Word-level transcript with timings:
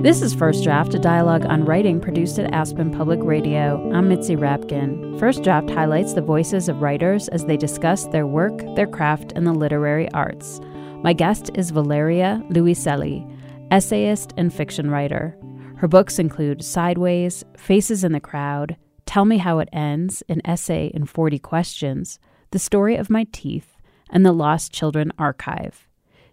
This 0.00 0.22
is 0.22 0.32
First 0.32 0.62
Draft, 0.62 0.94
a 0.94 0.98
dialogue 1.00 1.44
on 1.46 1.64
writing 1.64 2.00
produced 2.00 2.38
at 2.38 2.54
Aspen 2.54 2.92
Public 2.92 3.18
Radio. 3.20 3.90
I'm 3.92 4.08
Mitzi 4.08 4.36
Rapkin. 4.36 5.18
First 5.18 5.42
Draft 5.42 5.68
highlights 5.70 6.12
the 6.14 6.22
voices 6.22 6.68
of 6.68 6.80
writers 6.80 7.26
as 7.28 7.46
they 7.46 7.56
discuss 7.56 8.06
their 8.06 8.24
work, 8.24 8.62
their 8.76 8.86
craft, 8.86 9.32
and 9.34 9.44
the 9.44 9.52
literary 9.52 10.08
arts. 10.12 10.60
My 11.02 11.12
guest 11.12 11.50
is 11.56 11.72
Valeria 11.72 12.40
Luiselli, 12.48 13.28
essayist 13.72 14.32
and 14.36 14.54
fiction 14.54 14.88
writer. 14.88 15.36
Her 15.78 15.88
books 15.88 16.20
include 16.20 16.64
Sidewalks, 16.64 17.42
Faces 17.56 18.04
in 18.04 18.12
the 18.12 18.20
Crowd, 18.20 18.76
Tell 19.04 19.24
Me 19.24 19.38
How 19.38 19.58
It 19.58 19.68
Ends, 19.72 20.22
an 20.28 20.40
essay 20.44 20.92
in 20.94 21.06
40 21.06 21.40
questions, 21.40 22.20
The 22.52 22.60
Story 22.60 22.94
of 22.94 23.10
My 23.10 23.26
Teeth, 23.32 23.76
and 24.10 24.24
The 24.24 24.30
Lost 24.30 24.72
Children 24.72 25.10
Archive. 25.18 25.87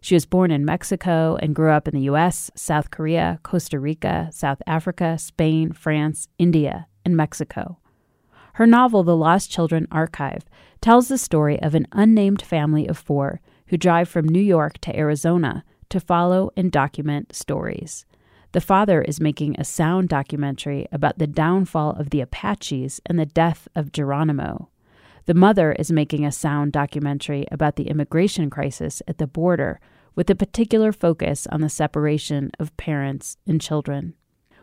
She 0.05 0.13
was 0.13 0.27
born 0.27 0.51
in 0.51 0.65
Mexico 0.65 1.35
and 1.41 1.55
grew 1.55 1.71
up 1.71 1.87
in 1.87 1.95
the 1.95 2.11
US, 2.11 2.51
South 2.53 2.91
Korea, 2.91 3.39
Costa 3.41 3.79
Rica, 3.79 4.29
South 4.31 4.61
Africa, 4.67 5.17
Spain, 5.17 5.71
France, 5.71 6.27
India, 6.37 6.85
and 7.03 7.17
Mexico. 7.17 7.79
Her 8.53 8.67
novel, 8.67 9.01
The 9.01 9.15
Lost 9.15 9.49
Children 9.49 9.87
Archive, 9.89 10.45
tells 10.79 11.07
the 11.07 11.17
story 11.17 11.59
of 11.59 11.73
an 11.73 11.87
unnamed 11.91 12.43
family 12.43 12.85
of 12.85 12.99
four 12.99 13.41
who 13.69 13.77
drive 13.77 14.07
from 14.07 14.27
New 14.27 14.43
York 14.43 14.77
to 14.81 14.95
Arizona 14.95 15.63
to 15.89 15.99
follow 15.99 16.51
and 16.55 16.71
document 16.71 17.33
stories. 17.33 18.05
The 18.51 18.61
father 18.61 19.01
is 19.01 19.19
making 19.19 19.55
a 19.59 19.63
sound 19.63 20.09
documentary 20.09 20.85
about 20.91 21.17
the 21.17 21.25
downfall 21.25 21.93
of 21.93 22.11
the 22.11 22.21
Apaches 22.21 23.01
and 23.07 23.17
the 23.17 23.25
death 23.25 23.67
of 23.73 23.91
Geronimo. 23.91 24.69
The 25.25 25.33
mother 25.33 25.71
is 25.71 25.91
making 25.91 26.23
a 26.23 26.31
sound 26.31 26.73
documentary 26.73 27.47
about 27.51 27.75
the 27.75 27.87
immigration 27.87 28.51
crisis 28.51 29.01
at 29.07 29.17
the 29.17 29.25
border 29.25 29.79
with 30.15 30.29
a 30.29 30.35
particular 30.35 30.91
focus 30.91 31.45
on 31.51 31.61
the 31.61 31.69
separation 31.69 32.51
of 32.59 32.75
parents 32.77 33.37
and 33.45 33.61
children. 33.61 34.13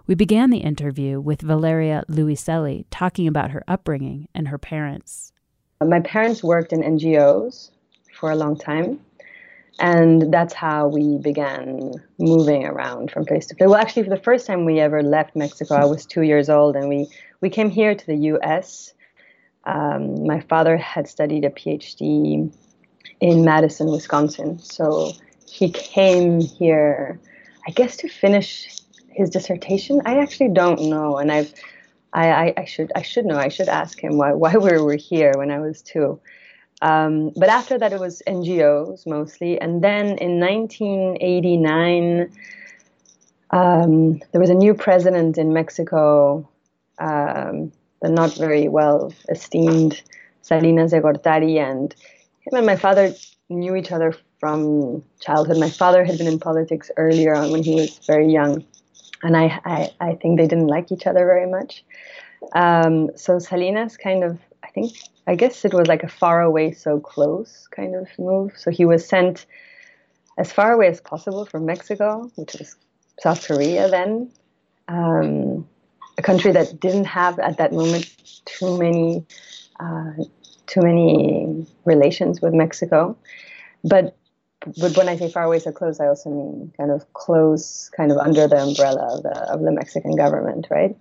We 0.07 0.15
began 0.15 0.51
the 0.51 0.59
interview 0.59 1.21
with 1.21 1.43
Valeria 1.43 2.03
Luiselli 2.09 2.87
talking 2.91 3.29
about 3.29 3.53
her 3.53 3.63
upbringing 3.69 4.29
and 4.35 4.49
her 4.49 4.59
parents. 4.59 5.33
My 5.81 6.01
parents 6.01 6.43
worked 6.43 6.73
in 6.73 6.81
NGOs 6.81 7.71
for 8.13 8.31
a 8.31 8.37
long 8.37 8.57
time, 8.57 9.01
and 9.79 10.33
that's 10.33 10.55
how 10.55 10.89
we 10.89 11.19
began 11.19 11.93
moving 12.19 12.65
around 12.65 13.11
from 13.11 13.25
place 13.25 13.47
to 13.47 13.55
place. 13.55 13.69
Well, 13.69 13.79
actually, 13.79 14.05
for 14.05 14.11
the 14.11 14.17
first 14.23 14.47
time 14.47 14.65
we 14.65 14.81
ever 14.81 15.03
left 15.03 15.37
Mexico, 15.37 15.75
I 15.75 15.85
was 15.85 16.05
two 16.05 16.23
years 16.23 16.49
old, 16.49 16.77
and 16.77 16.89
we, 16.89 17.09
we 17.41 17.51
came 17.51 17.71
here 17.71 17.95
to 17.95 18.07
the 18.07 18.17
US. 18.17 18.93
Um, 19.65 20.27
my 20.27 20.41
father 20.41 20.77
had 20.77 21.09
studied 21.09 21.45
a 21.45 21.51
PhD 21.51 22.53
in 23.21 23.45
Madison, 23.45 23.91
Wisconsin. 23.91 24.59
So 24.59 25.13
he 25.53 25.69
came 25.71 26.41
here, 26.41 27.21
I 27.69 27.73
guess, 27.73 27.99
to 27.99 28.09
finish 28.09 28.81
his 29.11 29.29
dissertation. 29.29 30.01
I 30.07 30.19
actually 30.19 30.49
don't 30.49 30.81
know, 30.89 31.19
and 31.19 31.31
I've, 31.31 31.53
I, 32.15 32.31
I, 32.31 32.55
I 32.57 32.65
should, 32.65 32.91
I 32.97 33.03
should 33.03 33.27
know. 33.27 33.37
I 33.37 33.49
should 33.49 33.69
ask 33.69 34.01
him 34.01 34.17
why, 34.17 34.33
why 34.33 34.55
we 34.57 34.81
were 34.81 34.97
here 34.97 35.33
when 35.37 35.51
I 35.51 35.59
was 35.59 35.83
two. 35.83 36.19
Um, 36.81 37.33
but 37.37 37.51
after 37.51 37.79
that, 37.79 37.93
it 37.93 38.01
was 38.01 38.23
NGOs 38.27 39.07
mostly, 39.07 39.61
and 39.61 39.85
then 39.85 40.17
in 40.17 40.41
1989, 40.41 42.33
um, 43.51 44.21
there 44.33 44.41
was 44.41 44.49
a 44.49 44.55
new 44.55 44.73
president 44.73 45.37
in 45.37 45.53
Mexico, 45.53 46.49
um, 46.99 47.73
the 48.01 48.09
not 48.09 48.35
very 48.37 48.69
well 48.69 49.13
esteemed 49.29 50.03
Salinas 50.41 50.93
de 50.93 51.03
Gortari, 51.03 51.59
and 51.59 51.95
him 52.41 52.55
and 52.55 52.65
my 52.65 52.77
father 52.77 53.15
knew 53.51 53.77
each 53.77 53.93
other 53.93 54.15
from 54.43 55.05
childhood. 55.21 55.59
My 55.59 55.71
father 55.71 56.05
had 56.05 56.19
been 56.19 56.27
in 56.27 56.41
politics 56.41 56.91
earlier 56.97 57.33
on 57.33 57.53
when 57.53 57.63
he 57.63 57.77
was 57.77 58.01
very 58.09 58.29
young, 58.33 58.65
and 59.23 59.37
I, 59.37 59.61
I, 59.65 59.91
I 60.01 60.15
think 60.17 60.37
they 60.37 60.49
didn't 60.49 60.67
like 60.67 60.91
each 60.91 61.07
other 61.07 61.25
very 61.25 61.49
much. 61.49 61.85
Um, 62.57 63.17
so 63.17 63.39
Salinas 63.39 63.97
kind 63.97 64.25
of, 64.25 64.41
I 64.65 64.69
think, 64.71 64.99
I 65.29 65.37
guess 65.37 65.65
it 65.65 65.73
was 65.73 65.87
like 65.87 66.03
a 66.03 66.09
far 66.09 66.43
away, 66.43 66.73
so 66.73 66.99
close 66.99 67.69
kind 67.71 67.95
of 67.95 68.09
move. 68.19 68.51
So 68.57 68.73
he 68.73 68.85
was 68.85 69.07
sent 69.07 69.47
as 70.39 70.51
far 70.51 70.73
away 70.73 70.89
as 70.89 71.01
possible 71.01 71.45
from 71.47 71.65
Mexico, 71.65 72.29
which 72.35 72.55
was 72.59 72.75
South 73.21 73.47
Korea 73.47 73.89
then, 73.89 74.29
um, 74.89 75.69
a 76.19 76.23
country 76.23 76.51
that 76.51 76.81
didn't 76.81 77.05
have 77.05 77.39
at 77.39 77.59
that 77.59 77.73
moment 77.73 78.11
too 78.45 78.77
many. 78.77 79.25
Uh, 79.79 80.25
too 80.69 80.81
many 80.81 81.67
relations 81.85 82.41
with 82.41 82.55
Mexico, 82.55 83.17
but 83.85 84.17
but 84.79 84.97
when 84.97 85.09
I 85.09 85.17
say 85.17 85.31
far 85.31 85.45
away, 85.45 85.59
so 85.59 85.73
close, 85.73 86.01
I 86.01 86.07
also 86.07 86.31
mean 86.31 86.73
kind 86.77 86.91
of 86.91 87.13
close, 87.13 87.91
kind 87.97 88.13
of 88.13 88.19
under 88.19 88.47
the 88.47 88.63
umbrella 88.63 89.17
of 89.17 89.23
the 89.23 89.39
of 89.53 89.61
the 89.61 89.73
Mexican 89.73 90.17
government, 90.17 90.69
right? 90.71 90.97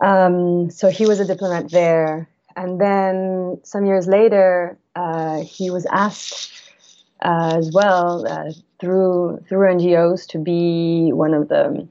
Um, 0.00 0.70
so 0.70 0.88
he 0.90 1.06
was 1.06 1.20
a 1.20 1.24
diplomat 1.24 1.70
there, 1.70 2.28
and 2.56 2.80
then 2.80 3.60
some 3.64 3.86
years 3.86 4.06
later, 4.06 4.78
uh, 4.94 5.42
he 5.42 5.70
was 5.70 5.86
asked 5.86 6.52
uh, 7.22 7.54
as 7.56 7.70
well 7.72 8.26
uh, 8.26 8.52
through 8.80 9.44
through 9.48 9.74
NGOs 9.74 10.26
to 10.28 10.38
be 10.38 11.12
one 11.12 11.34
of 11.34 11.48
the 11.48 11.86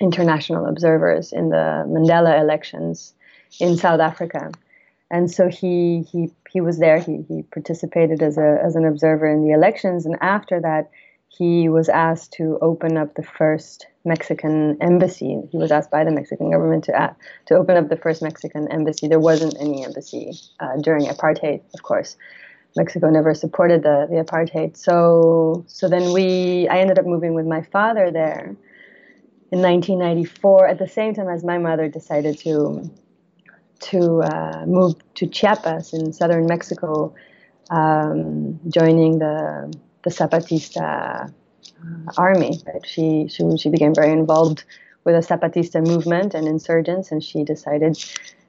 international 0.00 0.66
observers 0.66 1.32
in 1.32 1.50
the 1.50 1.84
Mandela 1.86 2.40
elections 2.40 3.14
in 3.60 3.76
South 3.76 4.00
Africa 4.00 4.50
and 5.10 5.30
so 5.30 5.48
he 5.48 6.02
he 6.10 6.30
he 6.54 6.60
was 6.60 6.78
there. 6.78 7.00
He 7.00 7.22
he 7.28 7.42
participated 7.42 8.22
as 8.22 8.38
a 8.38 8.58
as 8.64 8.76
an 8.76 8.86
observer 8.86 9.26
in 9.26 9.44
the 9.44 9.52
elections, 9.52 10.06
and 10.06 10.16
after 10.22 10.60
that, 10.60 10.88
he 11.28 11.68
was 11.68 11.88
asked 11.88 12.32
to 12.34 12.58
open 12.62 12.96
up 12.96 13.16
the 13.16 13.24
first 13.24 13.88
Mexican 14.04 14.78
embassy. 14.80 15.42
He 15.50 15.58
was 15.58 15.72
asked 15.72 15.90
by 15.90 16.04
the 16.04 16.12
Mexican 16.12 16.52
government 16.52 16.84
to 16.84 17.16
to 17.46 17.54
open 17.56 17.76
up 17.76 17.88
the 17.88 17.96
first 17.96 18.22
Mexican 18.22 18.70
embassy. 18.70 19.08
There 19.08 19.18
wasn't 19.18 19.56
any 19.60 19.84
embassy 19.84 20.32
uh, 20.60 20.76
during 20.80 21.06
apartheid, 21.06 21.60
of 21.74 21.82
course. 21.82 22.16
Mexico 22.76 23.10
never 23.10 23.34
supported 23.34 23.82
the, 23.82 24.06
the 24.08 24.22
apartheid. 24.24 24.76
So 24.76 25.64
so 25.66 25.88
then 25.88 26.12
we 26.12 26.68
I 26.68 26.78
ended 26.78 27.00
up 27.00 27.06
moving 27.06 27.34
with 27.34 27.46
my 27.46 27.62
father 27.62 28.12
there 28.12 28.56
in 29.50 29.60
1994 29.60 30.68
at 30.68 30.78
the 30.78 30.88
same 30.88 31.14
time 31.14 31.28
as 31.28 31.42
my 31.42 31.58
mother 31.58 31.88
decided 31.88 32.38
to 32.38 32.88
to 33.80 34.22
uh, 34.22 34.64
move 34.66 34.94
to 35.14 35.26
Chiapas 35.26 35.92
in 35.92 36.12
southern 36.12 36.46
Mexico, 36.46 37.14
um, 37.70 38.58
joining 38.68 39.18
the 39.18 39.74
the 40.02 40.10
Zapatista 40.10 41.30
uh, 41.30 42.12
army. 42.16 42.60
Right? 42.66 42.86
She, 42.86 43.26
she 43.28 43.56
she 43.56 43.68
became 43.70 43.94
very 43.94 44.12
involved 44.12 44.64
with 45.04 45.14
the 45.14 45.34
Zapatista 45.34 45.86
movement 45.86 46.34
and 46.34 46.46
insurgents, 46.46 47.10
and 47.10 47.22
she 47.22 47.44
decided 47.44 48.02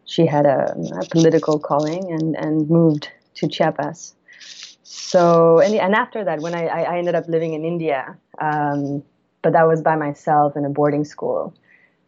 she 0.06 0.25
had 0.25 0.46
a, 0.46 0.75
a 1.02 1.06
political 1.09 1.59
calling 1.59 2.12
and 2.12 2.36
and 2.36 2.69
moved 2.69 3.09
to 3.36 3.47
Chiapas. 3.47 4.16
So 4.84 5.59
and 5.59 5.75
and 5.75 5.96
after 5.96 6.24
that, 6.24 6.40
when 6.42 6.56
I 6.56 6.68
I 6.68 6.97
ended 6.97 7.16
up 7.16 7.28
living 7.28 7.53
in 7.53 7.66
India, 7.66 8.18
um, 8.40 9.03
but 9.42 9.53
that 9.53 9.68
was 9.68 9.81
by 9.81 9.96
myself 9.96 10.56
in 10.56 10.66
a 10.66 10.69
boarding 10.69 11.06
school 11.06 11.53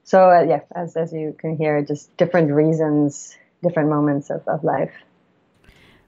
so 0.07 0.31
uh, 0.31 0.41
yeah, 0.43 0.61
as 0.73 0.95
as 0.95 1.11
you 1.11 1.35
can 1.37 1.57
hear, 1.57 1.83
just 1.83 2.15
different 2.15 2.49
reasons, 2.49 3.37
different 3.61 3.89
moments 3.89 4.29
of, 4.29 4.41
of 4.47 4.63
life. 4.63 4.93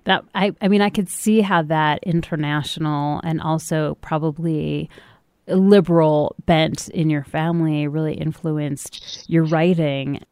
That 0.05 0.23
I 0.33 0.55
I 0.61 0.69
mean 0.69 0.81
I 0.81 0.89
could 0.89 1.09
see 1.09 1.41
how 1.41 1.63
that 1.63 2.01
international 2.03 3.19
and 3.25 3.41
also 3.41 3.95
probably 3.95 4.89
liberal 5.47 6.33
bent 6.45 6.87
in 6.87 7.09
your 7.09 7.25
family 7.25 7.89
really 7.89 8.13
influenced 8.13 9.29
your 9.29 9.43
writing. 9.43 10.23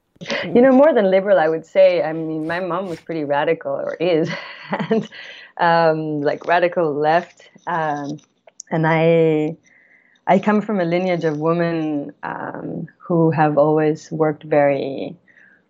You 0.45 0.61
know, 0.61 0.71
more 0.71 0.93
than 0.93 1.11
liberal, 1.11 1.37
I 1.37 1.49
would 1.49 1.65
say. 1.65 2.01
I 2.01 2.13
mean, 2.13 2.47
my 2.47 2.61
mom 2.61 2.87
was 2.87 3.01
pretty 3.01 3.25
radical, 3.25 3.73
or 3.73 3.95
is, 3.95 4.29
and 4.89 5.09
um, 5.57 6.21
like 6.21 6.47
radical 6.47 6.93
left. 6.93 7.49
Um, 7.67 8.17
and 8.71 8.87
I 8.87 9.57
I 10.29 10.39
come 10.39 10.61
from 10.61 10.81
a 10.81 10.85
lineage 10.85 11.23
of 11.23 11.39
women 11.39 12.13
um, 12.21 12.87
who 12.99 13.31
have 13.31 13.57
always 13.57 14.11
worked 14.11 14.43
very 14.43 15.15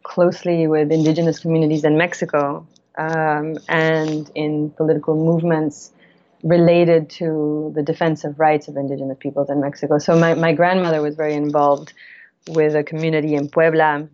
closely 0.02 0.66
with 0.66 0.92
indigenous 0.92 1.40
communities 1.40 1.84
in 1.84 1.96
Mexico 1.96 2.66
um, 2.98 3.58
and 3.70 4.32
in 4.34 4.72
political 4.72 5.16
movements 5.16 5.92
related 6.44 7.10
to 7.10 7.72
the 7.76 7.84
defense 7.84 8.24
of 8.24 8.40
rights 8.40 8.68
of 8.68 8.78
indigenous 8.78 9.18
peoples 9.20 9.50
in 9.50 9.62
Mexico. 9.62 10.00
So 10.00 10.18
my, 10.18 10.34
my 10.34 10.54
grandmother 10.54 11.04
was 11.04 11.16
very 11.16 11.36
involved 11.36 11.94
with 12.48 12.76
a 12.76 12.84
community 12.84 13.36
in 13.36 13.50
Puebla. 13.50 14.08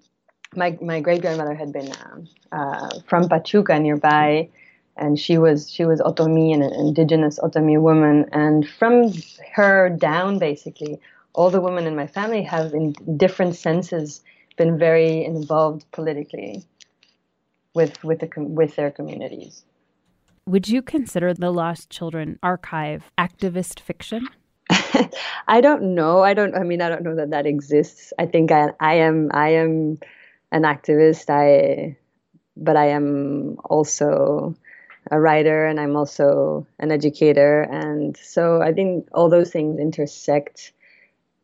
My, 0.56 0.78
my 0.81 1.00
great 1.00 1.22
grandmother 1.22 1.54
had 1.54 1.72
been 1.72 1.89
um, 2.04 2.28
uh, 2.51 2.89
from 3.07 3.30
Pachuca 3.30 3.80
nearby 3.80 4.50
and 4.98 5.19
she 5.19 5.38
was 5.38 5.72
she 5.72 5.86
was 5.86 6.00
Otomi, 6.01 6.54
an 6.54 6.62
indigenous 6.62 7.40
Otomi 7.40 7.81
woman, 7.81 8.30
and 8.31 8.68
from 8.68 9.12
her 9.54 9.90
down, 9.90 10.40
basically, 10.40 11.00
all 11.34 11.50
the 11.50 11.62
women 11.62 11.88
in 11.88 11.95
my 11.95 12.07
family 12.07 12.44
have, 12.44 12.74
in 12.74 12.94
different 13.18 13.56
senses, 13.56 14.22
been 14.57 14.78
very 14.78 15.25
involved 15.25 15.86
politically 15.92 16.63
with 17.74 18.04
with 18.04 18.19
the 18.19 18.30
with 18.38 18.75
their 18.75 18.92
communities. 18.92 19.63
Would 20.45 20.68
you 20.68 20.81
consider 20.81 21.34
the 21.34 21.51
Lost 21.51 21.89
Children 21.89 22.38
archive 22.44 23.12
activist 23.18 23.80
fiction? 23.80 24.28
I 25.48 25.62
don't 25.62 25.96
know. 25.96 26.22
I 26.22 26.34
don't. 26.34 26.56
I 26.56 26.63
mean, 26.63 26.81
I 26.81 26.89
don't 26.89 27.04
know 27.04 27.16
that 27.16 27.31
that 27.31 27.46
exists. 27.46 28.13
I 28.19 28.25
think 28.25 28.51
I, 28.51 28.69
I 28.80 28.96
am. 28.96 29.31
I 29.34 29.50
am 29.50 30.00
an 30.51 30.63
activist. 30.63 31.30
I, 31.30 31.98
but 32.56 32.75
I 32.78 32.89
am 32.89 33.57
also 33.66 34.56
a 35.11 35.19
writer, 35.19 35.65
and 35.65 35.79
I'm 35.79 35.95
also 35.95 36.67
an 36.79 36.91
educator, 36.91 37.61
and 37.61 38.15
so 38.17 38.61
I 38.61 38.73
think 38.73 39.07
all 39.13 39.29
those 39.29 39.51
things 39.51 39.79
intersect 39.79 40.73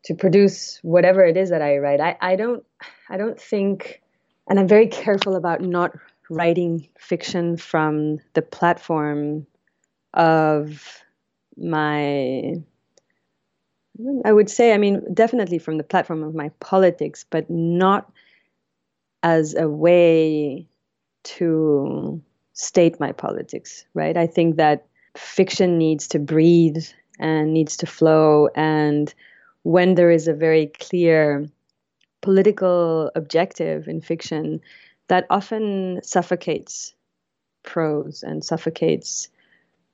to 0.03 0.15
produce 0.15 0.79
whatever 0.81 1.25
it 1.25 1.37
is 1.37 1.49
that 1.49 1.61
I 1.61 1.77
write. 1.77 1.99
I, 1.99 2.17
I 2.21 2.35
don't. 2.35 2.63
I 3.09 3.17
don't 3.17 3.39
think, 3.39 4.01
and 4.47 4.59
I'm 4.59 4.67
very 4.67 4.87
careful 4.87 5.35
about 5.35 5.61
not 5.61 5.91
writing 6.29 6.87
fiction 6.97 7.57
from 7.57 8.19
the 8.33 8.41
platform 8.41 9.47
of 10.13 11.03
my 11.57 12.53
I 14.25 14.31
would 14.31 14.49
say, 14.49 14.73
I 14.73 14.77
mean, 14.77 15.13
definitely 15.13 15.59
from 15.59 15.77
the 15.77 15.83
platform 15.83 16.23
of 16.23 16.33
my 16.33 16.49
politics, 16.59 17.25
but 17.29 17.49
not 17.49 18.11
as 19.23 19.55
a 19.55 19.67
way 19.67 20.67
to 21.23 22.21
state 22.59 22.99
my 22.99 23.13
politics, 23.13 23.85
right? 23.93 24.17
I 24.17 24.27
think 24.27 24.57
that 24.57 24.85
fiction 25.15 25.77
needs 25.77 26.09
to 26.09 26.19
breathe 26.19 26.83
and 27.17 27.53
needs 27.53 27.77
to 27.77 27.85
flow. 27.85 28.49
And 28.53 29.13
when 29.63 29.95
there 29.95 30.11
is 30.11 30.27
a 30.27 30.33
very 30.33 30.67
clear 30.67 31.47
political 32.21 33.11
objective 33.15 33.87
in 33.87 34.01
fiction, 34.01 34.59
that 35.07 35.25
often 35.29 36.01
suffocates 36.03 36.93
prose 37.63 38.23
and 38.23 38.43
suffocates 38.43 39.29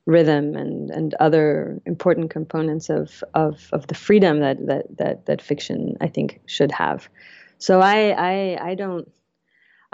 rhythm 0.07 0.55
and, 0.55 0.89
and 0.89 1.13
other 1.19 1.79
important 1.85 2.31
components 2.31 2.89
of, 2.89 3.23
of, 3.35 3.69
of 3.73 3.85
the 3.87 3.95
freedom 3.95 4.39
that, 4.39 4.65
that, 4.65 4.97
that, 4.97 5.25
that 5.27 5.41
fiction, 5.41 5.97
I 6.01 6.07
think, 6.07 6.41
should 6.47 6.71
have. 6.71 7.09
So 7.59 7.79
I, 7.79 8.09
I, 8.09 8.69
I 8.71 8.75
don't, 8.75 9.07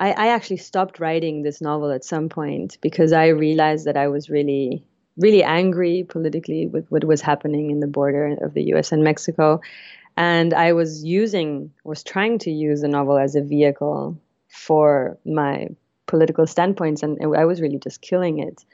I, 0.01 0.12
I 0.13 0.27
actually 0.30 0.57
stopped 0.57 1.00
writing 1.00 1.44
this 1.44 1.62
novel 1.62 1.92
at 1.92 2.03
some 2.03 2.27
point 2.27 2.80
because 2.81 3.13
I 3.13 3.27
realized 3.27 3.86
that 3.86 3.95
I 3.95 4.07
was 4.07 4.31
really, 4.31 4.83
really 5.15 5.44
angry 5.44 6.03
politically 6.09 6.65
with 6.65 6.89
what 6.89 7.03
was 7.03 7.21
happening 7.21 7.69
in 7.69 7.81
the 7.81 7.88
border 7.88 8.36
of 8.42 8.56
the 8.56 8.63
US 8.74 8.92
and 8.92 9.03
Mexico. 9.03 9.62
And 10.18 10.56
I 10.56 10.74
was 10.74 11.06
using, 11.06 11.71
was 11.83 12.03
trying 12.03 12.39
to 12.39 12.51
use 12.51 12.81
the 12.81 12.88
novel 12.88 13.19
as 13.19 13.36
a 13.36 13.44
vehicle 13.44 14.19
for 14.50 15.19
my 15.24 15.68
political 16.07 16.47
standpoints, 16.47 17.04
and 17.04 17.19
I 17.38 17.45
was 17.45 17.62
really 17.62 17.77
just 17.77 18.01
killing 18.01 18.39
it. 18.39 18.65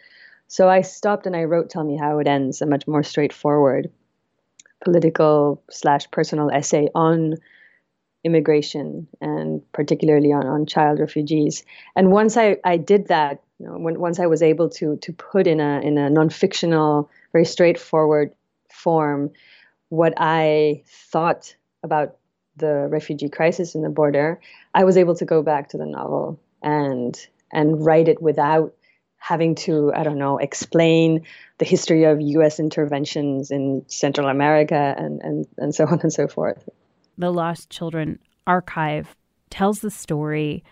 So 0.48 0.70
I 0.70 0.82
stopped 0.82 1.28
and 1.28 1.36
I 1.36 1.44
wrote 1.44 1.70
Tell 1.70 1.84
Me 1.84 1.98
How 1.98 2.20
It 2.20 2.28
Ends, 2.28 2.62
a 2.62 2.66
much 2.66 2.88
more 2.88 3.04
straightforward 3.04 3.92
political 4.82 5.62
slash 5.70 6.10
personal 6.10 6.50
essay 6.52 6.88
on 6.96 7.36
immigration 8.28 9.08
and 9.20 9.62
particularly 9.72 10.32
on, 10.32 10.46
on 10.46 10.66
child 10.68 11.00
refugees. 11.00 11.64
And 11.96 12.12
once 12.12 12.38
I, 12.38 12.58
I 12.64 12.78
did 12.78 13.08
that, 13.08 13.42
you 13.58 13.66
know, 13.66 13.78
when, 13.80 14.00
once 14.00 14.20
I 14.20 14.28
was 14.28 14.44
able 14.44 14.70
to 14.78 14.98
to 14.98 15.14
put 15.14 15.48
in 15.48 15.60
a 15.60 15.82
in 15.82 15.98
a 15.98 16.10
non-fictional, 16.12 17.10
very 17.34 17.46
straightforward 17.46 18.32
form 18.72 19.32
what 19.90 20.14
I 20.18 20.84
thought 20.86 21.56
about 21.82 22.18
the 22.58 22.88
refugee 22.90 23.30
crisis 23.30 23.74
in 23.74 23.82
the 23.82 23.90
border, 23.90 24.40
I 24.74 24.84
was 24.84 24.98
able 24.98 25.16
to 25.16 25.26
go 25.26 25.42
back 25.42 25.70
to 25.70 25.78
the 25.78 25.86
novel 25.86 26.40
and 26.62 27.18
and 27.52 27.84
write 27.84 28.08
it 28.08 28.22
without 28.22 28.74
having 29.18 29.56
to, 29.56 29.92
I 29.96 30.04
don't 30.04 30.20
know, 30.20 30.38
explain 30.38 31.26
the 31.58 31.66
history 31.66 32.04
of 32.04 32.22
US 32.22 32.60
interventions 32.60 33.52
in 33.52 33.84
Central 33.88 34.28
America 34.28 34.96
and, 34.98 35.22
and, 35.22 35.48
and 35.58 35.76
so 35.76 35.86
on 35.88 36.00
and 36.02 36.14
so 36.14 36.28
forth. 36.28 36.70
The 37.18 37.32
Lost 37.32 37.70
Children 37.70 38.20
Archive 38.46 39.16
tells 39.50 39.80
the 39.80 39.92
story 39.92 40.64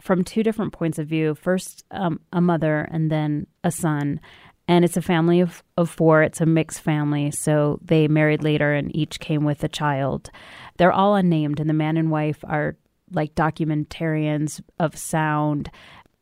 from 0.00 0.24
two 0.24 0.42
different 0.42 0.72
points 0.72 0.98
of 0.98 1.06
view 1.06 1.34
first, 1.34 1.84
um, 1.90 2.20
a 2.32 2.40
mother, 2.40 2.88
and 2.90 3.10
then 3.10 3.46
a 3.62 3.70
son. 3.70 4.20
And 4.66 4.84
it's 4.84 4.96
a 4.96 5.02
family 5.02 5.40
of, 5.40 5.62
of 5.76 5.90
four. 5.90 6.22
It's 6.22 6.40
a 6.40 6.46
mixed 6.46 6.80
family. 6.80 7.30
So 7.30 7.78
they 7.82 8.08
married 8.08 8.42
later 8.42 8.72
and 8.72 8.94
each 8.94 9.20
came 9.20 9.44
with 9.44 9.62
a 9.62 9.68
child. 9.68 10.30
They're 10.76 10.92
all 10.92 11.14
unnamed, 11.14 11.60
and 11.60 11.68
the 11.68 11.74
man 11.74 11.96
and 11.96 12.10
wife 12.10 12.44
are 12.44 12.76
like 13.12 13.34
documentarians 13.34 14.62
of 14.78 14.96
sound 14.96 15.70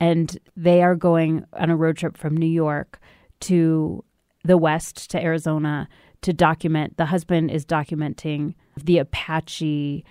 and 0.00 0.38
they 0.56 0.82
are 0.82 0.96
going 0.96 1.44
on 1.52 1.70
a 1.70 1.76
road 1.76 1.98
trip 1.98 2.16
from 2.16 2.36
New 2.36 2.46
York 2.46 2.98
to 3.40 4.02
the 4.42 4.56
west 4.56 5.10
to 5.10 5.22
Arizona 5.22 5.88
to 6.22 6.32
document. 6.32 6.96
The 6.96 7.06
husband 7.06 7.50
is 7.50 7.64
documenting 7.64 8.54
the 8.76 8.98
Apache 8.98 10.04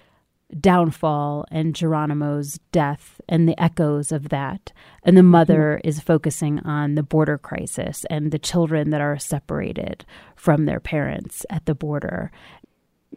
downfall 0.60 1.46
and 1.52 1.76
Geronimo's 1.76 2.60
death 2.72 3.22
and 3.30 3.48
the 3.48 3.60
echoes 3.62 4.12
of 4.12 4.30
that. 4.30 4.74
And 5.04 5.16
the 5.16 5.24
mother 5.24 5.78
mm-hmm. 5.78 5.88
is 5.88 6.00
focusing 6.00 6.60
on 6.62 6.96
the 6.96 7.04
border 7.04 7.38
crisis 7.38 8.06
and 8.10 8.32
the 8.32 8.40
children 8.40 8.90
that 8.90 9.02
are 9.02 9.20
separated 9.20 10.06
from 10.36 10.66
their 10.66 10.80
parents 10.80 11.46
at 11.50 11.66
the 11.66 11.76
border. 11.76 12.32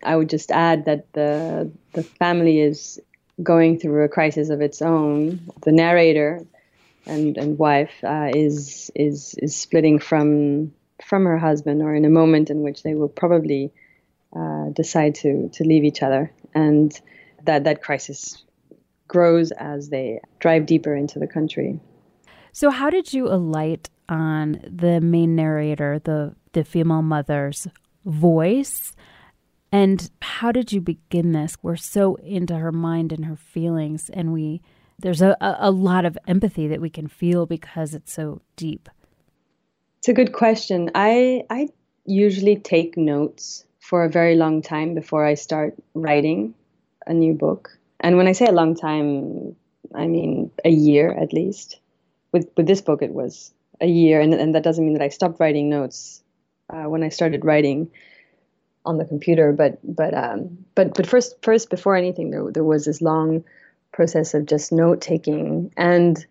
I 0.02 0.16
would 0.16 0.28
just 0.28 0.50
add 0.50 0.86
that 0.86 1.12
the 1.12 1.70
the 1.92 2.02
family 2.02 2.60
is 2.60 3.00
going 3.42 3.78
through 3.78 4.04
a 4.04 4.08
crisis 4.08 4.48
of 4.48 4.60
its 4.60 4.82
own. 4.82 5.40
The 5.62 5.72
narrator, 5.72 6.44
and 7.06 7.36
and 7.36 7.58
wife 7.58 7.92
uh, 8.02 8.30
is 8.34 8.90
is 8.94 9.34
is 9.38 9.54
splitting 9.54 9.98
from 9.98 10.72
from 11.04 11.24
her 11.24 11.38
husband, 11.38 11.82
or 11.82 11.94
in 11.94 12.04
a 12.04 12.10
moment 12.10 12.50
in 12.50 12.62
which 12.62 12.82
they 12.82 12.94
will 12.94 13.08
probably 13.08 13.72
uh, 14.34 14.70
decide 14.70 15.14
to 15.16 15.48
to 15.50 15.64
leave 15.64 15.84
each 15.84 16.02
other, 16.02 16.32
and 16.54 17.00
that 17.44 17.64
that 17.64 17.82
crisis 17.82 18.44
grows 19.08 19.50
as 19.52 19.90
they 19.90 20.20
drive 20.38 20.66
deeper 20.66 20.94
into 20.94 21.18
the 21.18 21.26
country. 21.26 21.78
So, 22.52 22.70
how 22.70 22.90
did 22.90 23.12
you 23.12 23.28
alight 23.28 23.90
on 24.08 24.60
the 24.64 25.00
main 25.00 25.36
narrator, 25.36 25.98
the 25.98 26.34
the 26.52 26.64
female 26.64 27.02
mother's 27.02 27.66
voice? 28.04 28.94
And 29.74 30.10
how 30.20 30.52
did 30.52 30.70
you 30.70 30.82
begin 30.82 31.32
this? 31.32 31.56
We're 31.62 31.76
so 31.76 32.16
into 32.16 32.56
her 32.56 32.72
mind 32.72 33.10
and 33.10 33.24
her 33.24 33.36
feelings, 33.36 34.10
and 34.10 34.32
we 34.32 34.60
there's 34.98 35.22
a, 35.22 35.36
a 35.40 35.70
lot 35.70 36.04
of 36.04 36.16
empathy 36.26 36.68
that 36.68 36.80
we 36.80 36.90
can 36.90 37.08
feel 37.08 37.46
because 37.46 37.94
it's 37.94 38.12
so 38.12 38.40
deep. 38.56 38.88
It's 40.02 40.08
a 40.08 40.14
good 40.14 40.32
question. 40.32 40.90
I 40.96 41.44
I 41.48 41.68
usually 42.06 42.56
take 42.56 42.96
notes 42.96 43.64
for 43.78 44.02
a 44.02 44.10
very 44.10 44.34
long 44.34 44.60
time 44.60 44.94
before 44.96 45.24
I 45.24 45.34
start 45.34 45.76
writing 45.94 46.54
a 47.06 47.14
new 47.14 47.34
book. 47.34 47.78
And 48.00 48.16
when 48.16 48.26
I 48.26 48.32
say 48.32 48.46
a 48.46 48.58
long 48.60 48.74
time, 48.74 49.54
I 49.94 50.08
mean 50.08 50.50
a 50.64 50.70
year 50.70 51.12
at 51.12 51.32
least. 51.32 51.78
With 52.32 52.50
with 52.56 52.66
this 52.66 52.80
book, 52.80 53.00
it 53.00 53.14
was 53.14 53.54
a 53.80 53.86
year, 53.86 54.20
and 54.20 54.34
and 54.34 54.56
that 54.56 54.64
doesn't 54.64 54.84
mean 54.84 54.94
that 54.94 55.04
I 55.04 55.08
stopped 55.08 55.38
writing 55.38 55.70
notes 55.70 56.20
uh, 56.68 56.90
when 56.90 57.04
I 57.04 57.10
started 57.10 57.44
writing 57.44 57.88
on 58.84 58.98
the 58.98 59.04
computer. 59.04 59.52
But 59.52 59.78
but 59.84 60.14
um, 60.14 60.66
but 60.74 60.94
but 60.94 61.06
first 61.06 61.40
first 61.42 61.70
before 61.70 61.94
anything, 61.94 62.30
there 62.32 62.50
there 62.50 62.64
was 62.64 62.86
this 62.86 63.02
long 63.02 63.44
process 63.92 64.34
of 64.34 64.46
just 64.46 64.72
note 64.72 65.00
taking. 65.00 65.72
And 65.76 66.26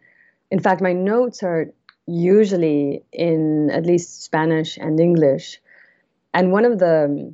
in 0.51 0.59
fact, 0.59 0.81
my 0.81 0.91
notes 0.91 1.41
are 1.41 1.71
usually 2.11 3.03
in 3.11 3.69
at 3.71 3.85
least 3.85 4.23
Spanish 4.23 4.77
and 4.77 4.99
English. 4.99 5.61
And 6.33 6.51
one 6.51 6.65
of 6.65 6.79
the 6.79 7.33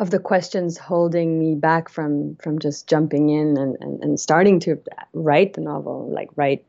of 0.00 0.10
the 0.10 0.18
questions 0.18 0.76
holding 0.76 1.38
me 1.38 1.54
back 1.54 1.88
from 1.88 2.36
from 2.42 2.58
just 2.58 2.88
jumping 2.88 3.28
in 3.28 3.56
and, 3.56 3.76
and, 3.80 4.02
and 4.02 4.20
starting 4.20 4.58
to 4.60 4.80
write 5.12 5.54
the 5.54 5.60
novel, 5.60 6.10
like 6.12 6.30
write 6.36 6.64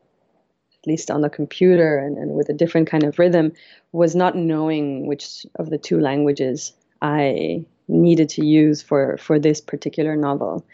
at 0.78 0.86
least 0.86 1.10
on 1.10 1.20
the 1.20 1.30
computer 1.30 1.98
and, 1.98 2.16
and 2.16 2.30
with 2.32 2.48
a 2.48 2.54
different 2.54 2.88
kind 2.88 3.02
of 3.02 3.18
rhythm, 3.18 3.52
was 3.90 4.14
not 4.14 4.36
knowing 4.36 5.06
which 5.08 5.44
of 5.56 5.70
the 5.70 5.78
two 5.78 5.98
languages 5.98 6.72
I 7.02 7.64
needed 7.88 8.28
to 8.30 8.44
use 8.44 8.82
for 8.82 9.16
for 9.16 9.38
this 9.38 9.60
particular 9.60 10.16
novel 10.16 10.64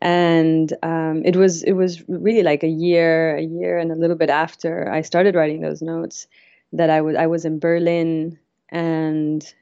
and 0.00 0.72
um, 0.82 1.22
it 1.24 1.36
was 1.36 1.62
it 1.62 1.72
was 1.72 2.02
really 2.08 2.42
like 2.42 2.62
a 2.62 2.68
year 2.68 3.36
a 3.36 3.42
year 3.42 3.78
and 3.78 3.92
a 3.92 3.96
little 3.96 4.16
bit 4.16 4.30
after 4.30 4.90
I 4.90 5.02
started 5.02 5.34
writing 5.34 5.60
those 5.60 5.82
notes 5.82 6.26
that 6.72 6.88
I 6.88 7.02
was 7.02 7.16
I 7.16 7.26
was 7.26 7.44
in 7.44 7.58
Berlin 7.58 8.38
and 8.70 9.54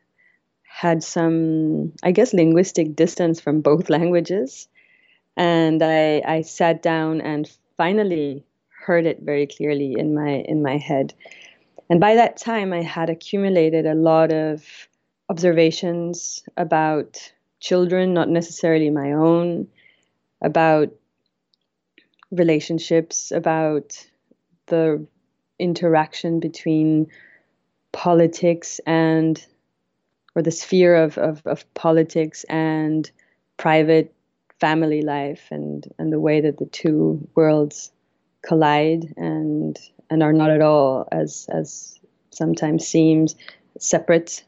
had 0.63 1.03
some 1.03 1.93
I 2.03 2.13
guess 2.13 2.33
linguistic 2.33 2.95
distance 2.95 3.41
from 3.41 3.61
both 3.63 3.91
languages. 3.97 4.69
And 5.37 5.83
I 5.83 6.23
I 6.25 6.43
sat 6.43 6.83
down 6.83 7.21
and 7.21 7.51
finally 7.77 8.45
heard 8.87 9.07
it 9.07 9.21
very 9.23 9.47
clearly 9.47 9.95
in 9.99 10.15
my 10.15 10.45
in 10.47 10.63
my 10.63 10.77
head. 10.77 11.15
And 11.91 12.01
by 12.01 12.15
that 12.15 12.37
time 12.37 12.73
I 12.73 12.83
had 12.83 13.11
accumulated 13.11 13.87
a 13.87 13.95
lot 13.95 14.33
of 14.33 14.65
observations 15.29 16.45
about 16.57 17.33
children 17.61 18.15
not 18.15 18.29
necessarily 18.29 18.91
my 18.91 19.13
own 19.13 19.67
about 20.41 20.91
relationships, 22.31 23.31
about 23.33 24.07
the 24.67 25.07
interaction 25.59 26.41
between 26.41 27.09
politics 27.93 28.81
and 28.87 29.45
or 30.35 30.43
the 30.43 30.51
sphere 30.51 30.95
of, 30.95 31.19
of, 31.19 31.45
of 31.47 31.75
politics 31.75 32.45
and 32.45 33.11
private 33.57 34.15
family 34.61 35.03
life 35.03 35.49
and, 35.51 35.93
and 35.99 36.13
the 36.13 36.21
way 36.21 36.41
that 36.41 36.59
the 36.59 36.67
two 36.67 37.27
worlds 37.35 37.91
collide 38.43 39.13
and 39.17 39.79
and 40.11 40.23
are 40.23 40.33
not 40.33 40.51
at 40.51 40.63
all 40.63 41.09
as 41.13 41.47
as 41.53 41.99
sometimes 42.31 42.87
seems 42.87 43.35
separate. 43.79 44.45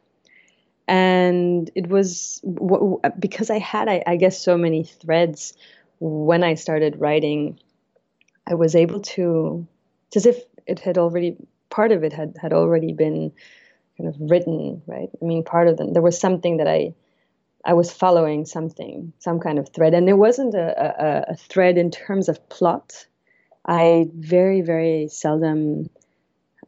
And 0.88 1.70
it 1.74 1.88
was 1.88 2.42
because 3.18 3.50
i 3.50 3.58
had 3.58 3.88
I, 3.88 4.02
I, 4.06 4.16
guess 4.16 4.40
so 4.40 4.56
many 4.56 4.84
threads 4.84 5.54
when 6.00 6.42
i 6.42 6.54
started 6.54 6.98
writing 6.98 7.58
i 8.46 8.54
was 8.54 8.74
able 8.74 9.00
to 9.00 9.66
it's 10.08 10.16
as 10.16 10.26
if 10.26 10.42
it 10.66 10.80
had 10.80 10.98
already 10.98 11.36
part 11.70 11.92
of 11.92 12.02
it 12.02 12.12
had 12.12 12.36
had 12.40 12.52
already 12.52 12.92
been 12.92 13.32
kind 13.96 14.08
of 14.08 14.16
written 14.20 14.82
right? 14.86 15.08
I 15.20 15.24
mean 15.24 15.44
part 15.44 15.68
of 15.68 15.76
them 15.76 15.92
there 15.92 16.02
was 16.02 16.18
something 16.18 16.56
that 16.56 16.68
i 16.68 16.94
i 17.64 17.72
was 17.72 17.92
following 17.92 18.46
something 18.46 19.12
some 19.18 19.38
kind 19.40 19.58
of 19.58 19.68
thread. 19.68 19.94
And 19.94 20.08
it 20.08 20.14
wasn't 20.14 20.54
a, 20.54 20.68
a, 20.80 21.32
a 21.32 21.36
thread 21.36 21.76
in 21.78 21.90
terms 21.90 22.28
of 22.28 22.48
plot. 22.48 23.06
I 23.66 24.08
very 24.14 24.62
very 24.62 25.08
seldom 25.08 25.90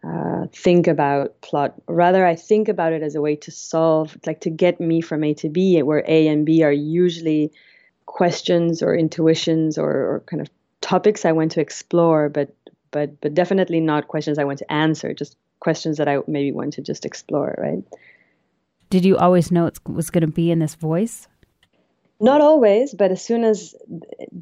uh, 0.04 0.46
think 0.52 0.88
about 0.88 1.40
plot. 1.42 1.74
Rather, 1.86 2.26
I 2.26 2.34
think 2.34 2.68
about 2.68 2.92
it 2.92 3.02
as 3.02 3.14
a 3.14 3.20
way 3.20 3.36
to 3.36 3.52
solve, 3.52 4.16
like 4.26 4.40
to 4.40 4.50
get 4.50 4.80
me 4.80 5.00
from 5.00 5.22
A 5.22 5.32
to 5.34 5.48
B, 5.48 5.80
where 5.82 6.04
A 6.08 6.26
and 6.26 6.44
B 6.44 6.64
are 6.64 6.72
usually 6.72 7.52
questions 8.06 8.82
or 8.82 8.94
intuitions 8.94 9.78
or, 9.78 9.90
or 9.90 10.22
kind 10.26 10.40
of 10.40 10.48
topics 10.80 11.24
I 11.24 11.32
want 11.32 11.52
to 11.52 11.60
explore, 11.60 12.28
but 12.28 12.54
but 12.90 13.20
but 13.20 13.34
definitely 13.34 13.80
not 13.80 14.08
questions 14.08 14.38
I 14.38 14.44
want 14.44 14.58
to 14.58 14.72
answer. 14.72 15.14
Just 15.14 15.36
questions 15.60 15.98
that 15.98 16.08
I 16.08 16.18
maybe 16.26 16.52
want 16.52 16.74
to 16.74 16.82
just 16.82 17.04
explore. 17.04 17.54
Right? 17.58 17.82
Did 18.90 19.04
you 19.04 19.16
always 19.16 19.50
know 19.50 19.66
it 19.66 19.78
was 19.88 20.10
going 20.10 20.22
to 20.22 20.32
be 20.32 20.50
in 20.50 20.58
this 20.58 20.74
voice? 20.74 21.28
Not 22.20 22.40
always, 22.40 22.94
but 22.94 23.10
as 23.10 23.22
soon 23.22 23.42
as 23.42 23.74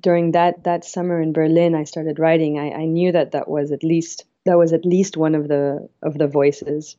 during 0.00 0.32
that 0.32 0.64
that 0.64 0.84
summer 0.84 1.20
in 1.20 1.32
Berlin, 1.32 1.74
I 1.74 1.84
started 1.84 2.18
writing. 2.18 2.58
I, 2.58 2.82
I 2.82 2.84
knew 2.84 3.12
that 3.12 3.32
that 3.32 3.48
was 3.48 3.72
at 3.72 3.82
least 3.82 4.24
that 4.44 4.58
was 4.58 4.72
at 4.72 4.84
least 4.84 5.16
one 5.16 5.34
of 5.34 5.48
the 5.48 5.88
of 6.02 6.18
the 6.18 6.26
voices 6.26 6.96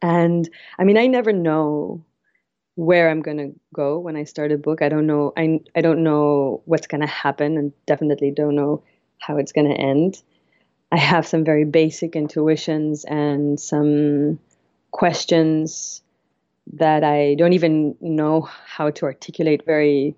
and 0.00 0.48
i 0.78 0.84
mean 0.84 0.98
i 0.98 1.06
never 1.06 1.32
know 1.32 2.04
where 2.74 3.10
i'm 3.10 3.20
to 3.36 3.52
go 3.74 3.98
when 3.98 4.16
i 4.16 4.24
start 4.24 4.52
a 4.52 4.58
book 4.58 4.82
i 4.82 4.88
don't 4.88 5.06
know 5.06 5.32
i, 5.36 5.60
I 5.74 5.80
don't 5.80 6.02
know 6.02 6.62
what's 6.64 6.86
to 7.02 7.06
happen 7.06 7.56
and 7.56 7.72
definitely 7.86 8.30
don't 8.30 8.54
know 8.54 8.82
how 9.18 9.36
it's 9.36 9.52
to 9.68 9.80
end 9.80 10.22
i 10.90 10.96
have 10.96 11.26
some 11.26 11.44
very 11.44 11.64
basic 11.64 12.16
intuitions 12.16 13.04
and 13.04 13.60
some 13.60 14.38
questions 14.90 16.02
that 16.74 17.04
i 17.04 17.34
don't 17.34 17.52
even 17.52 17.96
know 18.00 18.40
how 18.40 18.90
to 18.90 19.04
articulate 19.04 19.64
very 19.66 20.16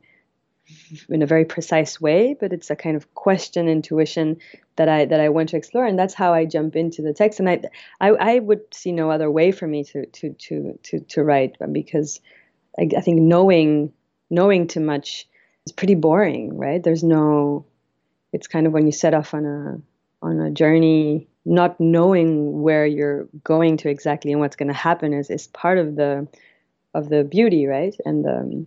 in 1.09 1.23
a 1.23 1.27
very 1.27 1.45
precise 1.45 2.01
way, 2.01 2.37
but 2.39 2.53
it's 2.53 2.71
a 2.71 2.77
kind 2.77 2.97
of 2.97 3.13
question 3.15 3.69
intuition 3.69 4.39
that 4.77 4.89
I 4.89 5.05
that 5.05 5.21
I 5.21 5.29
want 5.29 5.51
to 5.51 5.57
explore, 5.57 5.85
and 5.85 5.99
that's 5.99 6.15
how 6.15 6.33
I 6.33 6.45
jump 6.47 6.77
into 6.77 7.03
the 7.03 7.13
text. 7.13 7.41
And 7.41 7.49
I 7.49 7.61
I, 8.01 8.11
I 8.11 8.39
would 8.39 8.63
see 8.73 8.93
no 8.93 9.11
other 9.11 9.31
way 9.31 9.53
for 9.53 9.67
me 9.67 9.85
to 9.85 10.07
to 10.07 10.33
to 10.33 10.79
to 10.85 11.01
to 11.01 11.25
write 11.25 11.57
because 11.73 12.21
I, 12.79 12.89
I 12.97 13.01
think 13.01 13.21
knowing 13.21 13.93
knowing 14.31 14.67
too 14.67 14.81
much 14.81 15.27
is 15.67 15.73
pretty 15.73 15.95
boring, 15.95 16.57
right? 16.57 16.83
There's 16.83 17.05
no 17.05 17.67
it's 18.33 18.47
kind 18.47 18.67
of 18.67 18.73
when 18.73 18.87
you 18.87 18.93
set 18.93 19.15
off 19.15 19.35
on 19.35 19.45
a 19.45 19.81
on 20.25 20.41
a 20.41 20.51
journey 20.51 21.29
not 21.47 21.79
knowing 21.79 22.63
where 22.63 22.87
you're 22.87 23.29
going 23.43 23.77
to 23.77 23.91
exactly 23.91 24.33
and 24.33 24.41
what's 24.41 24.57
going 24.57 24.69
to 24.69 24.75
happen 24.75 25.13
is 25.13 25.31
is 25.31 25.47
part 25.47 25.79
of 25.79 25.95
the 25.97 26.27
of 26.95 27.09
the 27.09 27.23
beauty 27.23 27.67
right 27.67 27.95
and 28.05 28.25
the 28.25 28.67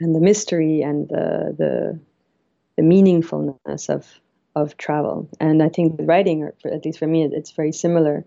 and 0.00 0.14
the 0.14 0.20
mystery 0.20 0.82
and 0.82 1.08
the 1.08 1.54
the, 1.56 1.98
the 2.76 2.82
meaningfulness 2.82 3.88
of 3.88 4.06
of 4.54 4.76
travel. 4.76 5.28
And 5.40 5.62
I 5.62 5.68
think 5.68 5.96
the 5.96 6.04
writing, 6.04 6.42
or 6.42 6.54
at 6.64 6.84
least 6.84 6.98
for 6.98 7.06
me, 7.06 7.24
it's 7.24 7.52
very 7.52 7.72
similar. 7.72 8.24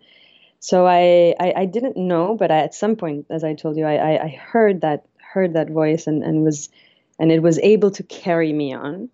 So 0.59 0.85
I, 0.87 1.35
I, 1.39 1.53
I 1.57 1.65
didn't 1.65 1.97
know, 1.97 2.35
but 2.35 2.51
I, 2.51 2.59
at 2.59 2.73
some 2.73 2.95
point, 2.95 3.27
as 3.29 3.43
I 3.43 3.53
told 3.53 3.77
you, 3.77 3.85
I, 3.85 4.23
I, 4.23 4.27
heard 4.29 4.81
that 4.81 5.05
heard 5.19 5.53
that 5.53 5.69
voice 5.69 6.07
and, 6.07 6.23
and 6.23 6.43
was 6.43 6.69
and 7.19 7.31
it 7.31 7.41
was 7.41 7.59
able 7.59 7.91
to 7.91 8.03
carry 8.03 8.51
me 8.51 8.73
on. 8.73 9.09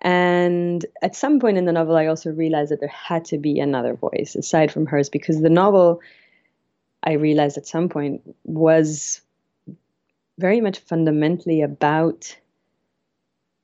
And 0.00 0.84
at 1.02 1.16
some 1.16 1.40
point 1.40 1.58
in 1.58 1.64
the 1.64 1.72
novel, 1.72 1.96
I 1.96 2.06
also 2.06 2.30
realized 2.30 2.70
that 2.70 2.80
there 2.80 2.88
had 2.88 3.24
to 3.26 3.38
be 3.38 3.58
another 3.58 3.94
voice 3.94 4.36
aside 4.36 4.70
from 4.70 4.86
hers 4.86 5.08
because 5.08 5.40
the 5.40 5.50
novel, 5.50 6.00
I 7.02 7.12
realized 7.12 7.56
at 7.56 7.66
some 7.66 7.88
point, 7.88 8.22
was 8.44 9.20
very 10.38 10.60
much 10.60 10.78
fundamentally 10.80 11.62
about 11.62 12.36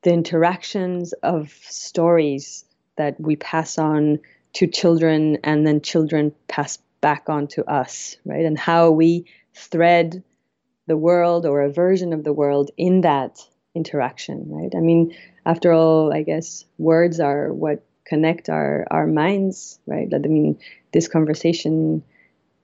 the 0.03 0.13
interactions 0.13 1.13
of 1.13 1.51
stories 1.69 2.65
that 2.97 3.21
we 3.21 3.37
pass 3.37 3.79
on 3.79 4.19
to 4.55 4.67
children 4.67 5.39
and 5.45 5.67
then 5.67 5.81
children 5.81 6.33
pass 6.49 6.79
back 7.01 7.29
on 7.29 7.47
to 7.49 7.65
us, 7.65 8.17
right? 8.25 8.45
And 8.45 8.59
how 8.59 8.91
we 8.91 9.27
thread 9.55 10.23
the 10.87 10.97
world 10.97 11.47
or 11.47 11.63
a 11.63 11.73
version 11.73 12.13
of 12.13 12.25
the 12.25 12.33
world 12.33 12.71
in 12.77 13.03
that 13.03 13.39
interaction, 13.75 14.47
right? 14.49 14.73
I 14.75 14.81
mean, 14.81 15.15
after 15.47 15.73
all, 15.73 16.13
I 16.13 16.23
guess 16.23 16.65
words 16.79 17.21
are 17.21 17.53
what 17.53 17.85
connect 18.05 18.49
our, 18.49 18.87
our 18.91 19.07
minds, 19.07 19.79
right? 19.87 20.09
I 20.13 20.19
mean, 20.19 20.59
this 20.93 21.09
conversation, 21.09 22.03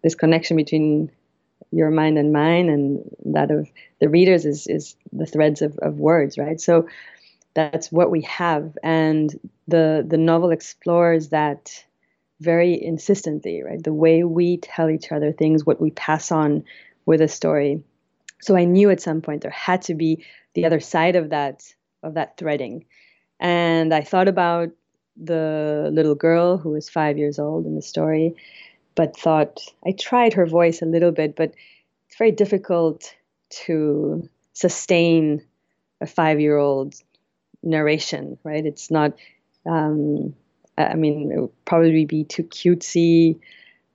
this 0.02 0.14
connection 0.14 0.57
between 0.57 1.11
your 1.71 1.90
mind 1.90 2.18
and 2.18 2.33
mine 2.33 2.68
and 2.68 3.02
that 3.26 3.50
of 3.50 3.71
the 4.00 4.09
readers 4.09 4.45
is 4.45 4.66
is 4.66 4.97
the 5.12 5.26
threads 5.26 5.62
of, 5.62 5.76
of 5.78 5.99
words 5.99 6.38
right 6.38 6.61
so 6.61 6.88
that's 7.54 7.92
what 7.92 8.11
we 8.11 8.23
have 8.23 8.76
and 8.83 9.38
the 9.68 10.04
the 10.06 10.18
novel 10.18 10.50
explores 10.50 11.28
that 11.28 11.84
very 12.40 12.82
insistently 12.82 13.62
right? 13.62 13.82
The 13.82 13.92
way 13.92 14.25
we 14.25 14.56
tell 14.56 14.90
each 14.90 15.12
other 15.12 15.32
things 15.32 15.64
what 15.64 15.80
we 15.80 15.90
pass 15.92 16.32
on 16.32 16.64
with 17.06 17.20
a 17.20 17.28
story. 17.28 17.82
So 18.40 18.56
i 18.56 18.64
knew 18.64 18.90
at 18.90 19.00
some 19.00 19.20
point 19.20 19.42
there 19.42 19.50
had 19.50 19.82
to 19.82 19.94
be 19.94 20.25
the 20.54 20.66
other 20.66 20.80
side 20.80 21.16
of 21.16 21.30
that 21.30 21.62
of 22.02 22.14
that 22.14 22.37
threading. 22.37 22.87
And 23.38 23.94
i 23.94 24.00
thought 24.00 24.28
about 24.28 24.70
the 25.16 25.90
little 25.92 26.14
girl 26.14 26.58
who 26.58 26.70
was 26.70 26.88
five 26.88 27.18
years 27.18 27.38
old 27.38 27.66
in 27.66 27.75
the 27.75 27.82
story 27.82 28.37
but 28.98 29.16
thought 29.16 29.60
I 29.87 29.92
tried 29.92 30.32
her 30.32 30.44
voice 30.44 30.82
a 30.82 30.87
little 30.87 31.12
bit, 31.12 31.37
but 31.37 31.54
it's 32.08 32.16
very 32.18 32.32
difficult 32.32 33.14
to 33.66 34.28
sustain 34.54 35.40
a 36.00 36.06
five 36.06 36.40
year 36.40 36.56
old 36.56 36.96
narration, 37.62 38.38
right? 38.42 38.66
It's 38.66 38.90
not, 38.90 39.12
um, 39.66 40.34
I 40.76 40.94
mean, 40.94 41.32
it 41.32 41.40
would 41.40 41.64
probably 41.64 42.04
be 42.04 42.24
too 42.24 42.44
cutesy. 42.44 43.40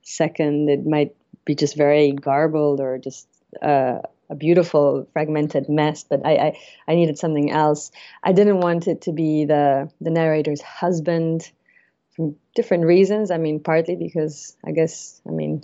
Second, 0.01 0.69
it 0.69 0.85
might 0.85 1.15
be 1.45 1.55
just 1.55 1.75
very 1.75 2.11
garbled 2.11 2.79
or 2.79 2.97
just 2.97 3.27
uh, 3.61 3.99
a 4.29 4.35
beautiful 4.35 5.07
fragmented 5.13 5.69
mess. 5.69 6.03
But 6.03 6.25
I, 6.25 6.35
I, 6.35 6.57
I 6.87 6.95
needed 6.95 7.17
something 7.17 7.51
else. 7.51 7.91
I 8.23 8.33
didn't 8.33 8.59
want 8.59 8.87
it 8.87 9.01
to 9.03 9.13
be 9.13 9.45
the 9.45 9.89
the 10.01 10.09
narrator's 10.09 10.61
husband 10.61 11.49
for 12.15 12.33
different 12.55 12.85
reasons. 12.85 13.31
I 13.31 13.37
mean, 13.37 13.59
partly 13.59 13.95
because 13.95 14.55
I 14.65 14.71
guess 14.71 15.21
I 15.27 15.31
mean 15.31 15.63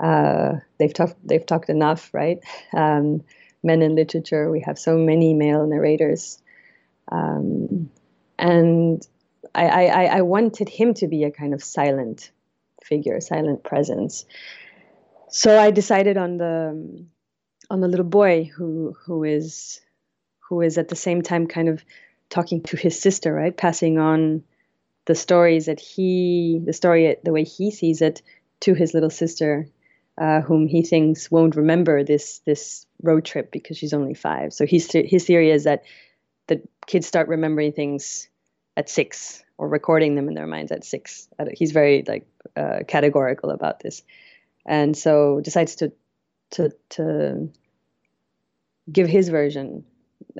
uh, 0.00 0.54
they've 0.78 0.94
talked 0.94 1.16
they've 1.26 1.44
talked 1.46 1.68
enough, 1.68 2.10
right? 2.12 2.38
Um, 2.72 3.22
men 3.62 3.82
in 3.82 3.94
literature, 3.94 4.50
we 4.50 4.60
have 4.60 4.78
so 4.78 4.96
many 4.96 5.34
male 5.34 5.66
narrators, 5.66 6.40
um, 7.10 7.90
and 8.38 9.06
I, 9.54 9.86
I, 9.86 10.04
I 10.04 10.22
wanted 10.22 10.68
him 10.68 10.94
to 10.94 11.08
be 11.08 11.24
a 11.24 11.30
kind 11.30 11.54
of 11.54 11.62
silent 11.62 12.30
figure, 12.82 13.20
silent 13.20 13.64
presence. 13.64 14.24
So 15.30 15.58
I 15.58 15.70
decided 15.70 16.16
on 16.16 16.38
the 16.38 17.04
on 17.70 17.80
the 17.80 17.88
little 17.88 18.06
boy 18.06 18.44
who 18.44 18.96
who 19.04 19.24
is 19.24 19.80
who 20.48 20.62
is 20.62 20.78
at 20.78 20.88
the 20.88 20.96
same 20.96 21.22
time 21.22 21.46
kind 21.46 21.68
of 21.68 21.84
talking 22.30 22.62
to 22.62 22.76
his 22.76 23.00
sister, 23.00 23.32
right? 23.32 23.56
Passing 23.56 23.98
on 23.98 24.44
the 25.04 25.14
stories 25.14 25.66
that 25.66 25.80
he, 25.80 26.60
the 26.64 26.72
story, 26.72 27.16
the 27.24 27.32
way 27.32 27.44
he 27.44 27.70
sees 27.70 28.02
it, 28.02 28.22
to 28.60 28.74
his 28.74 28.92
little 28.92 29.10
sister, 29.10 29.66
uh, 30.18 30.40
whom 30.40 30.66
he 30.66 30.82
thinks 30.82 31.30
won't 31.30 31.56
remember 31.56 32.04
this 32.04 32.40
this 32.40 32.86
road 33.02 33.24
trip 33.24 33.50
because 33.52 33.76
she's 33.76 33.94
only 33.94 34.14
five. 34.14 34.52
So 34.52 34.66
his 34.66 34.90
his 34.92 35.24
theory 35.24 35.50
is 35.50 35.64
that 35.64 35.84
the 36.46 36.62
kids 36.86 37.06
start 37.06 37.28
remembering 37.28 37.72
things 37.72 38.28
at 38.78 38.88
six 38.88 39.42
or 39.58 39.68
recording 39.68 40.14
them 40.14 40.28
in 40.28 40.34
their 40.34 40.46
minds 40.46 40.70
at 40.70 40.84
six. 40.84 41.28
He's 41.52 41.72
very 41.72 42.04
like 42.06 42.26
uh, 42.56 42.80
categorical 42.86 43.50
about 43.50 43.80
this, 43.80 44.02
and 44.64 44.96
so 44.96 45.40
decides 45.40 45.74
to 45.76 45.92
to 46.52 46.70
to 46.90 47.50
give 48.90 49.08
his 49.08 49.28
version 49.28 49.84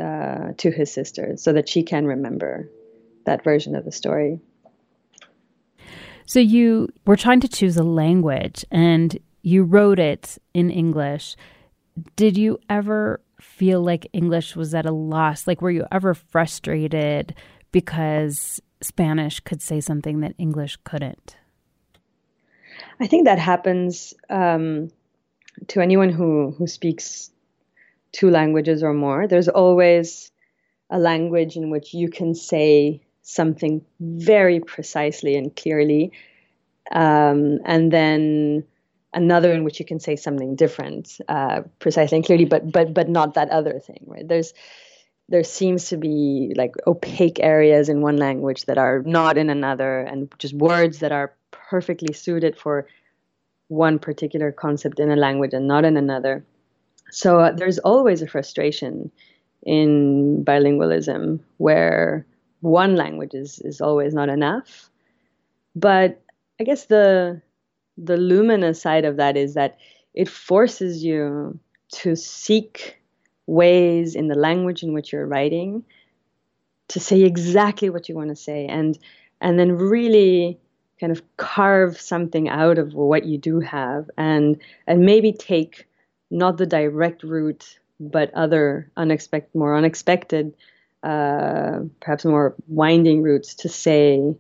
uh, 0.01 0.53
to 0.57 0.71
his 0.71 0.93
sister 0.93 1.37
so 1.37 1.53
that 1.53 1.69
she 1.69 1.83
can 1.83 2.07
remember 2.07 2.71
that 3.27 3.43
version 3.43 3.75
of 3.75 3.85
the 3.85 3.93
story. 3.93 4.41
So 6.25 6.39
you 6.39 6.89
were 7.05 7.17
trying 7.17 7.41
to 7.41 7.49
choose 7.49 7.77
a 7.77 7.83
language 7.83 8.65
and 8.71 9.19
you 9.43 9.65
wrote 9.65 9.99
it 9.99 10.39
in 10.55 10.71
English. 10.71 11.37
did 12.17 12.39
you 12.39 12.59
ever 12.71 13.21
feel 13.41 13.81
like 13.83 14.07
English 14.13 14.55
was 14.55 14.75
at 14.75 14.87
a 14.87 14.93
loss? 14.93 15.47
Like, 15.47 15.61
were 15.61 15.71
you 15.71 15.85
ever 15.91 16.15
frustrated 16.15 17.35
because 17.73 18.61
Spanish 18.81 19.41
could 19.41 19.63
say 19.63 19.81
something 19.81 20.21
that 20.21 20.35
English 20.39 20.79
couldn't? 20.85 21.37
I 23.01 23.07
think 23.07 23.25
that 23.25 23.39
happens 23.39 24.15
um, 24.31 24.91
to 25.69 25.81
anyone 25.81 26.11
who 26.11 26.53
who 26.53 26.67
speaks 26.67 27.31
two 28.13 28.31
languages 28.31 28.83
or 28.83 28.95
more. 28.95 29.27
There's 29.27 29.49
always 29.49 30.31
a 30.91 30.99
language 30.99 31.57
in 31.57 31.71
which 31.71 31.93
you 31.93 32.09
can 32.09 32.35
say 32.35 33.03
something 33.23 33.85
very 34.01 34.61
precisely 34.61 35.37
and 35.37 35.55
clearly, 35.55 36.13
um, 36.93 37.59
and 37.65 37.93
then 37.93 38.65
another 39.13 39.53
in 39.53 39.65
which 39.65 39.79
you 39.81 39.87
can 39.87 40.01
say 40.01 40.17
something 40.17 40.57
different, 40.57 41.19
uh, 41.29 41.63
precisely 41.79 42.17
and 42.17 42.25
clearly, 42.25 42.45
but 42.45 42.71
but 42.71 42.95
but 42.95 43.09
not 43.09 43.35
that 43.35 43.51
other 43.51 43.79
thing, 43.81 44.05
right? 44.07 44.27
There's 44.27 44.55
there 45.29 45.45
seems 45.45 45.89
to 45.89 45.97
be 45.97 46.55
like 46.57 46.75
opaque 46.87 47.39
areas 47.41 47.89
in 47.89 48.01
one 48.01 48.17
language 48.17 48.65
that 48.65 48.79
are 48.79 49.03
not 49.05 49.37
in 49.37 49.51
another, 49.51 50.01
and 50.01 50.33
just 50.39 50.55
words 50.55 51.01
that 51.01 51.13
are 51.13 51.35
perfectly 51.51 52.15
suited 52.15 52.57
for 52.57 52.87
one 53.69 53.99
particular 53.99 54.51
concept 54.51 54.99
in 54.99 55.11
a 55.11 55.17
language 55.17 55.53
and 55.53 55.69
not 55.69 55.85
in 55.85 55.97
another. 55.97 56.45
So 57.11 57.41
uh, 57.41 57.53
there's 57.53 57.79
always 57.79 58.23
a 58.23 58.27
frustration 58.27 59.11
in 59.63 60.45
bilingualism 60.45 61.41
where 61.59 62.27
one 62.61 62.97
language 62.97 63.35
is, 63.35 63.61
is 63.61 63.81
always 63.81 64.15
not 64.15 64.29
enough. 64.29 64.91
But 65.75 66.23
I 66.61 66.65
guess 66.65 66.87
the 66.87 67.43
the 67.97 68.17
luminous 68.17 68.81
side 68.81 69.05
of 69.05 69.17
that 69.17 69.37
is 69.37 69.55
that 69.55 69.79
it 70.15 70.29
forces 70.29 71.03
you 71.05 71.59
to 71.91 72.15
seek 72.15 72.98
ways 73.49 74.15
in 74.15 74.29
the 74.29 74.35
language 74.35 74.83
in 74.83 74.93
which 74.93 75.11
you're 75.11 75.27
writing 75.27 75.83
to 76.89 77.01
say 77.01 77.23
exactly 77.23 77.89
what 77.89 78.09
you 78.09 78.15
want 78.15 78.29
to 78.29 78.37
say 78.37 78.67
and 78.67 78.99
and 79.41 79.59
then 79.59 79.73
really 79.73 80.59
kind 81.01 81.13
of 81.13 81.23
carve 81.37 81.99
something 81.99 82.49
out 82.49 82.79
of 82.79 82.93
what 82.93 83.25
you 83.25 83.39
do 83.39 83.61
have 83.61 84.11
and 84.19 84.61
and 84.87 85.01
maybe 85.01 85.33
take 85.33 85.87
not 86.31 86.59
the 86.59 86.67
direct 86.67 87.23
route 87.23 87.79
but 87.99 88.33
other 88.35 88.91
unexpected 88.99 89.55
more 89.55 89.75
unexpected 89.75 90.55
uh, 91.03 91.81
perhaps 92.01 92.25
more 92.25 92.55
winding 92.67 93.23
routes 93.23 93.55
to 93.55 93.69
say 93.69 94.35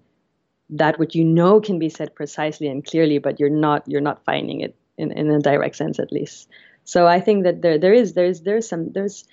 that 0.68 0.98
what 0.98 1.14
you 1.14 1.24
know 1.24 1.60
can 1.60 1.78
be 1.78 1.88
said 1.88 2.14
precisely 2.14 2.68
and 2.68 2.84
clearly 2.84 3.18
but 3.18 3.40
you're 3.40 3.48
not 3.48 3.88
you're 3.88 4.02
not 4.02 4.22
finding 4.26 4.60
it 4.60 4.76
in, 4.98 5.12
in 5.12 5.30
a 5.30 5.40
direct 5.40 5.76
sense 5.76 5.98
at 5.98 6.12
least 6.12 6.48
so 6.88 7.06
i 7.06 7.20
think 7.20 7.44
that 7.44 7.60
there 7.62 7.78
there 7.78 7.92
is 7.92 8.14
there's 8.14 8.40
there's 8.42 8.68
some 8.68 8.92
there's 8.92 9.24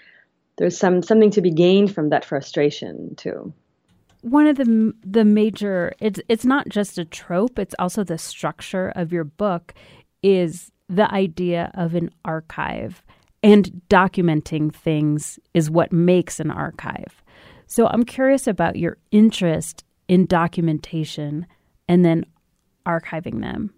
there's 0.58 0.78
some 0.78 1.02
something 1.02 1.32
to 1.32 1.42
be 1.42 1.52
gained 1.52 1.94
from 1.94 2.10
that 2.10 2.26
frustration 2.26 3.16
too. 3.16 3.54
One 4.22 4.48
of 4.48 4.58
the 4.58 4.94
the 5.04 5.26
major 5.26 5.94
it's 6.00 6.20
it's 6.30 6.46
not 6.46 6.70
just 6.70 6.98
a 6.98 7.06
trope 7.06 7.60
it's 7.60 7.76
also 7.78 8.04
the 8.04 8.18
structure 8.18 8.92
of 8.96 9.12
your 9.12 9.24
book 9.24 9.74
is 10.24 10.72
the 10.88 11.12
idea 11.14 11.72
of 11.74 11.96
an 11.96 12.12
archive 12.24 13.04
and 13.44 13.82
documenting 13.90 14.74
things 14.74 15.40
is 15.54 15.70
what 15.70 15.92
makes 15.92 16.40
an 16.40 16.52
archive. 16.52 17.22
So 17.68 17.88
i'm 17.88 18.04
curious 18.04 18.48
about 18.48 18.78
your 18.78 18.98
interest 19.12 19.84
in 20.08 20.26
documentation 20.26 21.46
and 21.88 22.06
then 22.06 22.26
archiving 22.86 23.42
them. 23.42 23.74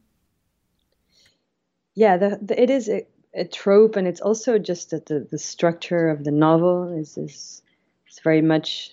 Yeah 1.96 2.16
the, 2.18 2.40
the 2.42 2.62
it 2.62 2.70
is 2.70 2.88
a, 2.88 3.06
a, 3.38 3.46
trope 3.46 3.96
and 3.96 4.08
it's 4.08 4.22
also 4.22 4.58
just 4.58 4.91
that 4.91 5.06
the, 5.06 5.27
the 5.32 5.38
structure 5.38 6.10
of 6.10 6.24
the 6.24 6.32
novel 6.32 6.98
is 6.98 7.17
is, 7.17 7.62
is 8.10 8.20
very 8.24 8.41
much 8.41 8.91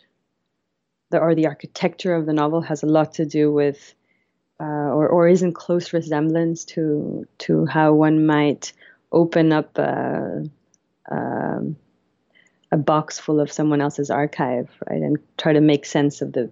the, 1.11 1.18
or 1.18 1.35
the 1.35 1.46
architecture 1.46 2.14
of 2.14 2.26
the 2.26 2.33
novel 2.33 2.61
has 2.61 2.83
a 2.83 2.87
lot 2.87 3.14
to 3.14 3.24
do 3.24 3.52
with, 3.52 3.94
uh, 4.61 4.64
or, 4.64 5.09
or 5.09 5.28
is 5.28 5.42
in 5.42 5.52
close 5.52 5.92
resemblance 5.92 6.64
to 6.64 7.26
to 7.38 7.66
how 7.66 7.92
one 7.92 8.26
might 8.26 8.72
open 9.12 9.52
up 9.52 9.78
a, 9.78 10.44
um, 11.11 11.76
a 12.72 12.76
box 12.76 13.18
full 13.18 13.40
of 13.40 13.52
someone 13.52 13.80
else's 13.80 14.11
archive, 14.11 14.68
right, 14.88 15.02
and 15.02 15.18
try 15.38 15.52
to 15.52 15.61
make 15.61 15.87
sense 15.87 16.20
of 16.20 16.33
the 16.33 16.50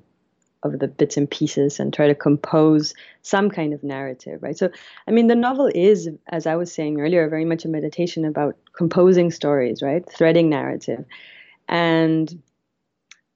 of 0.63 0.79
the 0.79 0.89
bits 0.89 1.17
and 1.17 1.31
pieces 1.31 1.81
and 1.81 1.93
try 1.93 2.07
to 2.07 2.15
compose 2.15 2.95
some 3.23 3.51
kind 3.51 3.75
of 3.75 3.83
narrative, 3.83 4.43
right? 4.43 4.57
So, 4.57 4.71
I 5.07 5.11
mean, 5.11 5.27
the 5.27 5.35
novel 5.35 5.71
is, 5.75 6.09
as 6.29 6.47
I 6.47 6.57
was 6.57 6.73
saying 6.73 7.01
earlier, 7.01 7.29
very 7.29 7.45
much 7.45 7.65
a 7.65 7.69
meditation 7.69 8.25
about 8.25 8.57
composing 8.77 9.31
stories, 9.31 9.83
right? 9.83 10.09
Threading 10.09 10.49
narrative. 10.49 11.05
And 11.69 12.43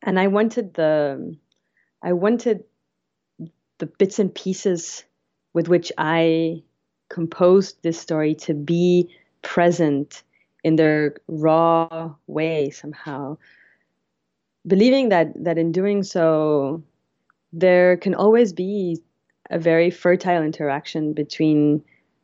and 0.02 0.20
I 0.20 0.28
wanted 0.28 0.74
the 0.74 1.36
I 2.02 2.12
wanted 2.12 2.64
the 3.78 3.86
bits 3.86 4.18
and 4.18 4.34
pieces 4.34 5.04
with 5.52 5.68
which 5.68 5.90
I 5.98 6.62
composed 7.08 7.82
this 7.82 7.98
story 7.98 8.34
to 8.34 8.54
be 8.54 9.10
present 9.42 10.22
in 10.64 10.76
their 10.76 11.16
raw 11.28 12.14
way 12.26 12.70
somehow 12.70 13.36
believing 14.66 15.10
that 15.10 15.32
that 15.44 15.58
in 15.58 15.72
doing 15.72 16.02
so 16.02 16.82
there 17.58 17.96
can 17.96 18.14
always 18.14 18.52
be 18.52 19.02
a 19.50 19.58
very 19.58 19.90
fertile 19.90 20.42
interaction 20.42 21.12
between 21.12 21.82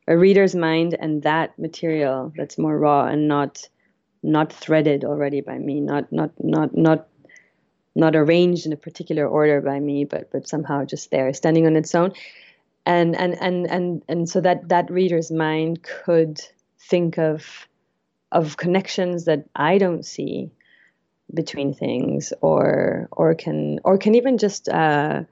a 0.09 0.17
reader's 0.17 0.55
mind 0.55 0.97
and 0.99 1.23
that 1.23 1.59
material 1.59 2.33
that's 2.37 2.59
more 2.59 2.79
raw 2.79 3.07
and 3.07 3.29
not 3.29 3.69
not 4.23 4.53
threaded 4.53 5.05
already 5.05 5.41
by 5.41 5.59
me 5.59 5.81
not 5.81 6.11
not 6.13 6.31
not 6.39 6.77
not 6.77 7.09
not 7.95 8.17
arranged 8.17 8.67
in 8.67 8.73
a 8.73 8.77
particular 8.77 9.27
order 9.27 9.61
by 9.61 9.79
me, 9.79 10.05
but 10.05 10.31
but 10.31 10.49
somehow 10.49 10.85
just 10.85 11.11
there, 11.11 11.33
standing 11.33 11.67
on 11.67 11.77
its 11.77 11.95
own, 11.95 12.13
and 12.87 13.17
and 13.17 13.41
and 13.41 13.67
and 13.71 14.03
and 14.09 14.29
so 14.29 14.41
that 14.41 14.69
that 14.69 14.91
reader's 14.91 15.31
mind 15.31 15.83
could 15.83 16.41
think 16.79 17.19
of 17.19 17.69
of 18.31 18.57
connections 18.57 19.27
that 19.27 19.45
I 19.55 19.79
don't 19.79 20.05
see 20.05 20.51
between 21.35 21.75
things, 21.75 22.33
or 22.41 23.09
or 23.13 23.35
can 23.35 23.81
or 23.85 23.99
can 23.99 24.15
even 24.15 24.39
just 24.39 24.69
uh, 24.69 25.23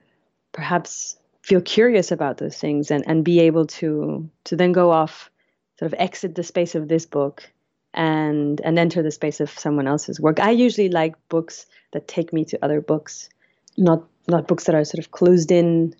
perhaps 0.53 1.17
feel 1.43 1.61
curious 1.61 2.13
about 2.13 2.39
those 2.39 2.57
things 2.57 2.91
and 2.91 3.05
and 3.07 3.25
be 3.25 3.41
able 3.41 3.67
to 3.67 4.29
to 4.45 4.57
then 4.57 4.73
go 4.73 4.91
off, 4.91 5.31
sort 5.79 5.93
of 5.93 5.99
exit 5.99 6.35
the 6.35 6.43
space 6.43 6.75
of 6.75 6.89
this 6.89 7.07
book 7.07 7.51
and 7.95 8.61
and 8.61 8.79
enter 8.79 9.03
the 9.03 9.11
space 9.11 9.41
of 9.41 9.51
someone 9.51 9.87
else's 9.87 10.21
work. 10.21 10.41
I 10.41 10.51
usually 10.51 10.89
like 10.89 11.15
books 11.29 11.67
that 11.93 12.09
take 12.09 12.33
me 12.33 12.45
to 12.47 12.59
other 12.65 12.81
books, 12.81 13.29
not 13.77 14.05
not 14.29 14.47
books 14.47 14.65
that 14.65 14.75
are 14.75 14.85
sort 14.85 15.05
of 15.05 15.11
closed 15.11 15.51
in 15.51 15.95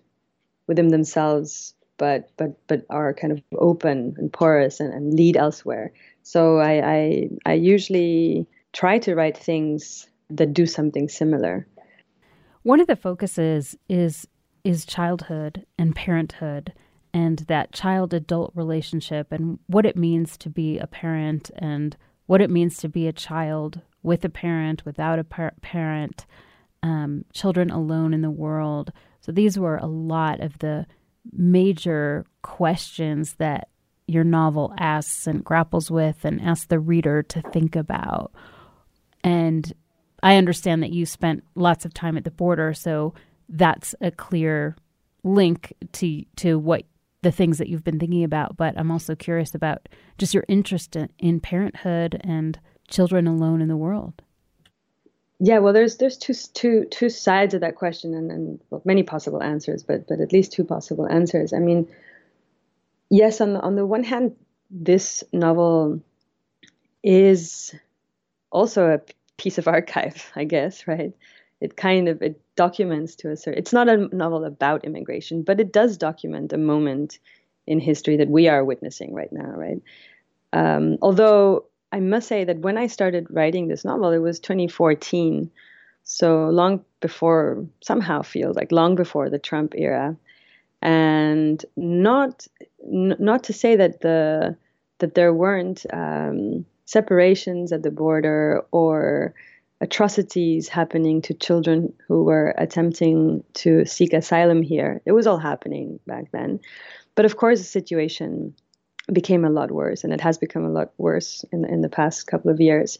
within 0.67 0.89
themselves, 0.89 1.73
but 1.97 2.29
but 2.37 2.55
but 2.67 2.85
are 2.89 3.13
kind 3.13 3.33
of 3.33 3.41
open 3.57 4.15
and 4.17 4.31
porous 4.31 4.79
and, 4.79 4.93
and 4.93 5.13
lead 5.13 5.37
elsewhere. 5.37 5.91
So 6.23 6.59
I, 6.59 6.93
I 6.95 7.29
I 7.45 7.53
usually 7.53 8.47
try 8.73 8.99
to 8.99 9.15
write 9.15 9.37
things 9.37 10.07
that 10.29 10.53
do 10.53 10.65
something 10.65 11.09
similar. 11.09 11.67
One 12.63 12.79
of 12.79 12.87
the 12.87 12.95
focuses 12.95 13.75
is 13.89 14.27
is 14.63 14.85
childhood 14.85 15.65
and 15.79 15.95
parenthood 15.95 16.71
and 17.13 17.39
that 17.39 17.71
child 17.71 18.13
adult 18.13 18.51
relationship 18.55 19.31
and 19.31 19.57
what 19.67 19.85
it 19.85 19.97
means 19.97 20.37
to 20.37 20.49
be 20.49 20.77
a 20.77 20.87
parent 20.87 21.49
and 21.55 21.97
what 22.27 22.41
it 22.41 22.49
means 22.49 22.77
to 22.77 22.87
be 22.87 23.07
a 23.07 23.13
child 23.13 23.81
with 24.03 24.23
a 24.23 24.29
parent, 24.29 24.85
without 24.85 25.19
a 25.19 25.23
par- 25.23 25.53
parent, 25.61 26.25
um, 26.83 27.25
children 27.33 27.69
alone 27.69 28.13
in 28.13 28.21
the 28.21 28.31
world. 28.31 28.91
So 29.19 29.31
these 29.31 29.59
were 29.59 29.77
a 29.77 29.87
lot 29.87 30.39
of 30.39 30.57
the 30.59 30.85
major 31.31 32.25
questions 32.41 33.35
that 33.35 33.67
your 34.07 34.23
novel 34.23 34.73
asks 34.79 35.27
and 35.27 35.43
grapples 35.43 35.91
with 35.91 36.23
and 36.25 36.41
asks 36.41 36.67
the 36.67 36.79
reader 36.79 37.21
to 37.23 37.41
think 37.41 37.75
about. 37.75 38.31
And 39.23 39.73
I 40.23 40.37
understand 40.37 40.83
that 40.83 40.91
you 40.91 41.05
spent 41.05 41.43
lots 41.55 41.85
of 41.85 41.93
time 41.93 42.17
at 42.17 42.23
the 42.23 42.31
border, 42.31 42.73
so 42.73 43.13
that's 43.49 43.95
a 44.01 44.11
clear 44.11 44.75
link 45.23 45.73
to 45.93 46.23
to 46.37 46.57
what 46.57 46.83
the 47.21 47.31
things 47.31 47.57
that 47.59 47.69
you've 47.69 47.83
been 47.83 47.99
thinking 47.99 48.23
about, 48.23 48.57
but 48.57 48.73
I'm 48.77 48.91
also 48.91 49.15
curious 49.15 49.53
about 49.53 49.87
just 50.17 50.33
your 50.33 50.43
interest 50.47 50.95
in, 50.95 51.09
in 51.19 51.39
parenthood 51.39 52.19
and 52.23 52.59
children 52.87 53.27
alone 53.27 53.61
in 53.61 53.67
the 53.67 53.77
world. 53.77 54.21
Yeah, 55.39 55.59
well, 55.59 55.73
there's 55.73 55.97
there's 55.97 56.17
two 56.17 56.33
two 56.33 56.85
two 56.85 57.09
sides 57.09 57.53
of 57.53 57.61
that 57.61 57.75
question, 57.75 58.13
and, 58.13 58.31
and 58.31 58.59
well, 58.69 58.81
many 58.85 59.03
possible 59.03 59.41
answers, 59.41 59.83
but 59.83 60.07
but 60.07 60.19
at 60.19 60.31
least 60.31 60.51
two 60.51 60.63
possible 60.63 61.07
answers. 61.07 61.51
I 61.53 61.59
mean, 61.59 61.87
yes, 63.09 63.41
on 63.41 63.53
the 63.53 63.59
on 63.59 63.75
the 63.75 63.85
one 63.85 64.03
hand, 64.03 64.35
this 64.69 65.23
novel 65.33 66.01
is 67.03 67.73
also 68.51 68.87
a 68.87 69.01
piece 69.37 69.57
of 69.57 69.67
archive, 69.67 70.31
I 70.35 70.43
guess, 70.43 70.87
right? 70.87 71.13
It 71.59 71.77
kind 71.77 72.07
of 72.07 72.21
it 72.21 72.41
documents 72.55 73.15
to 73.17 73.31
a 73.31 73.37
certain. 73.37 73.59
It's 73.59 73.73
not 73.73 73.87
a 73.87 74.09
novel 74.15 74.45
about 74.45 74.85
immigration, 74.85 75.43
but 75.43 75.59
it 75.59 75.71
does 75.71 75.97
document 75.97 76.53
a 76.53 76.57
moment 76.57 77.19
in 77.67 77.79
history 77.79 78.17
that 78.17 78.29
we 78.29 78.47
are 78.47 78.65
witnessing 78.65 79.13
right 79.13 79.31
now, 79.31 79.51
right? 79.55 79.81
Um, 80.53 80.97
although 81.01 81.65
I 81.91 81.99
must 81.99 82.27
say 82.27 82.43
that 82.43 82.59
when 82.59 82.77
I 82.77 82.87
started 82.87 83.27
writing 83.29 83.67
this 83.67 83.85
novel, 83.85 84.11
it 84.11 84.19
was 84.19 84.39
2014. 84.39 85.51
So 86.03 86.49
long 86.49 86.83
before, 86.99 87.65
somehow 87.81 88.23
feels 88.23 88.55
like 88.55 88.71
long 88.71 88.95
before 88.95 89.29
the 89.29 89.39
Trump 89.39 89.73
era. 89.77 90.17
And 90.81 91.63
not 91.75 92.47
n- 92.83 93.15
not 93.19 93.43
to 93.45 93.53
say 93.53 93.75
that 93.75 94.01
the 94.01 94.57
that 94.97 95.13
there 95.13 95.33
weren't 95.33 95.85
um, 95.93 96.65
separations 96.91 97.71
at 97.71 97.83
the 97.83 97.91
border 97.91 98.63
or 98.71 99.33
atrocities 99.79 100.67
happening 100.67 101.21
to 101.21 101.33
children 101.33 101.93
who 102.07 102.23
were 102.23 102.53
attempting 102.57 103.43
to 103.53 103.85
seek 103.85 104.13
asylum 104.13 104.61
here. 104.61 105.01
It 105.05 105.13
was 105.13 105.25
all 105.25 105.37
happening 105.37 105.99
back 106.05 106.31
then. 106.31 106.59
But 107.15 107.25
of 107.25 107.37
course, 107.37 107.59
the 107.59 107.65
situation 107.65 108.53
became 109.11 109.45
a 109.45 109.49
lot 109.49 109.71
worse, 109.71 110.03
and 110.03 110.13
it 110.13 110.21
has 110.21 110.37
become 110.37 110.65
a 110.65 110.69
lot 110.69 110.91
worse 110.97 111.45
in, 111.51 111.65
in 111.65 111.81
the 111.81 111.89
past 111.89 112.27
couple 112.27 112.51
of 112.51 112.59
years. 112.59 112.99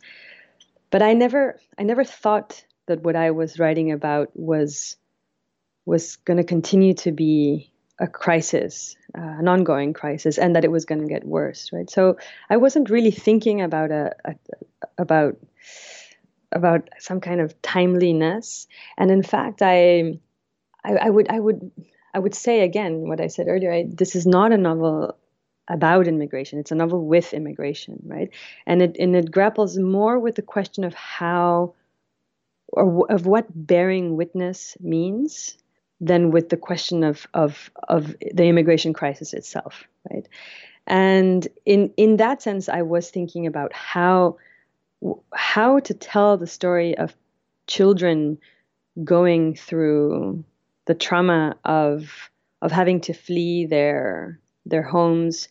But 0.89 1.01
I 1.01 1.13
never, 1.13 1.59
I 1.77 1.83
never 1.83 2.03
thought 2.03 2.63
that 2.87 3.03
what 3.03 3.15
I 3.15 3.31
was 3.31 3.59
writing 3.59 3.91
about 3.91 4.29
was 4.33 4.97
was 5.85 6.15
going 6.17 6.37
to 6.37 6.43
continue 6.43 6.93
to 6.93 7.11
be 7.11 7.70
a 8.01 8.07
crisis, 8.07 8.97
uh, 9.17 9.21
an 9.21 9.47
ongoing 9.47 9.93
crisis, 9.93 10.37
and 10.37 10.55
that 10.55 10.65
it 10.65 10.71
was 10.71 10.85
going 10.85 11.01
to 11.01 11.07
get 11.07 11.23
worse, 11.23 11.71
right? 11.71 11.89
So 11.89 12.17
I 12.49 12.57
wasn't 12.57 12.89
really 12.89 13.11
thinking 13.11 13.61
about 13.61 13.91
a, 13.91 14.11
a 14.25 14.35
about 14.97 15.37
about 16.51 16.89
some 16.99 17.21
kind 17.21 17.39
of 17.39 17.61
timeliness. 17.61 18.67
And 18.97 19.11
in 19.11 19.23
fact, 19.23 19.61
I, 19.61 20.19
I, 20.83 20.95
I 20.95 21.09
would, 21.09 21.29
I 21.29 21.39
would, 21.39 21.71
I 22.13 22.19
would 22.19 22.35
say 22.35 22.61
again 22.61 23.07
what 23.07 23.21
I 23.21 23.27
said 23.27 23.47
earlier. 23.47 23.71
I, 23.71 23.85
this 23.87 24.15
is 24.15 24.25
not 24.25 24.51
a 24.51 24.57
novel 24.57 25.15
about 25.67 26.07
immigration. 26.07 26.59
It's 26.59 26.71
a 26.71 26.75
novel 26.75 27.05
with 27.05 27.33
immigration, 27.33 28.01
right? 28.05 28.29
And 28.65 28.81
it 28.81 28.97
and 28.99 29.15
it 29.15 29.31
grapples 29.31 29.77
more 29.77 30.19
with 30.19 30.35
the 30.35 30.41
question 30.41 30.83
of 30.83 30.93
how, 30.93 31.75
or 32.67 33.09
of 33.09 33.25
what 33.25 33.45
bearing 33.53 34.17
witness 34.17 34.75
means, 34.81 35.57
than 36.01 36.31
with 36.31 36.49
the 36.49 36.57
question 36.57 37.03
of 37.03 37.27
of 37.33 37.71
of 37.87 38.15
the 38.33 38.45
immigration 38.45 38.91
crisis 38.91 39.33
itself, 39.33 39.85
right? 40.11 40.27
And 40.87 41.47
in 41.65 41.93
in 41.95 42.17
that 42.17 42.41
sense, 42.41 42.67
I 42.67 42.81
was 42.81 43.09
thinking 43.09 43.45
about 43.45 43.71
how 43.71 44.37
how 45.33 45.79
to 45.79 45.93
tell 45.93 46.37
the 46.37 46.47
story 46.47 46.97
of 46.97 47.15
children 47.67 48.39
going 49.03 49.55
through 49.55 50.43
the 50.85 50.95
trauma 50.95 51.55
of 51.63 52.31
of 52.61 52.71
having 52.71 52.99
to 53.01 53.13
flee 53.13 53.67
their 53.67 54.39
their 54.65 54.83
homes, 54.83 55.49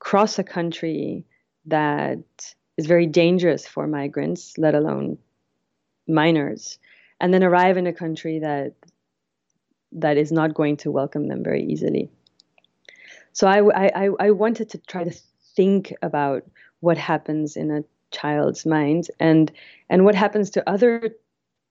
cross 0.00 0.38
a 0.38 0.44
country 0.44 1.24
that 1.66 2.54
is 2.76 2.86
very 2.86 3.06
dangerous 3.06 3.66
for 3.66 3.86
migrants, 3.86 4.58
let 4.58 4.74
alone 4.74 5.18
minors, 6.08 6.78
and 7.20 7.32
then 7.32 7.44
arrive 7.44 7.76
in 7.76 7.86
a 7.86 7.92
country 7.92 8.40
that 8.40 8.74
that 9.92 10.16
is 10.16 10.32
not 10.32 10.54
going 10.54 10.76
to 10.78 10.90
welcome 10.90 11.28
them 11.28 11.42
very 11.42 11.64
easily. 11.64 12.10
So 13.32 13.46
I, 13.46 13.86
I, 13.86 14.08
I 14.20 14.30
wanted 14.30 14.70
to 14.70 14.78
try 14.78 15.04
to 15.04 15.14
think 15.54 15.92
about 16.02 16.44
what 16.80 16.98
happens 16.98 17.56
in 17.56 17.70
a 17.70 17.84
child's 18.10 18.66
mind 18.66 19.08
and 19.18 19.50
and 19.88 20.04
what 20.04 20.14
happens 20.14 20.50
to 20.50 20.68
other 20.68 21.16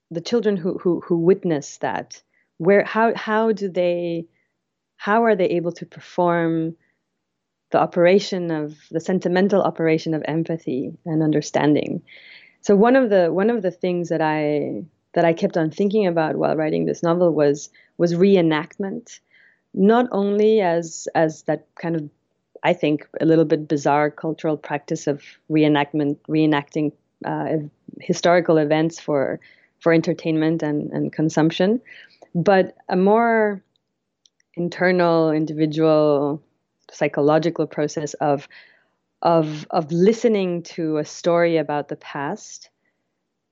the 0.10 0.22
children 0.22 0.58
who 0.58 0.78
who 0.80 1.00
who 1.02 1.18
witness 1.18 1.78
that 1.78 2.22
where 2.58 2.84
how 2.84 3.14
how 3.16 3.52
do 3.52 3.70
they 3.70 4.26
how 4.98 5.24
are 5.24 5.36
they 5.36 5.46
able 5.46 5.72
to 5.72 5.86
perform 5.86 6.76
the 7.72 7.80
operation 7.80 8.52
of 8.52 8.76
the 8.90 9.00
sentimental 9.00 9.62
operation 9.62 10.14
of 10.14 10.24
empathy 10.28 10.92
and 11.06 11.22
understanding 11.22 12.02
so 12.62 12.76
one 12.76 12.96
of 12.96 13.10
the 13.10 13.32
one 13.32 13.50
of 13.50 13.62
the 13.62 13.72
things 13.72 14.10
that 14.10 14.22
i 14.22 14.84
that 15.13 15.26
i 15.26 15.34
kept 15.34 15.58
on 15.58 15.69
thinking 15.69 16.08
about 16.08 16.36
while 16.36 16.56
writing 16.56 16.86
this 16.86 17.04
novel 17.04 17.34
was 17.34 17.69
was 17.97 18.13
reenactment. 18.13 19.19
Not 19.74 20.08
only 20.12 20.62
as 20.62 21.08
as 21.15 21.43
that 21.43 21.67
kind 21.76 21.95
of 21.95 22.10
I 22.63 22.74
think, 22.74 23.08
a 23.19 23.26
little 23.26 23.45
bit 23.45 23.67
bizarre 23.67 24.12
cultural 24.12 24.58
practice 24.58 25.08
of 25.08 25.24
reenactment, 25.50 26.17
reenacting 26.28 26.91
uh, 27.26 27.58
historical 28.00 28.58
events 28.58 29.00
for 29.00 29.39
for 29.80 29.93
entertainment 29.93 30.62
and, 30.62 30.91
and 30.91 31.12
consumption, 31.12 31.82
but 32.36 32.76
a 32.88 32.95
more 32.95 33.63
internal, 34.56 35.32
individual, 35.32 36.41
psychological 36.91 37.65
process 37.67 38.13
of 38.15 38.47
of 39.21 39.67
of 39.71 39.91
listening 39.91 40.63
to 40.63 40.97
a 40.97 41.06
story 41.06 41.58
about 41.58 41.88
the 41.88 41.95
past, 41.95 42.69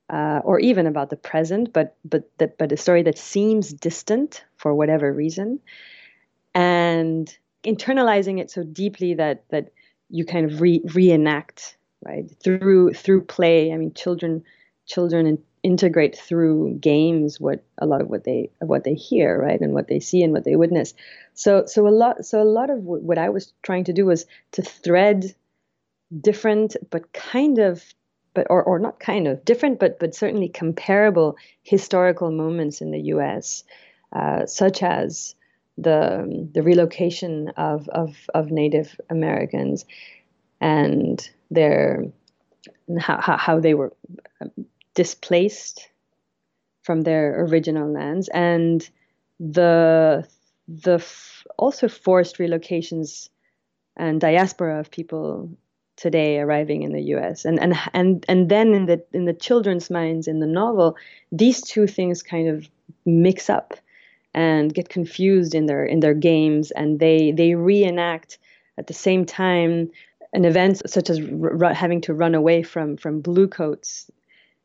uh, 0.10 0.42
or 0.44 0.60
even 0.60 0.88
about 0.88 1.10
the 1.10 1.16
present, 1.16 1.72
but 1.72 1.96
but 2.04 2.30
but 2.38 2.72
a 2.72 2.78
story 2.78 3.04
that 3.04 3.18
seems 3.18 3.72
distant 3.72 4.44
for 4.58 4.74
whatever 4.74 5.14
reason, 5.14 5.60
and 6.56 7.38
internalizing 7.64 8.40
it 8.40 8.50
so 8.50 8.64
deeply 8.64 9.14
that 9.14 9.44
that 9.50 9.72
you 10.10 10.26
kind 10.26 10.52
of 10.52 10.62
re- 10.62 10.84
reenact 10.94 11.78
right 12.04 12.26
through 12.44 12.94
through 12.94 13.22
play. 13.22 13.72
I 13.72 13.78
mean 13.78 13.94
children 13.94 14.44
children 14.88 15.28
in, 15.28 15.38
integrate 15.62 16.18
through 16.18 16.74
games 16.80 17.40
what 17.40 17.64
a 17.78 17.86
lot 17.86 18.02
of 18.02 18.08
what 18.08 18.24
they 18.24 18.50
what 18.60 18.84
they 18.84 18.96
hear 18.96 19.40
right 19.40 19.62
and 19.62 19.74
what 19.74 19.88
they 19.88 20.00
see 20.00 20.24
and 20.24 20.34
what 20.34 20.44
they 20.44 20.56
witness. 20.56 20.96
So 21.36 21.66
so 21.68 21.88
a 21.88 21.90
lot 21.90 22.26
so 22.26 22.42
a 22.42 22.44
lot 22.44 22.72
of 22.72 22.80
what 22.84 23.20
i 23.20 23.30
was 23.30 23.54
trying 23.62 23.84
to 23.84 23.94
do 23.94 24.06
was 24.06 24.26
to 24.54 24.64
thread 24.64 25.36
different 26.22 26.76
but 26.90 27.14
kind 27.14 27.60
of 27.60 27.84
but 28.40 28.48
or, 28.50 28.64
or 28.64 28.80
not 28.80 29.02
kind 29.02 29.28
of 29.28 29.44
different 29.44 29.82
but 29.82 30.00
but 30.00 30.16
certainly 30.16 30.48
comparable 30.48 31.36
historical 31.64 32.32
moments 32.32 32.80
in 32.80 32.90
the 32.90 33.00
us 33.00 33.66
uh, 34.14 34.46
such 34.46 34.82
as 34.82 35.36
the 35.78 36.48
the 36.54 36.64
relocation 36.64 37.50
of 37.58 37.90
of, 37.90 38.16
of 38.34 38.50
Native 38.50 38.98
Americans 39.10 39.84
and 40.62 41.30
their 41.52 42.06
how, 42.98 43.38
how 43.38 43.60
they 43.60 43.74
were 43.74 43.92
displaced 44.94 45.90
from 46.84 47.02
their 47.02 47.44
original 47.44 47.92
lands 47.92 48.30
and 48.30 48.90
the 49.42 50.26
the 50.70 51.06
also 51.58 51.90
forced 51.90 52.38
relocations 52.38 53.28
and 53.98 54.22
diaspora 54.22 54.80
of 54.80 54.92
people 54.92 55.50
today 56.00 56.40
arriving 56.40 56.84
in 56.84 56.94
the 56.94 57.02
US 57.16 57.46
and 57.46 57.60
and 57.60 57.76
and 57.94 58.26
and 58.28 58.50
then 58.50 58.74
in 58.74 58.86
the 58.86 59.04
in 59.12 59.26
the 59.26 59.34
children's 59.34 59.90
minds 59.90 60.28
in 60.28 60.40
the 60.40 60.48
novel 60.48 60.96
these 61.32 61.62
two 61.62 61.88
things 61.88 62.24
kind 62.24 62.48
of 62.48 62.68
mix 63.06 63.50
up 63.50 63.74
and 64.34 64.74
get 64.74 64.90
confused 64.90 65.56
in 65.56 65.66
their 65.66 65.86
in 65.86 66.00
their 66.00 66.14
games. 66.14 66.72
And 66.72 67.00
they 67.00 67.32
they 67.32 67.56
reenact 67.56 68.38
at 68.78 68.88
the 68.88 68.94
same 68.94 69.26
time 69.26 69.92
an 70.34 70.46
event 70.46 70.90
such 70.90 71.10
as 71.10 71.20
r- 71.20 71.74
having 71.74 72.02
to 72.02 72.14
run 72.14 72.36
away 72.36 72.64
from 72.64 72.98
from 72.98 73.22
blue 73.22 73.48
coats 73.48 74.10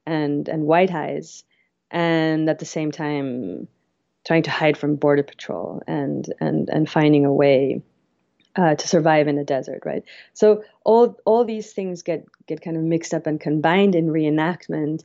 and 0.06 0.48
and 0.48 0.64
white 0.64 0.92
eyes 0.92 1.44
and 1.90 2.48
at 2.50 2.58
the 2.58 2.66
same 2.66 2.92
time 2.92 3.66
trying 4.26 4.42
to 4.42 4.50
hide 4.50 4.76
from 4.76 4.96
border 4.96 5.22
patrol 5.22 5.82
and 5.86 6.32
and 6.40 6.68
and 6.68 6.90
finding 6.90 7.24
a 7.24 7.32
way 7.32 7.82
uh, 8.56 8.74
to 8.74 8.88
survive 8.88 9.28
in 9.28 9.38
a 9.38 9.44
desert, 9.44 9.82
right? 9.84 10.04
So 10.32 10.64
all 10.84 11.18
all 11.24 11.44
these 11.44 11.72
things 11.72 12.02
get 12.02 12.26
get 12.46 12.60
kind 12.60 12.76
of 12.76 12.82
mixed 12.82 13.14
up 13.14 13.26
and 13.26 13.40
combined 13.40 13.94
in 13.94 14.08
reenactment, 14.08 15.02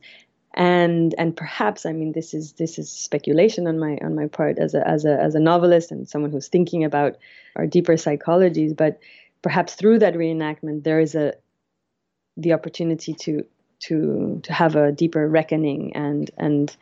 and 0.53 1.15
and 1.17 1.35
perhaps 1.35 1.85
I 1.85 1.93
mean 1.93 2.11
this 2.11 2.33
is 2.33 2.53
this 2.53 2.77
is 2.77 2.91
speculation 2.91 3.67
on 3.67 3.79
my 3.79 3.97
on 4.01 4.15
my 4.15 4.27
part 4.27 4.59
as 4.59 4.73
a 4.73 4.87
as 4.87 5.05
a 5.05 5.19
as 5.19 5.35
a 5.35 5.39
novelist 5.39 5.91
and 5.91 6.07
someone 6.07 6.31
who's 6.31 6.47
thinking 6.47 6.83
about 6.83 7.17
our 7.55 7.65
deeper 7.65 7.93
psychologies, 7.93 8.75
but 8.75 8.99
perhaps 9.41 9.73
through 9.73 9.99
that 9.99 10.13
reenactment 10.15 10.83
there 10.83 10.99
is 10.99 11.15
a 11.15 11.33
the 12.37 12.53
opportunity 12.53 13.13
to 13.13 13.45
to 13.79 14.39
to 14.43 14.53
have 14.53 14.75
a 14.75 14.91
deeper 14.91 15.27
reckoning 15.27 15.95
and 15.95 16.29
and 16.37 16.75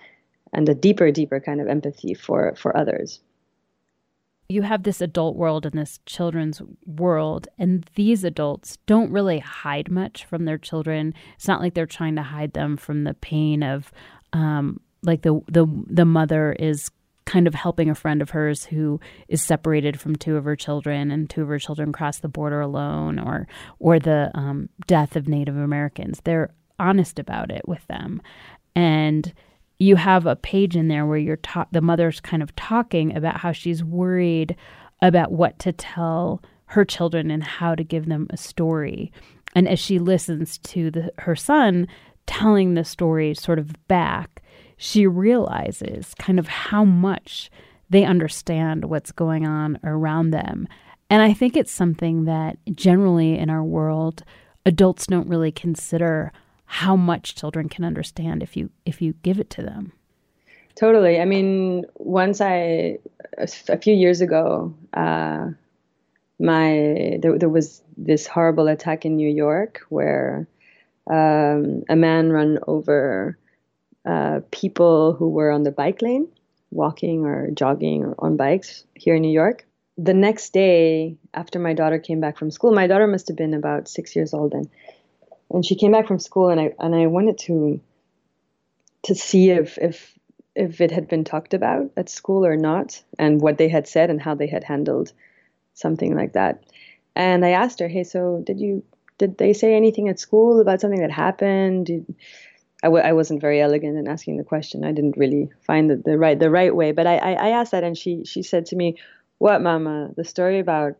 and 0.54 0.68
a 0.68 0.76
deeper 0.76 1.12
deeper 1.12 1.40
kind 1.40 1.62
of 1.62 1.68
empathy 1.68 2.14
for 2.14 2.56
for 2.56 2.76
others 2.76 3.20
you 4.50 4.62
have 4.62 4.84
this 4.84 5.02
adult 5.02 5.36
world 5.36 5.66
and 5.66 5.78
this 5.78 6.00
children's 6.06 6.62
world, 6.86 7.48
and 7.58 7.90
these 7.96 8.24
adults 8.24 8.78
don't 8.86 9.12
really 9.12 9.40
hide 9.40 9.92
much 9.92 10.24
from 10.26 10.46
their 10.46 10.58
children. 10.58 11.14
It's 11.36 11.48
not 11.48 11.62
like 11.62 11.74
they're 11.74 11.86
trying 11.86 12.16
to 12.16 12.24
hide 12.24 12.54
them 12.54 12.78
from 12.78 13.04
the 13.04 13.14
pain 13.14 13.62
of, 13.62 13.92
um, 14.34 14.80
like 15.04 15.22
the 15.22 15.42
the 15.48 15.68
the 15.88 16.06
mother 16.06 16.54
is 16.54 16.90
kind 17.26 17.46
of 17.46 17.54
helping 17.54 17.90
a 17.90 17.96
friend 17.96 18.22
of 18.22 18.30
hers 18.30 18.64
who 18.64 19.02
is 19.28 19.42
separated 19.42 20.00
from 20.00 20.16
two 20.16 20.38
of 20.38 20.46
her 20.46 20.56
children, 20.56 21.12
and 21.12 21.30
two 21.30 21.42
of 21.42 21.50
her 21.50 21.60
children 21.60 21.92
cross 21.92 22.20
the 22.20 22.30
border 22.30 22.62
alone, 22.62 23.20
or 23.20 23.48
or 23.80 24.00
the 24.00 24.32
um, 24.34 24.70
death 24.88 25.18
of 25.18 25.28
Native 25.28 25.58
Americans. 25.58 26.22
They're 26.24 26.54
honest 26.80 27.20
about 27.20 27.52
it 27.52 27.68
with 27.68 27.86
them, 27.88 28.22
and 28.76 29.34
you 29.80 29.96
have 29.96 30.26
a 30.26 30.36
page 30.36 30.76
in 30.76 30.88
there 30.88 31.06
where 31.06 31.18
you're 31.18 31.38
ta- 31.38 31.68
the 31.72 31.82
mother's 31.82 32.20
kind 32.20 32.42
of 32.42 32.56
talking 32.56 33.16
about 33.16 33.38
how 33.38 33.52
she's 33.52 33.84
worried 33.84 34.56
about 35.02 35.32
what 35.32 35.60
to 35.60 35.72
tell 35.72 36.42
her 36.66 36.84
children 36.84 37.32
and 37.32 37.44
how 37.44 37.76
to 37.76 37.84
give 37.84 38.08
them 38.08 38.28
a 38.30 38.38
story. 38.38 39.12
And 39.56 39.68
as 39.68 39.80
she 39.80 40.00
listens 40.00 40.58
to 40.60 40.92
the, 40.92 41.12
her 41.20 41.36
son 41.36 41.88
telling 42.26 42.74
the 42.74 42.84
story 42.84 43.34
sort 43.34 43.60
of 43.60 43.88
back, 43.88 44.42
she 44.78 45.08
realizes 45.08 46.14
kind 46.20 46.40
of 46.40 46.48
how 46.48 46.84
much 46.84 47.50
they 47.90 48.04
understand 48.04 48.86
what's 48.86 49.12
going 49.12 49.48
on 49.48 49.80
around 49.84 50.32
them. 50.32 50.68
And 51.10 51.22
I 51.22 51.34
think 51.34 51.56
it's 51.56 51.72
something 51.72 52.26
that 52.26 52.58
generally 52.76 53.38
in 53.38 53.50
our 53.50 53.64
world, 53.64 54.24
adults 54.66 55.08
don't 55.08 55.30
really 55.30 55.52
consider 55.52 56.34
how 56.68 56.96
much 56.96 57.34
children 57.34 57.70
can 57.70 57.84
understand 57.84 58.44
if 58.44 58.56
you 58.56 58.70
if 58.86 59.02
you 59.02 59.14
give 59.24 59.40
it 59.40 59.50
to 59.50 59.62
them. 59.64 59.94
Totally. 60.76 61.20
I 61.20 61.26
mean, 61.26 61.86
once 61.96 62.40
I 62.40 63.00
a 63.38 63.78
few 63.78 63.96
years 63.96 64.22
ago, 64.22 64.76
uh, 64.94 65.48
my 66.40 67.18
there, 67.22 67.40
there 67.40 67.50
was 67.50 67.82
this 67.98 68.28
horrible 68.28 68.68
attack 68.68 69.06
in 69.06 69.16
New 69.16 69.30
York 69.30 69.82
where 69.90 70.48
um, 71.10 71.84
a 71.90 71.96
man 71.96 72.32
ran 72.32 72.60
over 72.68 73.38
uh, 74.06 74.42
people 74.52 75.14
who 75.14 75.30
were 75.30 75.52
on 75.52 75.64
the 75.64 75.72
bike 75.72 76.02
lane, 76.02 76.28
walking 76.70 77.26
or 77.26 77.50
jogging 77.52 78.04
or 78.04 78.16
on 78.20 78.38
bikes 78.38 78.84
here 78.94 79.16
in 79.16 79.22
New 79.22 79.32
York. 79.32 79.66
The 79.98 80.14
next 80.14 80.54
day, 80.54 81.18
after 81.34 81.60
my 81.60 81.74
daughter 81.74 81.98
came 81.98 82.20
back 82.20 82.38
from 82.38 82.52
school, 82.52 82.72
my 82.72 82.88
daughter 82.88 83.08
must 83.08 83.30
have 83.30 83.38
been 83.38 83.56
about 83.56 83.88
six 83.88 84.16
years 84.16 84.34
old, 84.34 84.54
and 84.54 84.70
and 85.50 85.66
she 85.66 85.76
came 85.76 85.92
back 85.92 86.08
from 86.08 86.20
school, 86.20 86.50
and 86.50 86.60
I 86.60 86.74
and 86.80 86.96
I 86.96 87.08
wanted 87.08 87.38
to 87.40 87.80
to 89.04 89.16
see 89.16 89.50
if 89.52 89.78
if 89.78 90.18
if 90.56 90.82
it 90.82 90.92
had 90.92 91.08
been 91.08 91.24
talked 91.24 91.54
about 91.54 91.92
at 91.96 92.10
school 92.10 92.46
or 92.46 92.58
not, 92.58 93.02
and 93.20 93.42
what 93.42 93.58
they 93.58 93.70
had 93.70 93.88
said 93.88 94.10
and 94.10 94.22
how 94.22 94.36
they 94.36 94.48
had 94.48 94.64
handled 94.64 95.14
something 95.74 96.16
like 96.16 96.34
that. 96.34 96.64
And 97.16 97.46
I 97.46 97.50
asked 97.52 97.80
her, 97.80 97.88
"Hey, 97.88 98.04
so 98.04 98.44
did 98.46 98.60
you 98.60 98.84
did 99.18 99.38
they 99.38 99.54
say 99.54 99.76
anything 99.76 100.10
at 100.10 100.20
school 100.20 100.60
about 100.60 100.82
something 100.82 101.02
that 101.02 101.12
happened?" 101.12 101.88
Did, 101.88 102.16
I 102.84 102.88
w- 102.88 103.04
I 103.04 103.14
wasn't 103.14 103.42
very 103.42 103.60
elegant 103.60 103.98
in 103.98 104.08
asking 104.08 104.38
the 104.38 104.44
question. 104.44 104.84
I 104.84 104.92
didn't 104.92 105.18
really 105.18 105.50
find 105.66 105.90
the, 105.90 105.96
the 105.96 106.18
right 106.18 106.38
the 106.40 106.52
right 106.52 106.76
way. 106.76 106.92
But 106.92 107.08
I, 107.08 107.18
I, 107.18 107.32
I 107.34 107.50
asked 107.50 107.72
that, 107.72 107.84
and 107.84 107.98
she 107.98 108.24
she 108.26 108.44
said 108.44 108.68
to 108.68 108.76
me, 108.76 108.98
"What, 109.40 109.62
Mama? 109.62 110.12
The 110.16 110.24
story 110.24 110.60
about 110.60 110.98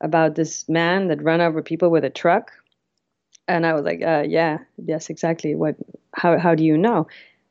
about 0.00 0.36
this 0.36 0.68
man 0.68 1.08
that 1.08 1.22
ran 1.22 1.40
over 1.40 1.62
people 1.62 1.90
with 1.90 2.04
a 2.04 2.10
truck?" 2.10 2.52
And 3.48 3.66
I 3.66 3.72
was 3.74 3.84
like, 3.84 4.02
uh, 4.02 4.24
"Yeah, 4.26 4.58
yes, 4.76 5.10
exactly. 5.10 5.54
What? 5.54 5.76
How 6.14 6.38
how 6.38 6.54
do 6.54 6.64
you 6.64 6.76
know?" 6.76 7.08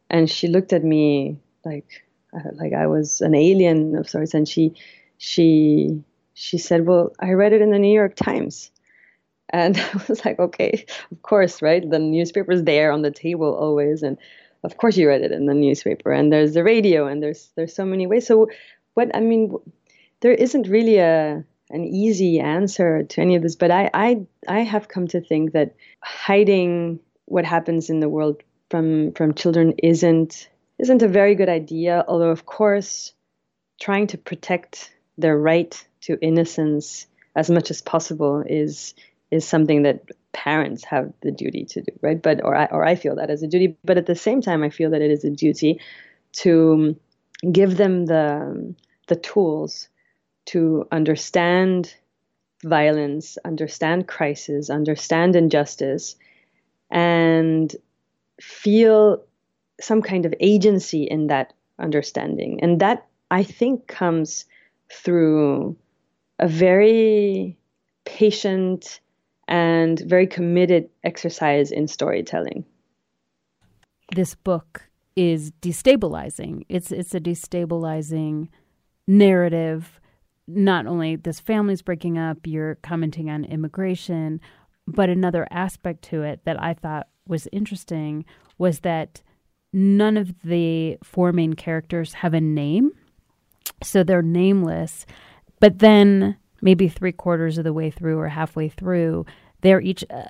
And 0.09 0.29
she 0.29 0.47
looked 0.47 0.73
at 0.73 0.83
me 0.83 1.39
like 1.65 2.05
uh, 2.33 2.51
like 2.53 2.73
I 2.73 2.87
was 2.87 3.21
an 3.21 3.35
alien 3.35 3.95
of 3.97 4.09
sorts, 4.09 4.33
and 4.33 4.47
she 4.47 4.73
she 5.17 6.03
she 6.33 6.57
said, 6.57 6.85
"Well, 6.85 7.13
I 7.19 7.31
read 7.31 7.53
it 7.53 7.61
in 7.61 7.71
the 7.71 7.79
New 7.79 7.93
York 7.93 8.15
Times." 8.15 8.71
And 9.49 9.77
I 9.93 10.03
was 10.07 10.23
like, 10.25 10.39
okay, 10.39 10.85
of 11.11 11.21
course, 11.21 11.61
right? 11.61 11.87
The 11.89 11.99
newspaper's 11.99 12.63
there 12.63 12.91
on 12.91 13.01
the 13.01 13.11
table 13.11 13.55
always, 13.55 14.03
and 14.03 14.17
of 14.63 14.77
course 14.77 14.97
you 14.97 15.07
read 15.07 15.21
it 15.21 15.31
in 15.31 15.45
the 15.45 15.53
newspaper. 15.53 16.11
And 16.11 16.31
there's 16.31 16.53
the 16.53 16.63
radio, 16.63 17.07
and 17.07 17.23
there's 17.23 17.49
there's 17.55 17.73
so 17.75 17.85
many 17.85 18.07
ways. 18.07 18.27
So, 18.27 18.49
what 18.93 19.15
I 19.15 19.19
mean, 19.21 19.55
there 20.21 20.33
isn't 20.33 20.67
really 20.67 20.97
a 20.97 21.43
an 21.69 21.83
easy 21.85 22.39
answer 22.39 23.03
to 23.03 23.21
any 23.21 23.35
of 23.35 23.41
this, 23.41 23.55
but 23.55 23.71
I 23.71 23.89
I 23.93 24.25
I 24.47 24.59
have 24.61 24.87
come 24.87 25.07
to 25.09 25.21
think 25.21 25.53
that 25.53 25.75
hiding 26.01 26.99
what 27.25 27.45
happens 27.45 27.89
in 27.89 27.99
the 27.99 28.09
world 28.09 28.41
from 28.69 29.11
from 29.13 29.33
children 29.33 29.73
isn't 29.83 30.49
isn't 30.79 31.01
a 31.01 31.07
very 31.07 31.35
good 31.35 31.49
idea. 31.49 32.05
Although, 32.07 32.29
of 32.29 32.45
course, 32.45 33.13
trying 33.79 34.07
to 34.07 34.17
protect 34.17 34.93
their 35.17 35.37
right 35.37 35.85
to 36.01 36.17
innocence 36.21 37.07
as 37.35 37.49
much 37.49 37.69
as 37.71 37.81
possible 37.81 38.43
is 38.45 38.93
is 39.29 39.45
something 39.45 39.83
that 39.83 40.05
parents 40.31 40.85
have 40.85 41.11
the 41.21 41.31
duty 41.31 41.65
to 41.65 41.81
do, 41.81 41.91
right? 42.01 42.21
But 42.21 42.43
or 42.43 42.55
I 42.55 42.65
or 42.65 42.85
I 42.85 42.95
feel 42.95 43.15
that 43.15 43.29
as 43.29 43.43
a 43.43 43.47
duty, 43.47 43.75
but 43.83 43.97
at 43.97 44.05
the 44.05 44.15
same 44.15 44.41
time, 44.41 44.63
I 44.63 44.69
feel 44.69 44.91
that 44.91 45.01
it 45.01 45.11
is 45.11 45.23
a 45.23 45.29
duty 45.29 45.81
to 46.43 46.95
give 47.51 47.77
them 47.77 48.05
the 48.05 48.73
the 49.07 49.15
tools 49.15 49.89
to 50.47 50.87
understand 50.91 51.93
violence, 52.63 53.37
understand 53.45 54.07
crisis, 54.07 54.69
understand 54.69 55.35
injustice, 55.35 56.15
and 56.89 57.75
feel 58.41 59.23
some 59.79 60.01
kind 60.01 60.25
of 60.25 60.33
agency 60.39 61.03
in 61.03 61.27
that 61.27 61.53
understanding. 61.79 62.59
And 62.61 62.79
that 62.81 63.05
I 63.29 63.43
think 63.43 63.87
comes 63.87 64.45
through 64.91 65.75
a 66.39 66.47
very 66.47 67.57
patient 68.05 68.99
and 69.47 69.99
very 69.99 70.27
committed 70.27 70.89
exercise 71.03 71.71
in 71.71 71.87
storytelling. 71.87 72.65
This 74.15 74.35
book 74.35 74.89
is 75.15 75.51
destabilizing. 75.61 76.65
It's 76.69 76.91
it's 76.91 77.13
a 77.13 77.19
destabilizing 77.19 78.49
narrative. 79.07 79.99
Not 80.47 80.87
only 80.87 81.15
this 81.15 81.39
family's 81.39 81.81
breaking 81.81 82.17
up, 82.17 82.45
you're 82.45 82.75
commenting 82.75 83.29
on 83.29 83.43
immigration, 83.45 84.39
but 84.87 85.09
another 85.09 85.47
aspect 85.51 86.03
to 86.05 86.23
it 86.23 86.41
that 86.45 86.61
I 86.61 86.73
thought 86.73 87.07
was 87.27 87.47
interesting 87.51 88.23
was 88.57 88.79
that 88.79 89.21
none 89.73 90.15
of 90.15 90.33
the 90.43 90.97
four 91.03 91.33
main 91.33 91.53
characters 91.53 92.13
have 92.13 92.33
a 92.33 92.41
name. 92.41 92.91
So 93.83 94.03
they're 94.03 94.21
nameless. 94.21 95.05
But 95.59 95.79
then 95.79 96.37
maybe 96.61 96.87
three 96.87 97.11
quarters 97.11 97.57
of 97.57 97.63
the 97.63 97.73
way 97.73 97.91
through 97.91 98.17
or 98.17 98.29
halfway 98.29 98.69
through, 98.69 99.25
they're 99.61 99.81
each 99.81 100.03
uh, 100.09 100.23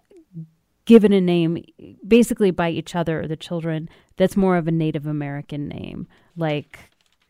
given 0.86 1.14
a 1.14 1.22
name 1.22 1.64
basically 2.08 2.50
by 2.50 2.70
each 2.70 2.96
other, 2.96 3.22
or 3.22 3.28
the 3.28 3.36
children, 3.36 3.90
that's 4.16 4.36
more 4.36 4.58
of 4.58 4.68
a 4.68 4.72
Native 4.72 5.06
American 5.06 5.68
name, 5.68 6.08
like 6.36 6.80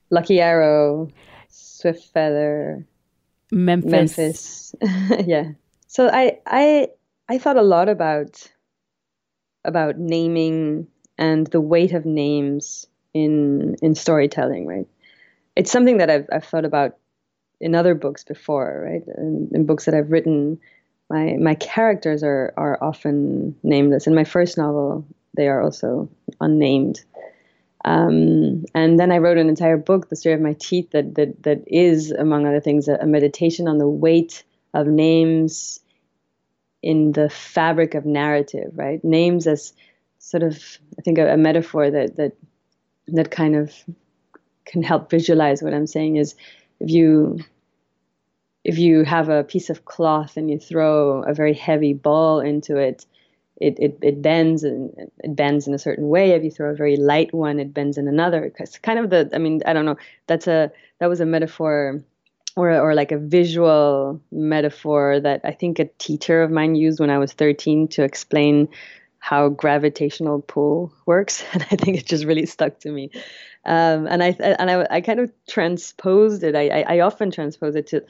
Lucky 0.09 0.39
Arrow, 0.39 1.09
Swift 1.49 2.05
Feather, 2.13 2.85
Memphis. 3.51 3.91
Memphis. 3.91 4.75
yeah. 5.27 5.51
So 5.87 6.09
I 6.11 6.39
I 6.45 6.89
I 7.29 7.37
thought 7.37 7.57
a 7.57 7.61
lot 7.61 7.89
about 7.89 8.51
about 9.65 9.97
naming 9.97 10.87
and 11.17 11.47
the 11.47 11.61
weight 11.61 11.93
of 11.93 12.05
names 12.05 12.85
in 13.13 13.75
in 13.81 13.95
storytelling, 13.95 14.65
right? 14.65 14.87
It's 15.55 15.71
something 15.71 15.97
that 15.97 16.09
I've 16.09 16.27
I've 16.31 16.45
thought 16.45 16.65
about 16.65 16.97
in 17.59 17.75
other 17.75 17.95
books 17.95 18.23
before, 18.23 18.83
right? 18.85 19.03
In, 19.17 19.49
in, 19.53 19.65
books 19.65 19.85
that 19.85 19.95
I've 19.95 20.11
written, 20.11 20.59
my 21.09 21.35
my 21.39 21.55
characters 21.55 22.23
are 22.23 22.53
are 22.57 22.77
often 22.81 23.55
nameless. 23.63 24.07
In 24.07 24.15
my 24.15 24.23
first 24.23 24.57
novel, 24.57 25.05
they 25.35 25.47
are 25.47 25.61
also 25.61 26.09
unnamed. 26.39 27.03
Um, 27.87 28.65
and 28.75 28.99
then 28.99 29.13
I 29.13 29.19
wrote 29.19 29.37
an 29.37 29.47
entire 29.47 29.77
book, 29.77 30.09
The 30.09 30.17
Story 30.17 30.35
of 30.35 30.41
My 30.41 30.55
Teeth, 30.59 30.91
that 30.91 31.15
that 31.15 31.43
that 31.43 31.63
is, 31.67 32.11
among 32.11 32.45
other 32.45 32.59
things, 32.59 32.89
a, 32.89 32.95
a 32.95 33.05
meditation 33.05 33.69
on 33.69 33.77
the 33.77 33.87
weight 33.87 34.43
of 34.73 34.87
names 34.87 35.79
in 36.83 37.13
the 37.13 37.29
fabric 37.29 37.95
of 37.95 38.05
narrative, 38.05 38.71
right? 38.75 39.01
Names 39.05 39.47
as 39.47 39.71
sort 40.19 40.43
of, 40.43 40.61
I 40.99 41.01
think, 41.01 41.17
a, 41.17 41.33
a 41.33 41.37
metaphor 41.37 41.89
that 41.89 42.17
that 42.17 42.33
that 43.07 43.31
kind 43.31 43.55
of 43.55 43.73
can 44.65 44.83
help 44.83 45.09
visualize 45.09 45.63
what 45.63 45.73
I'm 45.73 45.87
saying 45.87 46.17
is 46.17 46.35
if 46.81 46.91
you 46.91 47.39
if 48.65 48.77
you 48.77 49.05
have 49.05 49.29
a 49.29 49.45
piece 49.45 49.69
of 49.69 49.85
cloth 49.85 50.35
and 50.35 50.51
you 50.51 50.59
throw 50.59 51.23
a 51.23 51.33
very 51.33 51.53
heavy 51.53 51.93
ball 51.93 52.41
into 52.41 52.75
it, 52.75 53.05
it, 53.59 53.77
it, 53.79 53.97
it 54.01 54.21
bends 54.21 54.63
and 54.63 54.91
it 55.19 55.35
bends 55.35 55.67
in 55.67 55.73
a 55.73 55.79
certain 55.79 56.09
way. 56.09 56.31
If 56.31 56.43
you 56.43 56.51
throw 56.51 56.71
a 56.71 56.75
very 56.75 56.95
light 56.95 57.33
one, 57.33 57.59
it 57.59 57.73
bends 57.73 57.97
in 57.97 58.07
another. 58.07 58.51
It's 58.59 58.77
kind 58.77 58.99
of 58.99 59.09
the, 59.09 59.29
I 59.33 59.37
mean, 59.39 59.61
I 59.65 59.73
don't 59.73 59.85
know. 59.85 59.97
That's 60.27 60.47
a, 60.47 60.71
that 60.99 61.07
was 61.07 61.19
a 61.19 61.25
metaphor 61.25 62.03
or, 62.55 62.71
or 62.79 62.95
like 62.95 63.11
a 63.11 63.17
visual 63.17 64.21
metaphor 64.31 65.19
that 65.19 65.41
I 65.43 65.51
think 65.51 65.79
a 65.79 65.85
teacher 65.97 66.41
of 66.41 66.51
mine 66.51 66.75
used 66.75 66.99
when 66.99 67.09
I 67.09 67.17
was 67.17 67.33
13 67.33 67.87
to 67.89 68.03
explain 68.03 68.67
how 69.19 69.49
gravitational 69.49 70.41
pull 70.41 70.93
works. 71.05 71.43
And 71.53 71.63
I 71.71 71.75
think 71.75 71.97
it 71.97 72.05
just 72.05 72.25
really 72.25 72.45
stuck 72.45 72.79
to 72.79 72.91
me. 72.91 73.11
Um, 73.65 74.07
and 74.07 74.23
I 74.23 74.29
and 74.29 74.71
I, 74.71 74.87
I 74.89 75.01
kind 75.01 75.19
of 75.19 75.31
transposed 75.47 76.43
it. 76.43 76.55
I, 76.55 76.69
I, 76.69 76.95
I 76.95 76.99
often 77.01 77.31
transpose 77.31 77.75
it 77.75 77.87
to 77.87 78.03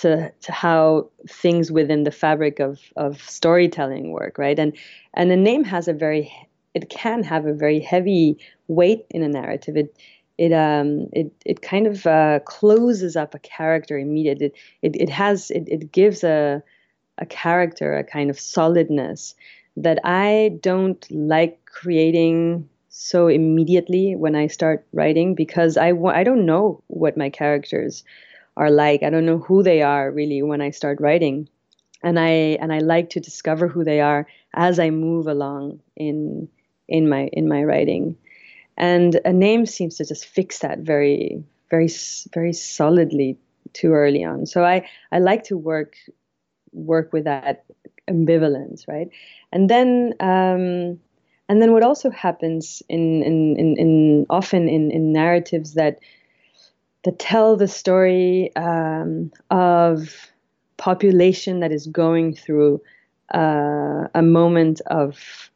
to 0.00 0.32
to 0.42 0.52
how 0.52 1.08
things 1.28 1.70
within 1.72 2.04
the 2.04 2.10
fabric 2.10 2.60
of 2.60 2.80
of 2.96 3.20
storytelling 3.22 4.12
work, 4.12 4.38
right? 4.38 4.58
And 4.58 4.76
and 5.14 5.30
the 5.30 5.36
name 5.36 5.64
has 5.64 5.88
a 5.88 5.92
very 5.92 6.32
it 6.74 6.88
can 6.88 7.22
have 7.22 7.46
a 7.46 7.54
very 7.54 7.80
heavy 7.80 8.38
weight 8.68 9.04
in 9.10 9.22
a 9.22 9.28
narrative. 9.28 9.76
It 9.76 9.96
it 10.38 10.52
um 10.52 11.08
it 11.12 11.32
it 11.44 11.62
kind 11.62 11.86
of 11.86 12.06
uh, 12.06 12.40
closes 12.44 13.16
up 13.16 13.34
a 13.34 13.38
character 13.38 13.98
immediately. 13.98 14.46
It 14.46 14.54
it, 14.82 14.96
it 15.02 15.10
has 15.10 15.50
it, 15.50 15.64
it 15.68 15.92
gives 15.92 16.24
a 16.24 16.62
a 17.18 17.26
character 17.26 17.96
a 17.96 18.04
kind 18.04 18.30
of 18.30 18.40
solidness 18.40 19.34
that 19.76 19.98
I 20.04 20.58
don't 20.62 21.06
like 21.10 21.64
creating 21.66 22.68
so 22.88 23.28
immediately 23.28 24.16
when 24.16 24.34
I 24.34 24.46
start 24.48 24.86
writing 24.92 25.34
because 25.34 25.76
I 25.76 25.90
w- 25.90 26.14
I 26.14 26.24
don't 26.24 26.46
know 26.46 26.82
what 26.88 27.16
my 27.16 27.30
characters 27.30 28.04
are 28.56 28.70
like. 28.70 29.02
I 29.02 29.10
don't 29.10 29.26
know 29.26 29.38
who 29.38 29.62
they 29.62 29.82
are 29.82 30.10
really 30.10 30.42
when 30.42 30.60
I 30.60 30.70
start 30.70 31.00
writing. 31.00 31.48
and 32.02 32.18
I 32.18 32.56
and 32.60 32.72
I 32.72 32.78
like 32.78 33.10
to 33.10 33.20
discover 33.20 33.68
who 33.68 33.84
they 33.84 34.00
are 34.00 34.26
as 34.54 34.78
I 34.78 34.90
move 34.90 35.26
along 35.26 35.80
in 35.96 36.48
in 36.88 37.08
my 37.08 37.28
in 37.32 37.48
my 37.48 37.62
writing, 37.64 38.16
and 38.76 39.20
a 39.24 39.32
name 39.32 39.66
seems 39.66 39.96
to 39.96 40.04
just 40.04 40.26
fix 40.26 40.60
that 40.60 40.78
very 40.80 41.44
very 41.70 41.88
very 42.34 42.52
solidly 42.52 43.38
too 43.72 43.92
early 43.92 44.24
on. 44.24 44.46
So 44.46 44.64
I 44.64 44.88
I 45.12 45.18
like 45.18 45.44
to 45.44 45.56
work 45.56 45.94
work 46.72 47.12
with 47.12 47.24
that 47.24 47.64
ambivalence, 48.08 48.88
right? 48.88 49.08
And 49.52 49.68
then 49.68 50.14
um, 50.20 50.98
and 51.48 51.60
then 51.60 51.72
what 51.72 51.82
also 51.82 52.10
happens 52.10 52.82
in 52.88 53.22
in 53.22 53.56
in, 53.58 53.76
in 53.78 54.26
often 54.30 54.68
in 54.68 54.90
in 54.90 55.12
narratives 55.12 55.74
that 55.74 55.98
that 57.04 57.18
tell 57.18 57.56
the 57.56 57.68
story 57.68 58.54
um, 58.56 59.32
of 59.50 60.30
population 60.76 61.60
that 61.60 61.72
is 61.72 61.86
going 61.86 62.34
through 62.34 62.80
uh, 63.34 64.08
a 64.14 64.22
moment 64.22 64.80
of 64.86 65.50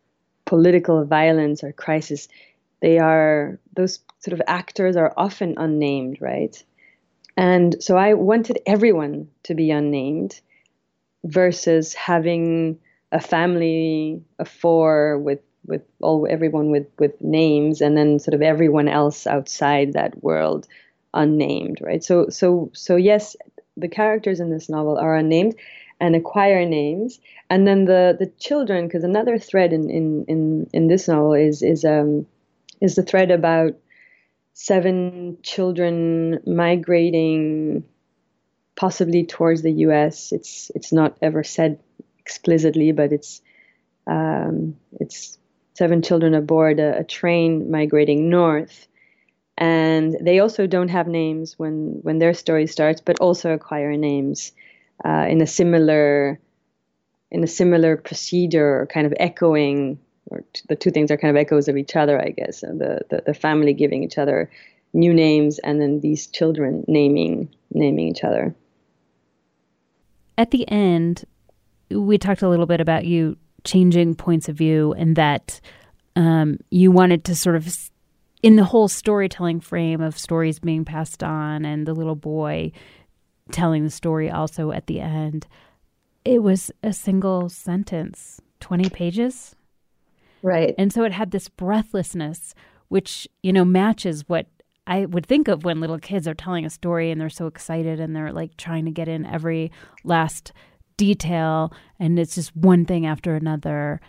political 0.44 1.04
violence 1.04 1.64
or 1.64 1.72
crisis. 1.72 2.28
They 2.80 2.98
are 2.98 3.59
those 3.74 4.00
sort 4.20 4.35
of 4.35 4.42
actors 4.46 4.96
are 4.96 5.12
often 5.16 5.54
unnamed 5.57 6.18
right? 6.20 6.62
And 7.37 7.83
so 7.83 7.96
i 7.96 8.14
wanted 8.14 8.59
everyone 8.64 9.28
to 9.42 9.54
be 9.54 9.70
unnamed 9.70 10.40
versus 11.24 11.94
having 11.94 12.78
a 13.11 13.20
family 13.20 14.22
of 14.38 14.48
four 14.48 15.18
with 15.18 15.40
with 15.66 15.83
all 16.00 16.26
everyone 16.28 16.70
with 16.70 16.87
with 16.98 17.20
names 17.20 17.80
and 17.80 17.96
then 17.96 18.18
sort 18.18 18.35
of 18.35 18.42
everyone 18.42 18.88
else 18.88 19.26
outside 19.26 19.94
that 19.94 20.22
world 20.22 20.68
unnamed 21.14 21.79
right? 21.81 22.03
So 22.03 22.29
so 22.29 22.70
so 22.74 22.96
yes 22.96 23.37
the 23.77 23.88
characters 23.88 24.40
in 24.40 24.50
this 24.50 24.68
novel 24.68 24.98
are 24.98 25.16
unnamed 25.16 25.57
and 26.00 26.14
acquire 26.14 26.64
names. 26.66 27.20
And 27.50 27.66
then 27.66 27.85
the 27.85 28.16
the 28.18 28.27
children 28.38 28.87
because 28.87 29.05
another 29.05 29.38
thread 29.38 29.72
in, 29.72 29.90
in 29.90 30.24
in 30.29 30.70
in 30.72 30.88
this 30.88 31.09
novel 31.09 31.35
is 31.35 31.62
is 31.62 31.85
um 31.85 32.27
is 32.81 32.94
the 32.94 33.03
thread 33.03 33.31
about 33.31 33.74
seven 34.53 35.38
children 35.42 36.40
migrating 36.46 37.85
possibly 38.77 39.24
towards 39.24 39.62
the 39.62 39.72
US 39.72 40.33
it's 40.33 40.70
it's 40.74 40.92
not 40.92 41.16
ever 41.22 41.44
said 41.44 41.79
explicitly 42.18 42.92
but 42.92 43.12
it's 43.12 43.42
um 44.07 44.77
it's 45.00 45.38
seven 45.74 46.03
children 46.03 46.35
aboard 46.35 46.79
a, 46.79 46.98
a 46.98 47.05
train 47.05 47.70
migrating 47.70 48.31
north 48.31 48.87
and 49.56 50.16
they 50.20 50.40
also 50.40 50.66
don't 50.66 50.88
have 50.88 51.06
names 51.06 51.58
when 51.58 52.00
when 52.02 52.18
their 52.18 52.34
story 52.34 52.66
starts, 52.66 53.00
but 53.00 53.20
also 53.20 53.52
acquire 53.52 53.96
names 53.96 54.52
uh, 55.04 55.26
in 55.28 55.40
a 55.40 55.46
similar 55.46 56.40
in 57.30 57.44
a 57.44 57.48
similar 57.48 57.96
procedure, 57.96 58.88
kind 58.92 59.06
of 59.06 59.14
echoing. 59.18 59.98
Or 60.26 60.42
t- 60.52 60.62
the 60.68 60.76
two 60.76 60.90
things 60.90 61.10
are 61.10 61.16
kind 61.16 61.36
of 61.36 61.40
echoes 61.40 61.68
of 61.68 61.76
each 61.76 61.96
other, 61.96 62.20
I 62.20 62.30
guess. 62.30 62.60
The, 62.62 63.00
the 63.10 63.22
the 63.26 63.34
family 63.34 63.74
giving 63.74 64.02
each 64.02 64.18
other 64.18 64.50
new 64.92 65.14
names, 65.14 65.58
and 65.60 65.80
then 65.80 66.00
these 66.00 66.26
children 66.26 66.84
naming 66.88 67.54
naming 67.72 68.08
each 68.08 68.24
other. 68.24 68.54
At 70.36 70.50
the 70.50 70.68
end, 70.68 71.24
we 71.90 72.18
talked 72.18 72.42
a 72.42 72.48
little 72.48 72.66
bit 72.66 72.80
about 72.80 73.04
you 73.04 73.36
changing 73.62 74.16
points 74.16 74.48
of 74.48 74.56
view, 74.56 74.94
and 74.94 75.14
that 75.14 75.60
um, 76.16 76.58
you 76.70 76.90
wanted 76.90 77.24
to 77.26 77.36
sort 77.36 77.54
of 77.54 77.72
in 78.44 78.57
the 78.57 78.64
whole 78.64 78.88
storytelling 78.88 79.59
frame 79.59 80.02
of 80.02 80.18
stories 80.18 80.59
being 80.59 80.85
passed 80.85 81.22
on 81.22 81.64
and 81.64 81.87
the 81.87 81.94
little 81.94 82.14
boy 82.14 82.70
telling 83.50 83.85
the 83.85 83.90
story 83.90 84.30
also 84.30 84.70
at 84.70 84.87
the 84.87 85.00
end, 85.00 85.46
it 86.26 86.42
was 86.42 86.70
a 86.83 86.92
single 86.92 87.48
sentence, 87.48 88.42
20 88.61 88.90
pages. 88.90 89.57
Right. 90.42 90.74
And 90.76 90.92
so 90.92 91.04
it 91.04 91.12
had 91.12 91.30
this 91.30 91.48
breathlessness, 91.48 92.54
which, 92.88 93.26
you 93.42 93.50
know, 93.50 93.64
matches 93.64 94.28
what 94.28 94.46
I 94.87 95.07
would 95.07 95.24
think 95.24 95.48
of 95.48 95.64
when 95.64 95.80
little 95.80 95.98
kids 95.98 96.28
are 96.28 96.35
telling 96.35 96.66
a 96.66 96.70
story 96.70 97.11
and 97.11 97.18
they're 97.18 97.30
so 97.30 97.46
excited 97.46 97.98
and 97.98 98.14
they're 98.14 98.30
like 98.30 98.59
trying 98.59 98.85
to 98.85 98.90
get 98.90 99.09
in 99.09 99.24
every 99.24 99.72
last 100.04 100.52
detail 100.98 101.72
and 101.98 102.18
it's 102.18 102.35
just 102.35 102.54
one 102.54 102.85
thing 102.85 103.07
after 103.07 103.35
another. 103.35 104.02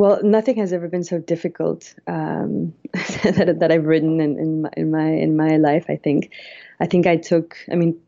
Well, 0.00 0.22
nothing 0.22 0.56
has 0.56 0.72
ever 0.72 0.88
been 0.88 1.04
so 1.04 1.18
difficult 1.18 1.94
um, 2.06 2.72
that, 2.94 3.56
that 3.60 3.70
I've 3.70 3.84
written 3.84 4.18
in, 4.18 4.38
in 4.38 4.62
my, 4.62 4.70
in 4.74 4.90
my 4.90 5.06
in 5.08 5.36
my 5.36 5.56
life. 5.58 5.90
I 5.90 5.96
think, 5.96 6.32
I 6.80 6.86
think 6.86 7.06
I 7.06 7.18
took. 7.18 7.58
I 7.70 7.74
mean, 7.74 8.00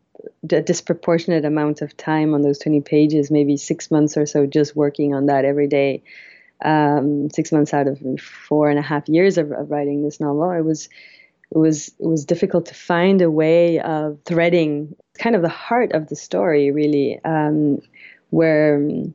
a 0.50 0.62
disproportionate 0.62 1.44
amount 1.44 1.82
of 1.82 1.94
time 1.94 2.32
on 2.32 2.40
those 2.40 2.58
twenty 2.58 2.80
pages, 2.80 3.30
maybe 3.30 3.58
six 3.58 3.90
months 3.90 4.16
or 4.16 4.24
so, 4.24 4.46
just 4.46 4.74
working 4.74 5.14
on 5.14 5.26
that 5.26 5.44
every 5.44 5.66
day. 5.68 6.02
Um, 6.64 7.28
six 7.28 7.52
months 7.52 7.74
out 7.74 7.88
of 7.88 8.00
four 8.18 8.70
and 8.70 8.78
a 8.78 8.82
half 8.82 9.06
years 9.06 9.36
of, 9.36 9.52
of 9.52 9.70
writing 9.70 10.02
this 10.02 10.18
novel, 10.18 10.50
it 10.52 10.64
was 10.64 10.88
it 11.50 11.58
was 11.58 11.88
it 11.88 12.06
was 12.06 12.24
difficult 12.24 12.64
to 12.66 12.74
find 12.74 13.20
a 13.20 13.30
way 13.30 13.80
of 13.80 14.18
threading 14.24 14.96
kind 15.18 15.36
of 15.36 15.42
the 15.42 15.50
heart 15.50 15.92
of 15.92 16.06
the 16.06 16.16
story, 16.16 16.70
really, 16.70 17.20
um, 17.22 17.82
where 18.30 18.76
um, 18.76 19.12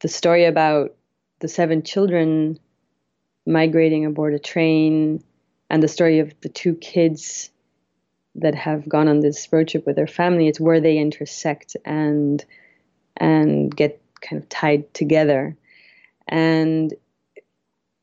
the 0.00 0.08
story 0.08 0.46
about 0.46 0.96
the 1.44 1.48
seven 1.48 1.82
children 1.82 2.58
migrating 3.46 4.06
aboard 4.06 4.32
a 4.32 4.38
train 4.38 5.22
and 5.68 5.82
the 5.82 5.88
story 5.88 6.20
of 6.20 6.32
the 6.40 6.48
two 6.48 6.74
kids 6.74 7.50
that 8.36 8.54
have 8.54 8.88
gone 8.88 9.08
on 9.08 9.20
this 9.20 9.46
road 9.52 9.68
trip 9.68 9.84
with 9.84 9.94
their 9.94 10.06
family 10.06 10.48
it's 10.48 10.58
where 10.58 10.80
they 10.80 10.96
intersect 10.96 11.76
and 11.84 12.42
and 13.18 13.76
get 13.76 14.00
kind 14.22 14.40
of 14.40 14.48
tied 14.48 14.94
together. 14.94 15.54
And 16.26 16.94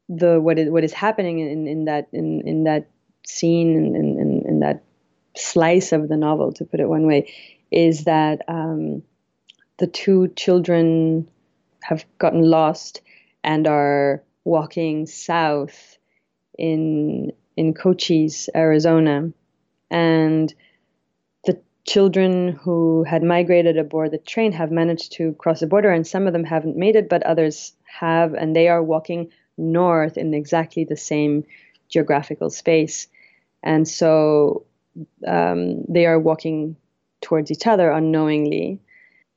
the 0.08 0.40
what 0.40 0.60
is 0.60 0.70
what 0.70 0.84
is 0.84 0.94
happening 0.94 1.40
in, 1.40 1.66
in 1.66 1.86
that 1.86 2.10
in, 2.14 2.48
in 2.48 2.66
that 2.66 2.90
scene 3.26 3.76
in, 3.76 3.96
in, 3.96 4.44
in 4.48 4.60
that 4.60 4.84
slice 5.36 5.94
of 5.94 6.10
the 6.10 6.18
novel 6.18 6.54
to 6.54 6.64
put 6.64 6.80
it 6.80 6.88
one 6.88 7.08
way 7.08 7.34
is 7.72 8.04
that 8.04 8.44
um, 8.48 9.02
the 9.80 9.88
two 9.88 10.28
children 10.36 11.28
have 11.82 12.06
gotten 12.20 12.44
lost 12.44 13.02
and 13.44 13.68
are 13.68 14.24
walking 14.44 15.06
south 15.06 15.98
in 16.58 17.32
in 17.58 17.74
Cochise, 17.74 18.50
Arizona, 18.56 19.32
and 19.90 20.54
the 21.46 21.60
children 21.86 22.50
who 22.64 23.04
had 23.04 23.24
migrated 23.24 23.78
aboard 23.78 24.12
the 24.12 24.18
train 24.18 24.54
have 24.54 24.72
managed 24.72 25.12
to 25.14 25.34
cross 25.34 25.60
the 25.60 25.68
border, 25.68 25.92
and 25.92 26.08
some 26.08 26.28
of 26.28 26.34
them 26.34 26.46
haven't 26.46 26.78
made 26.78 26.96
it, 26.96 27.10
but 27.10 27.24
others 27.24 27.74
have, 27.84 28.34
and 28.34 28.56
they 28.56 28.68
are 28.70 28.82
walking 28.82 29.30
north 29.58 30.18
in 30.18 30.34
exactly 30.34 30.86
the 30.86 30.98
same 30.98 31.44
geographical 31.90 32.50
space, 32.50 33.08
and 33.62 33.88
so 33.88 34.66
um, 35.28 35.84
they 35.88 36.06
are 36.06 36.20
walking 36.20 36.78
towards 37.22 37.52
each 37.52 37.68
other 37.68 37.92
unknowingly 37.92 38.80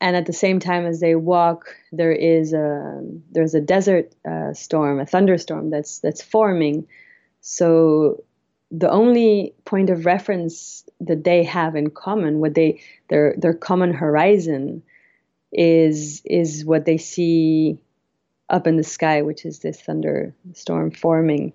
and 0.01 0.17
at 0.17 0.27
the 0.27 0.33
same 0.33 0.61
time 0.61 0.87
as 0.87 1.01
they 1.01 1.15
walk, 1.15 1.77
there 1.93 2.13
is 2.13 2.53
a 2.53 3.03
there's 3.33 3.55
a 3.55 3.61
desert 3.61 4.13
uh, 4.29 4.53
storm, 4.53 5.01
a 5.01 5.07
thunderstorm 5.07 5.71
that's 5.71 6.01
that's 6.01 6.23
forming. 6.23 6.87
So 7.41 8.25
the 8.71 8.91
only 8.91 9.55
point 9.65 9.91
of 9.91 10.07
reference 10.07 10.85
that 11.01 11.25
they 11.25 11.45
have 11.45 11.77
in 11.77 11.91
common, 11.91 12.41
what 12.41 12.55
they 12.55 12.81
their 13.09 13.35
their 13.39 13.55
common 13.55 13.93
horizon, 13.95 14.83
is 15.53 16.23
is 16.25 16.65
what 16.65 16.85
they 16.85 16.99
see 16.99 17.79
up 18.49 18.67
in 18.67 18.77
the 18.77 18.85
sky, 18.85 19.23
which 19.23 19.47
is 19.47 19.61
this 19.61 19.81
thunderstorm 19.81 20.91
forming, 20.91 21.53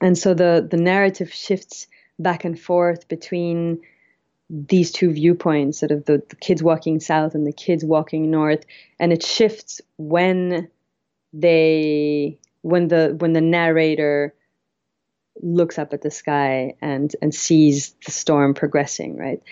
and 0.00 0.16
so 0.16 0.34
the 0.34 0.66
the 0.70 0.76
narrative 0.76 1.32
shifts 1.32 1.86
back 2.18 2.44
and 2.44 2.60
forth 2.60 3.08
between 3.08 3.80
these 4.50 4.90
two 4.90 5.12
viewpoints, 5.12 5.78
sort 5.78 5.90
of 5.90 6.04
the, 6.06 6.22
the 6.28 6.36
kids 6.36 6.62
walking 6.62 7.00
south 7.00 7.34
and 7.34 7.46
the 7.46 7.52
kids 7.52 7.84
walking 7.84 8.30
north, 8.30 8.64
and 8.98 9.12
it 9.12 9.22
shifts 9.22 9.80
when 9.96 10.68
they 11.32 12.38
when 12.62 12.88
the 12.88 13.14
when 13.18 13.32
the 13.34 13.40
narrator 13.40 14.34
looks 15.40 15.78
up 15.78 15.92
at 15.92 16.02
the 16.02 16.10
sky 16.10 16.74
and 16.80 17.14
and 17.20 17.34
sees 17.34 17.94
the 18.06 18.12
storm 18.12 18.54
progressing 18.54 19.16
right? 19.16 19.42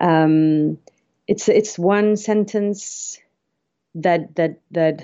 Um, 0.00 0.78
it's 1.26 1.48
it's 1.48 1.78
one 1.78 2.16
sentence 2.16 3.18
that 3.94 4.34
that 4.36 4.60
that 4.72 5.02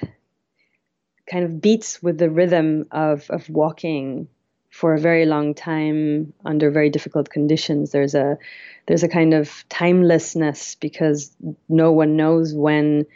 kind 1.26 1.44
of 1.44 1.60
beats 1.60 2.02
with 2.02 2.18
the 2.18 2.30
rhythm 2.30 2.84
of 2.90 3.30
of 3.30 3.48
walking 3.48 4.28
for 4.72 4.94
a 4.94 4.98
very 4.98 5.26
long 5.26 5.54
time 5.54 6.32
under 6.46 6.70
very 6.70 6.88
difficult 6.88 7.28
conditions. 7.28 7.90
There's 7.90 8.14
a 8.14 8.38
there's 8.86 9.02
a 9.02 9.08
kind 9.08 9.34
of 9.34 9.64
timelessness 9.68 10.76
because 10.80 11.36
no 11.68 11.92
one 11.92 12.16
knows 12.16 12.54
when 12.54 13.06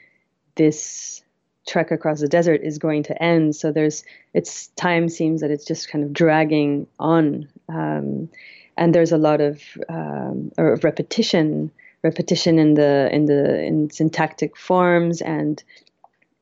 this 0.54 1.22
trek 1.66 1.90
across 1.90 2.20
the 2.20 2.28
desert 2.28 2.61
is 2.62 2.78
going 2.78 3.02
to 3.04 3.20
end. 3.22 3.57
So 3.57 3.72
there's 3.72 4.04
it's 4.34 4.68
time 4.76 5.09
seems 5.09 5.40
that 5.40 5.50
it's 5.50 5.64
just 5.64 5.88
kind 5.88 6.04
of 6.04 6.12
dragging 6.12 6.86
on, 7.00 7.48
um, 7.70 8.28
and 8.76 8.94
there's 8.94 9.12
a 9.12 9.18
lot 9.18 9.40
of 9.40 9.62
um, 9.88 10.52
repetition 10.59 11.72
repetition 12.02 12.59
in 12.59 12.74
the 12.74 13.09
in 13.11 13.24
the 13.24 13.64
in 13.64 13.88
syntactic 13.88 14.59
forms 14.59 15.22
and 15.22 15.64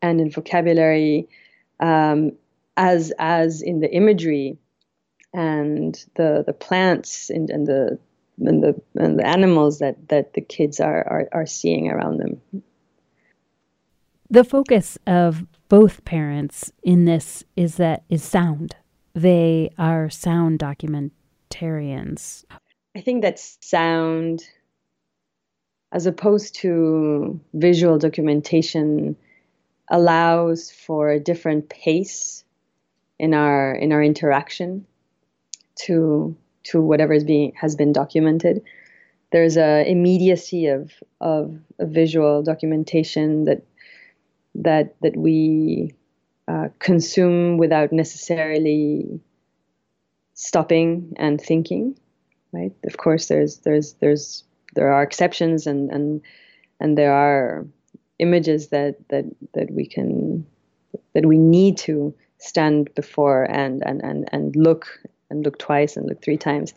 and 0.02 0.20
in 0.20 0.28
vocabulary 0.28 1.28
um, 1.78 2.32
as 2.76 3.12
as 3.20 3.62
in 3.62 3.78
the 3.78 3.90
imagery 3.92 4.58
and 5.34 6.06
the 6.14 6.44
the 6.46 6.52
plants 6.52 7.28
and, 7.28 7.50
and 7.50 7.66
the 7.66 7.98
and 8.38 8.62
the 8.62 8.80
and 8.94 9.18
the 9.18 9.26
animals 9.26 9.80
that 9.80 10.08
that 10.08 10.32
the 10.32 10.40
kids 10.40 10.80
are 10.80 11.06
are, 11.06 11.28
are 11.32 11.46
seeing 11.46 11.90
around 11.90 12.18
them. 12.18 12.40
The 14.30 14.44
focus 14.44 14.96
of 15.06 15.44
both 15.68 16.04
parents 16.04 16.72
in 16.82 17.04
this 17.04 17.44
is 17.56 17.76
that 17.76 18.04
is 18.08 18.22
sound. 18.22 18.76
They 19.14 19.70
are 19.76 20.08
sound 20.08 20.60
documentarians. 20.60 22.44
I 22.96 23.00
think 23.00 23.22
that 23.22 23.38
sound, 23.38 24.44
as 25.92 26.06
opposed 26.06 26.54
to 26.56 27.40
visual 27.52 27.98
documentation, 27.98 29.16
allows 29.90 30.70
for 30.70 31.10
a 31.10 31.20
different 31.20 31.68
pace 31.68 32.44
in 33.18 33.34
our 33.34 33.74
in 33.74 33.92
our 33.92 34.02
interaction 34.02 34.86
to 35.76 36.36
to 36.64 36.80
whatever 36.80 37.12
is 37.12 37.24
being 37.24 37.52
has 37.60 37.76
been 37.76 37.92
documented. 37.92 38.62
There's 39.32 39.56
a 39.56 39.88
immediacy 39.88 40.66
of 40.66 40.92
of 41.20 41.58
visual 41.80 42.42
documentation 42.42 43.44
that 43.44 43.62
that 44.54 44.94
that 45.02 45.16
we 45.16 45.94
uh, 46.48 46.68
consume 46.78 47.58
without 47.58 47.92
necessarily 47.92 49.20
stopping 50.34 51.14
and 51.16 51.40
thinking. 51.40 51.98
Right. 52.52 52.72
Of 52.84 52.96
course, 52.96 53.26
there's 53.26 53.58
there's 53.58 53.94
there's 53.94 54.44
there 54.74 54.92
are 54.92 55.02
exceptions 55.02 55.66
and 55.66 55.90
and 55.90 56.20
and 56.80 56.96
there 56.96 57.12
are 57.12 57.66
images 58.18 58.68
that 58.68 58.96
that 59.08 59.24
that 59.54 59.70
we 59.70 59.86
can 59.86 60.46
that 61.14 61.26
we 61.26 61.38
need 61.38 61.76
to 61.78 62.14
stand 62.38 62.94
before 62.94 63.44
and 63.44 63.82
and 63.84 64.02
and 64.02 64.28
and 64.32 64.54
look 64.54 64.86
and 65.30 65.44
look 65.44 65.58
twice 65.58 65.96
and 65.96 66.08
look 66.08 66.22
three 66.22 66.36
times. 66.36 66.74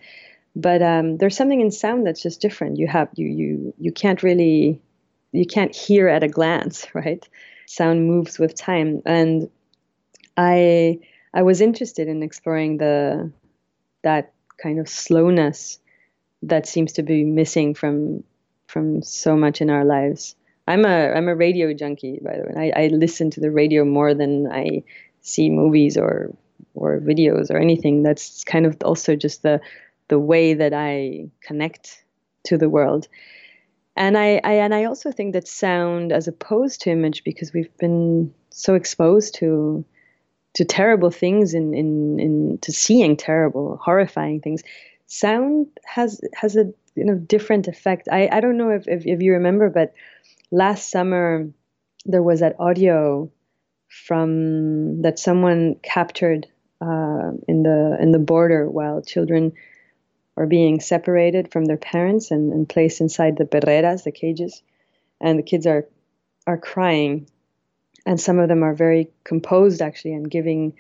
But 0.56 0.82
um, 0.82 1.18
there's 1.18 1.38
something 1.38 1.62
in 1.62 1.72
sound 1.72 2.06
that's 2.06 2.22
just 2.22 2.42
different. 2.42 2.78
You 2.78 2.88
have 2.88 3.10
you 3.16 3.28
you 3.28 3.74
you 3.78 3.92
can't 3.92 4.24
really 4.24 4.82
you 5.32 5.46
can't 5.46 5.76
hear 5.76 6.08
at 6.08 6.24
a 6.24 6.28
glance, 6.28 6.88
right? 6.94 7.28
Sound 7.68 8.08
moves 8.08 8.40
with 8.40 8.56
time, 8.56 9.02
and 9.06 9.50
I 10.36 11.00
I 11.34 11.44
was 11.44 11.62
interested 11.62 12.08
in 12.08 12.24
exploring 12.24 12.78
the 12.78 13.32
that 14.04 14.34
kind 14.62 14.80
of 14.80 14.90
slowness 14.90 15.80
that 16.44 16.68
seems 16.68 16.94
to 16.94 17.04
be 17.04 17.24
missing 17.24 17.74
from 17.74 18.24
from 18.68 19.02
so 19.02 19.36
much 19.36 19.62
in 19.62 19.70
our 19.70 19.86
lives. 19.86 20.36
I'm 20.68 20.86
a 20.86 21.12
I'm 21.12 21.28
a 21.28 21.36
radio 21.36 21.74
junkie, 21.74 22.20
by 22.22 22.38
the 22.38 22.44
way. 22.44 22.72
I, 22.76 22.84
I 22.84 22.88
listen 22.88 23.30
to 23.32 23.40
the 23.40 23.52
radio 23.52 23.86
more 23.86 24.14
than 24.14 24.48
I 24.52 24.84
see 25.22 25.50
movies 25.50 25.98
or 25.98 26.36
or 26.74 27.00
videos 27.00 27.50
or 27.50 27.58
anything. 27.58 28.04
That's 28.04 28.44
kind 28.44 28.66
of 28.66 28.78
also 28.84 29.16
just 29.16 29.44
the 29.44 29.60
the 30.10 30.20
way 30.20 30.54
that 30.54 30.74
I 30.74 31.30
connect 31.42 32.04
to 32.46 32.58
the 32.58 32.70
world. 32.70 33.08
And 33.96 34.18
I, 34.18 34.40
I 34.44 34.54
and 34.54 34.74
I 34.74 34.86
also 34.86 35.12
think 35.12 35.34
that 35.34 35.48
sound 35.48 36.12
as 36.12 36.28
opposed 36.28 36.82
to 36.82 36.92
image 36.92 37.24
because 37.24 37.52
we've 37.54 37.76
been 37.78 38.34
so 38.52 38.76
exposed 38.76 39.36
to 39.36 39.84
to 40.54 40.66
terrible 40.66 41.12
things 41.12 41.54
in, 41.54 41.74
in, 41.74 42.20
in 42.20 42.58
to 42.62 42.72
seeing 42.72 43.16
terrible, 43.16 43.80
horrifying 43.84 44.42
things. 44.42 44.64
Sound 45.08 45.68
has 45.86 46.22
has 46.34 46.56
a 46.56 46.66
you 46.96 47.06
know 47.06 47.16
different 47.16 47.68
effect. 47.68 48.08
I, 48.12 48.30
I 48.32 48.40
don't 48.40 48.58
know 48.58 48.72
if, 48.72 48.88
if, 48.88 49.06
if 49.06 49.22
you 49.22 49.34
remember, 49.34 49.70
but 49.70 49.94
last 50.52 50.90
summer 50.90 51.48
there 52.06 52.24
was 52.24 52.40
that 52.40 52.56
audio 52.60 53.32
from 53.88 55.02
that 55.02 55.20
someone 55.20 55.76
captured 55.82 56.48
uh, 56.82 57.32
in 57.48 57.64
the 57.64 57.98
in 58.00 58.12
the 58.12 58.20
border 58.20 58.70
while 58.70 59.02
children 59.02 59.54
are 60.36 60.46
being 60.46 60.80
separated 60.80 61.52
from 61.52 61.66
their 61.66 61.78
parents 61.78 62.30
and, 62.30 62.54
and 62.54 62.70
placed 62.70 63.02
inside 63.02 63.38
the 63.38 63.46
perreras, 63.46 64.04
the 64.04 64.12
cages, 64.12 64.62
and 65.20 65.40
the 65.40 65.44
kids 65.44 65.66
are 65.66 65.88
are 66.46 66.58
crying, 66.58 67.28
and 68.06 68.20
some 68.20 68.40
of 68.40 68.48
them 68.48 68.64
are 68.64 68.76
very 68.76 69.10
composed 69.24 69.82
actually 69.82 70.14
and 70.14 70.30
giving 70.30 70.74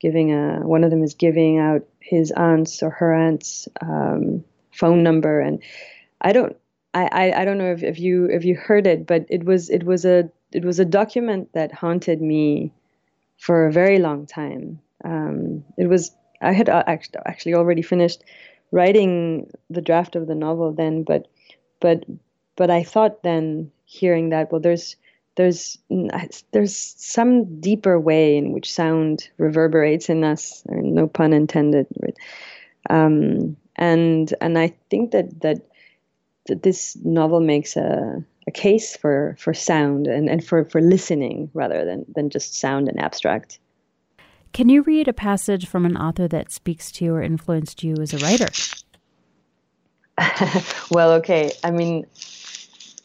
giving 0.00 0.32
a 0.32 0.60
one 0.66 0.84
of 0.84 0.90
them 0.90 1.02
is 1.02 1.14
giving 1.14 1.58
out 1.58 1.86
his 2.00 2.30
aunt's 2.32 2.82
or 2.82 2.90
her 2.90 3.14
aunt's 3.14 3.68
um, 3.80 4.44
phone 4.72 5.02
number. 5.02 5.40
And 5.40 5.62
I 6.20 6.32
don't 6.32 6.56
I, 6.94 7.08
I, 7.12 7.42
I 7.42 7.44
don't 7.44 7.58
know 7.58 7.72
if, 7.72 7.82
if 7.82 7.98
you 7.98 8.26
if 8.26 8.44
you 8.44 8.56
heard 8.56 8.86
it 8.86 9.06
but 9.06 9.26
it 9.28 9.44
was 9.44 9.68
it 9.70 9.84
was 9.84 10.04
a 10.04 10.30
it 10.52 10.64
was 10.64 10.78
a 10.78 10.84
document 10.84 11.52
that 11.52 11.72
haunted 11.72 12.20
me 12.22 12.72
for 13.38 13.66
a 13.66 13.72
very 13.72 13.98
long 13.98 14.26
time. 14.26 14.80
Um, 15.04 15.64
it 15.76 15.86
was 15.86 16.10
I 16.40 16.52
had 16.52 16.68
uh, 16.68 16.84
actually 16.86 17.54
already 17.54 17.82
finished 17.82 18.24
writing 18.70 19.50
the 19.70 19.80
draft 19.80 20.16
of 20.16 20.26
the 20.26 20.34
novel 20.34 20.72
then, 20.72 21.02
but 21.02 21.28
but 21.80 22.04
but 22.56 22.70
I 22.70 22.82
thought 22.82 23.22
then 23.22 23.70
hearing 23.84 24.30
that 24.30 24.52
well 24.52 24.60
there's 24.60 24.96
there's 25.36 25.78
there's 26.52 26.76
some 26.76 27.60
deeper 27.60 27.98
way 27.98 28.36
in 28.36 28.52
which 28.52 28.72
sound 28.72 29.28
reverberates 29.38 30.08
in 30.10 30.24
us 30.24 30.64
no 30.66 31.06
pun 31.06 31.32
intended 31.32 31.86
um, 32.90 33.56
and 33.76 34.34
and 34.40 34.58
I 34.58 34.74
think 34.90 35.12
that 35.12 35.40
that 35.40 35.68
this 36.48 36.96
novel 37.04 37.40
makes 37.40 37.76
a 37.76 38.24
a 38.48 38.50
case 38.50 38.96
for 38.96 39.36
for 39.38 39.52
sound 39.52 40.06
and, 40.06 40.28
and 40.28 40.44
for, 40.44 40.64
for 40.64 40.80
listening 40.80 41.50
rather 41.52 41.84
than 41.84 42.04
than 42.14 42.30
just 42.30 42.54
sound 42.54 42.88
and 42.88 42.98
abstract. 42.98 43.60
Can 44.52 44.70
you 44.70 44.82
read 44.82 45.06
a 45.06 45.12
passage 45.12 45.68
from 45.68 45.84
an 45.84 45.96
author 45.96 46.26
that 46.28 46.50
speaks 46.50 46.90
to 46.92 47.04
you 47.04 47.14
or 47.14 47.22
influenced 47.22 47.84
you 47.84 47.94
as 48.00 48.14
a 48.14 48.18
writer? 48.18 48.48
well, 50.90 51.12
okay. 51.12 51.52
I 51.62 51.70
mean, 51.70 52.06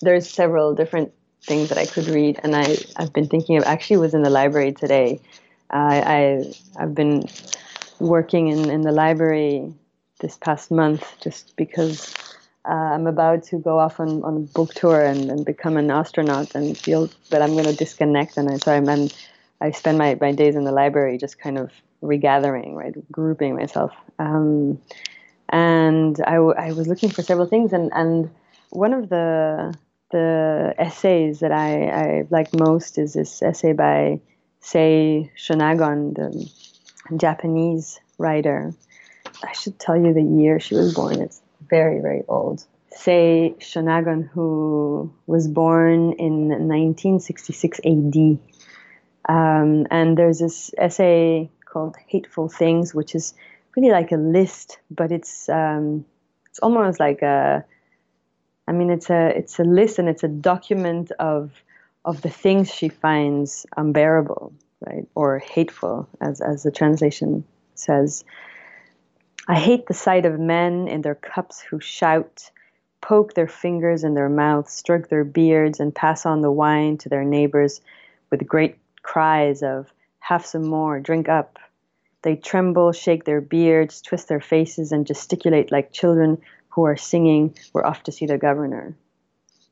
there's 0.02 0.30
several 0.30 0.74
different 0.74 1.12
things 1.44 1.68
that 1.70 1.78
I 1.78 1.86
could 1.86 2.08
read, 2.08 2.40
and 2.44 2.56
I 2.56 2.78
I've 2.96 3.12
been 3.12 3.28
thinking 3.28 3.58
of. 3.58 3.64
Actually, 3.66 3.98
was 3.98 4.14
in 4.14 4.24
the 4.24 4.30
library 4.30 4.72
today. 4.72 5.20
I, 5.70 6.02
I 6.18 6.54
I've 6.82 6.96
been 6.96 7.28
working 8.00 8.48
in 8.48 8.70
in 8.70 8.82
the 8.82 8.94
library 8.94 9.74
this 10.20 10.38
past 10.38 10.72
month 10.72 11.04
just 11.20 11.54
because 11.58 12.14
uh, 12.66 12.72
I'm 12.96 13.08
about 13.08 13.44
to 13.46 13.58
go 13.58 13.80
off 13.80 14.00
on, 14.00 14.24
on 14.24 14.36
a 14.38 14.40
book 14.40 14.74
tour 14.74 15.04
and, 15.04 15.30
and 15.30 15.46
become 15.46 15.78
an 15.78 15.92
astronaut 15.92 16.56
and 16.56 16.78
feel 16.78 17.10
that 17.30 17.42
I'm 17.42 17.54
going 17.54 17.66
to 17.66 17.76
disconnect. 17.76 18.38
And 18.38 18.50
I, 18.50 18.58
so 18.58 18.72
I'm, 18.72 18.88
I'm 18.90 19.10
I 19.62 19.72
spend 19.72 19.98
my, 19.98 20.18
my 20.20 20.32
days 20.34 20.56
in 20.56 20.66
the 20.66 20.72
library 20.72 21.18
just 21.18 21.40
kind 21.40 21.58
of 21.58 21.72
regathering, 22.02 22.76
right, 22.76 22.94
grouping 23.12 23.56
myself. 23.56 23.94
Um, 24.20 24.82
and 25.50 26.20
I, 26.26 26.36
w- 26.36 26.56
I 26.58 26.74
was 26.74 26.88
looking 26.88 27.10
for 27.10 27.22
several 27.22 27.48
things, 27.48 27.74
and, 27.74 27.92
and 27.94 28.30
one 28.72 28.94
of 28.94 29.10
the 29.10 29.76
the 30.12 30.76
essays 30.78 31.40
that 31.40 31.52
I, 31.52 31.88
I 31.88 32.28
like 32.30 32.54
most 32.54 33.00
is 33.00 33.14
this 33.14 33.42
essay 33.42 33.74
by 33.74 34.22
Sei 34.60 35.32
Shonagon, 35.38 36.16
the 36.16 37.18
Japanese 37.18 38.00
writer. 38.20 38.74
I 39.44 39.54
should 39.54 39.80
tell 39.80 39.98
you 39.98 40.14
the 40.14 40.24
year 40.24 40.60
she 40.60 40.76
was 40.76 40.94
born. 40.94 41.22
It's 41.22 41.43
very, 41.70 42.00
very 42.00 42.24
old. 42.28 42.66
Sei 42.96 43.56
Shonagon, 43.60 44.30
who 44.30 45.12
was 45.26 45.48
born 45.48 46.14
in 46.14 46.50
1966 46.50 47.80
AD 47.86 48.40
um, 49.28 49.88
and 49.90 50.18
there's 50.18 50.40
this 50.40 50.72
essay 50.78 51.50
called 51.66 51.96
Hateful 52.08 52.50
Things, 52.50 52.94
which 52.94 53.16
is 53.16 53.34
really 53.76 53.92
like 53.92 54.12
a 54.12 54.18
list, 54.18 54.80
but 54.92 55.12
it's 55.12 55.48
um, 55.50 56.06
it's 56.50 56.60
almost 56.60 57.00
like 57.00 57.22
a 57.22 57.64
I 58.68 58.72
mean 58.72 58.90
it's 58.90 59.10
a 59.10 59.28
it's 59.38 59.60
a 59.60 59.64
list 59.64 60.00
and 60.00 60.10
it's 60.10 60.24
a 60.24 60.28
document 60.28 61.12
of 61.20 61.52
of 62.06 62.22
the 62.22 62.30
things 62.30 62.70
she 62.74 62.90
finds 62.90 63.66
unbearable, 63.78 64.54
right? 64.86 65.08
Or 65.16 65.40
hateful, 65.40 66.10
as 66.20 66.42
as 66.42 66.64
the 66.64 66.72
translation 66.72 67.46
says. 67.76 68.26
I 69.46 69.56
hate 69.56 69.88
the 69.88 69.94
sight 69.94 70.26
of 70.26 70.40
men 70.40 70.88
in 70.88 71.02
their 71.02 71.16
cups 71.16 71.60
who 71.60 71.82
shout, 71.82 72.50
poke 73.02 73.34
their 73.34 73.48
fingers 73.48 74.06
in 74.06 74.14
their 74.14 74.30
mouths, 74.30 74.72
stroke 74.72 75.10
their 75.10 75.26
beards, 75.26 75.82
and 75.82 75.94
pass 75.94 76.26
on 76.26 76.42
the 76.42 76.52
wine 76.52 76.98
to 77.00 77.10
their 77.10 77.26
neighbors 77.26 77.82
with 78.32 78.48
great 78.48 78.78
cries 79.02 79.62
of, 79.62 79.92
have 80.20 80.46
some 80.46 80.66
more, 80.66 81.02
drink 81.02 81.28
up. 81.28 81.60
They 82.22 82.38
tremble, 82.38 82.94
shake 82.94 83.26
their 83.26 83.42
beards, 83.42 84.02
twist 84.02 84.30
their 84.30 84.40
faces, 84.40 84.94
and 84.94 85.06
gesticulate 85.06 85.74
like 85.74 85.92
children 85.92 86.42
who 86.70 86.86
are 86.86 86.96
singing, 86.96 87.54
We're 87.74 87.86
off 87.86 88.04
to 88.04 88.14
see 88.14 88.26
the 88.26 88.38
governor. 88.38 88.96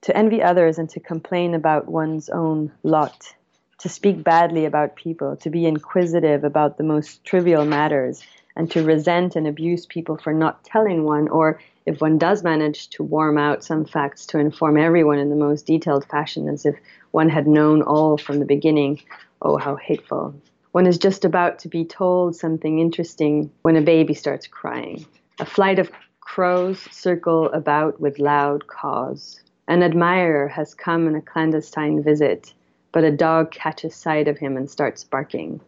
To 0.01 0.17
envy 0.17 0.43
others 0.43 0.80
and 0.80 0.89
to 0.89 0.99
complain 0.99 1.53
about 1.53 1.88
one's 1.88 2.28
own 2.28 2.74
lot, 2.84 3.34
to 3.78 3.88
speak 3.88 4.22
badly 4.22 4.65
about 4.65 4.97
people, 4.97 5.38
to 5.38 5.49
be 5.49 5.65
inquisitive 5.65 6.43
about 6.43 6.78
the 6.78 6.84
most 6.84 7.24
trivial 7.24 7.63
matters, 7.63 8.22
and 8.56 8.70
to 8.72 8.84
resent 8.84 9.36
and 9.36 9.47
abuse 9.47 9.86
people 9.86 10.18
for 10.18 10.34
not 10.34 10.64
telling 10.64 11.04
one 11.04 11.28
or 11.30 11.60
if 11.86 12.02
one 12.02 12.18
does 12.18 12.43
manage 12.43 12.89
to 12.89 13.04
warm 13.04 13.38
out 13.38 13.64
some 13.64 13.86
facts 13.86 14.26
to 14.28 14.39
inform 14.39 14.78
everyone 14.78 15.20
in 15.20 15.30
the 15.30 15.36
most 15.36 15.66
detailed 15.66 16.06
fashion, 16.06 16.47
as 16.47 16.66
if 16.66 16.76
one 17.12 17.30
had 17.30 17.47
known 17.47 17.82
all 17.82 18.18
from 18.18 18.39
the 18.39 18.45
beginning, 18.45 19.02
oh, 19.41 19.58
how 19.58 19.76
hateful. 19.76 20.36
One 20.74 20.88
is 20.88 20.97
just 20.97 21.26
about 21.26 21.60
to 21.60 21.68
be 21.68 21.84
told 21.84 22.36
something 22.36 22.80
interesting 22.80 23.52
when 23.64 23.76
a 23.76 23.82
baby 23.82 24.14
starts 24.14 24.47
crying. 24.47 25.06
A 25.39 25.45
flight 25.45 25.80
of 25.80 25.91
crows 26.20 26.80
circle 26.91 27.52
about 27.52 27.99
with 27.99 28.20
loud 28.20 28.68
caws. 28.68 29.41
An 29.68 29.84
admirer 29.84 30.47
has 30.47 30.74
come 30.74 31.08
on 31.08 31.16
a 31.16 31.22
clandestine 31.22 32.04
visit, 32.04 32.54
but 32.91 33.04
a 33.04 33.12
dog 33.12 33.52
catches 33.52 33.95
sight 33.95 34.28
of 34.28 34.38
him 34.38 34.56
and 34.56 34.70
starts 34.70 35.04
barking. 35.04 35.60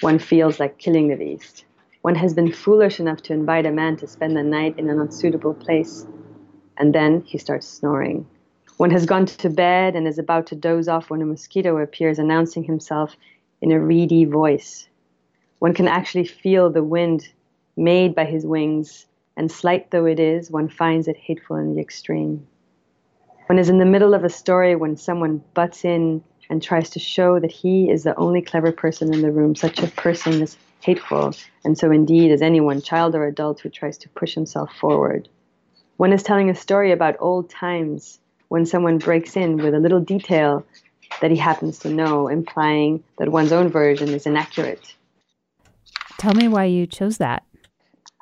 One 0.00 0.18
feels 0.18 0.60
like 0.60 0.78
killing 0.78 1.08
the 1.08 1.16
beast. 1.16 1.64
One 2.06 2.14
has 2.14 2.34
been 2.34 2.52
foolish 2.52 3.00
enough 3.00 3.20
to 3.22 3.32
invite 3.32 3.66
a 3.66 3.72
man 3.72 3.96
to 3.96 4.06
spend 4.06 4.36
the 4.36 4.42
night 4.44 4.78
in 4.78 4.88
an 4.88 5.00
unsuitable 5.00 5.54
place, 5.54 6.06
and 6.78 6.94
then 6.94 7.22
he 7.22 7.36
starts 7.36 7.66
snoring. 7.66 8.28
One 8.76 8.92
has 8.92 9.06
gone 9.06 9.26
to 9.26 9.50
bed 9.50 9.96
and 9.96 10.06
is 10.06 10.16
about 10.16 10.46
to 10.46 10.54
doze 10.54 10.86
off 10.86 11.10
when 11.10 11.20
a 11.20 11.26
mosquito 11.26 11.76
appears, 11.78 12.20
announcing 12.20 12.62
himself 12.62 13.16
in 13.60 13.72
a 13.72 13.80
reedy 13.80 14.24
voice. 14.24 14.88
One 15.58 15.74
can 15.74 15.88
actually 15.88 16.26
feel 16.26 16.70
the 16.70 16.84
wind 16.84 17.28
made 17.76 18.14
by 18.14 18.26
his 18.26 18.46
wings, 18.46 19.06
and 19.36 19.50
slight 19.50 19.90
though 19.90 20.06
it 20.06 20.20
is, 20.20 20.48
one 20.48 20.68
finds 20.68 21.08
it 21.08 21.16
hateful 21.16 21.56
in 21.56 21.74
the 21.74 21.80
extreme. 21.80 22.46
One 23.46 23.58
is 23.58 23.68
in 23.68 23.78
the 23.78 23.84
middle 23.84 24.14
of 24.14 24.22
a 24.22 24.30
story 24.30 24.76
when 24.76 24.96
someone 24.96 25.42
butts 25.54 25.84
in 25.84 26.22
and 26.48 26.62
tries 26.62 26.90
to 26.90 27.00
show 27.00 27.40
that 27.40 27.50
he 27.50 27.90
is 27.90 28.04
the 28.04 28.14
only 28.14 28.42
clever 28.42 28.70
person 28.70 29.12
in 29.12 29.22
the 29.22 29.32
room. 29.32 29.56
Such 29.56 29.80
a 29.80 29.88
person 29.88 30.40
is 30.40 30.56
hateful, 30.80 31.34
and 31.64 31.76
so 31.76 31.90
indeed 31.90 32.30
is 32.30 32.42
anyone, 32.42 32.80
child 32.82 33.14
or 33.14 33.26
adult, 33.26 33.60
who 33.60 33.68
tries 33.68 33.98
to 33.98 34.08
push 34.10 34.34
himself 34.34 34.72
forward. 34.74 35.28
One 35.96 36.12
is 36.12 36.22
telling 36.22 36.50
a 36.50 36.54
story 36.54 36.92
about 36.92 37.16
old 37.20 37.50
times 37.50 38.18
when 38.48 38.66
someone 38.66 38.98
breaks 38.98 39.36
in 39.36 39.56
with 39.56 39.74
a 39.74 39.78
little 39.78 40.00
detail 40.00 40.64
that 41.20 41.30
he 41.30 41.36
happens 41.36 41.78
to 41.80 41.90
know, 41.90 42.28
implying 42.28 43.02
that 43.18 43.30
one's 43.30 43.52
own 43.52 43.68
version 43.68 44.08
is 44.10 44.26
inaccurate. 44.26 44.94
Tell 46.18 46.34
me 46.34 46.48
why 46.48 46.64
you 46.64 46.86
chose 46.86 47.18
that. 47.18 47.42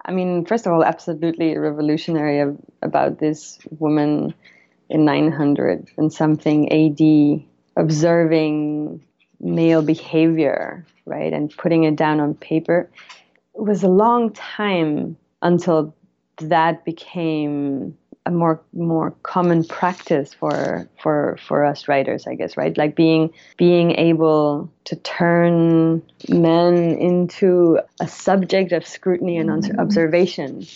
I 0.05 0.13
mean, 0.13 0.45
first 0.45 0.67
of 0.67 0.73
all, 0.73 0.85
absolutely 0.85 1.57
revolutionary 1.57 2.55
about 2.83 3.19
this 3.19 3.59
woman 3.79 4.35
in 4.91 5.05
900 5.05 5.89
and 5.97 6.13
something 6.13 6.71
AD 6.71 7.45
observing 7.77 9.03
male 9.45 9.83
behavior, 9.83 10.85
right, 11.05 11.33
and 11.33 11.55
putting 11.57 11.85
it 11.85 11.97
down 11.97 12.19
on 12.21 12.35
paper. 12.35 12.91
It 13.55 13.63
was 13.63 13.85
a 13.85 13.89
long 13.89 14.33
time 14.33 15.17
until 15.43 15.95
that 16.39 16.85
became 16.85 17.97
a 18.27 18.31
more 18.31 18.61
more 18.73 19.11
common 19.23 19.65
practice 19.65 20.33
for 20.33 20.89
for 21.03 21.37
for 21.47 21.65
us 21.65 21.89
writers 21.89 22.27
i 22.27 22.35
guess 22.35 22.57
right 22.57 22.79
like 22.79 22.97
being 22.97 23.31
being 23.59 23.91
able 23.93 24.71
to 24.85 24.97
turn 24.97 26.03
men 26.29 26.75
into 26.97 27.79
a 28.01 28.09
subject 28.09 28.73
of 28.73 28.87
scrutiny 28.87 29.37
and 29.37 29.51
mm-hmm. 29.51 29.79
observation 29.79 30.67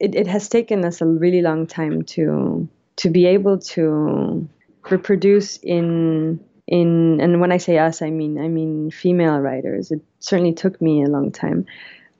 it, 0.00 0.14
it 0.14 0.26
has 0.26 0.48
taken 0.48 0.84
us 0.84 1.00
a 1.00 1.06
really 1.06 1.42
long 1.42 1.66
time 1.66 2.02
to 2.02 2.68
to 2.96 3.08
be 3.08 3.26
able 3.26 3.58
to 3.58 4.48
reproduce 4.90 5.58
in 5.58 6.40
in 6.66 7.20
and 7.20 7.40
when 7.40 7.52
I 7.52 7.58
say 7.58 7.78
us, 7.78 8.02
I 8.02 8.10
mean 8.10 8.38
I 8.38 8.48
mean 8.48 8.90
female 8.90 9.38
writers. 9.38 9.90
It 9.90 10.00
certainly 10.20 10.52
took 10.52 10.80
me 10.80 11.02
a 11.02 11.08
long 11.08 11.30
time 11.30 11.66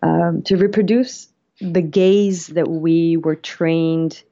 um, 0.02 0.42
to 0.42 0.56
reproduce 0.56 1.28
the 1.60 1.82
gaze 1.82 2.48
that 2.48 2.68
we 2.68 3.16
were 3.16 3.34
trained 3.36 4.22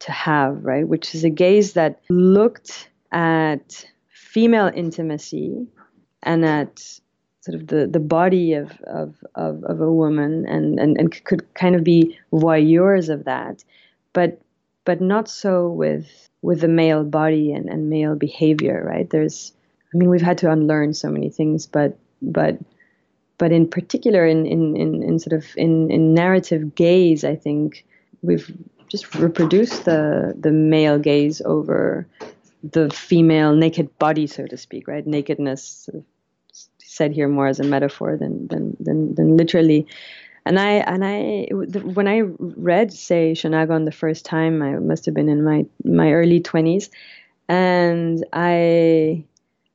to 0.00 0.12
have, 0.12 0.64
right? 0.64 0.86
Which 0.86 1.14
is 1.14 1.24
a 1.24 1.30
gaze 1.30 1.74
that 1.74 2.00
looked 2.08 2.88
at 3.12 3.84
female 4.08 4.70
intimacy 4.74 5.66
and 6.22 6.44
at 6.44 7.00
sort 7.40 7.60
of 7.60 7.66
the, 7.68 7.86
the 7.86 8.00
body 8.00 8.54
of, 8.54 8.70
of, 8.82 9.14
of, 9.34 9.64
of 9.64 9.80
a 9.80 9.92
woman 9.92 10.46
and, 10.46 10.78
and, 10.78 10.98
and 10.98 11.24
could 11.24 11.52
kind 11.54 11.74
of 11.74 11.84
be 11.84 12.18
voyeurs 12.32 13.08
of 13.08 13.24
that, 13.24 13.64
but 14.12 14.40
but 14.86 15.00
not 15.00 15.28
so 15.28 15.68
with 15.68 16.28
with 16.42 16.62
the 16.62 16.68
male 16.68 17.04
body 17.04 17.52
and, 17.52 17.68
and 17.68 17.90
male 17.90 18.16
behavior, 18.16 18.82
right? 18.86 19.10
There's 19.10 19.52
I 19.92 19.98
mean, 19.98 20.08
we've 20.08 20.22
had 20.22 20.38
to 20.38 20.50
unlearn 20.50 20.94
so 20.94 21.10
many 21.10 21.30
things, 21.30 21.66
but 21.66 21.98
but 22.22 22.58
but 23.38 23.52
in 23.52 23.68
particular, 23.68 24.26
in 24.26 24.46
in 24.46 24.76
in, 24.76 25.02
in 25.02 25.18
sort 25.18 25.32
of 25.32 25.46
in 25.56 25.90
in 25.90 26.14
narrative 26.14 26.74
gaze, 26.74 27.24
I 27.24 27.36
think 27.36 27.84
we've 28.22 28.52
just 28.88 29.14
reproduced 29.14 29.84
the 29.84 30.34
the 30.38 30.52
male 30.52 30.98
gaze 30.98 31.40
over 31.44 32.06
the 32.62 32.90
female 32.90 33.54
naked 33.54 33.98
body, 33.98 34.26
so 34.26 34.46
to 34.46 34.56
speak, 34.56 34.86
right? 34.86 35.06
Nakedness, 35.06 35.88
said 36.78 37.12
here 37.12 37.28
more 37.28 37.46
as 37.46 37.60
a 37.60 37.64
metaphor 37.64 38.16
than 38.16 38.46
than 38.48 38.76
than, 38.78 39.14
than 39.14 39.36
literally. 39.36 39.86
And 40.44 40.58
I 40.58 40.70
and 40.92 41.04
I 41.04 41.48
when 41.52 42.08
I 42.08 42.20
read 42.38 42.92
Sei 42.92 43.32
Shonagon 43.32 43.84
the 43.84 43.92
first 43.92 44.24
time, 44.24 44.62
I 44.62 44.72
must 44.78 45.06
have 45.06 45.14
been 45.14 45.28
in 45.28 45.44
my 45.44 45.66
my 45.84 46.12
early 46.12 46.40
twenties, 46.40 46.90
and 47.48 48.24
I 48.32 49.24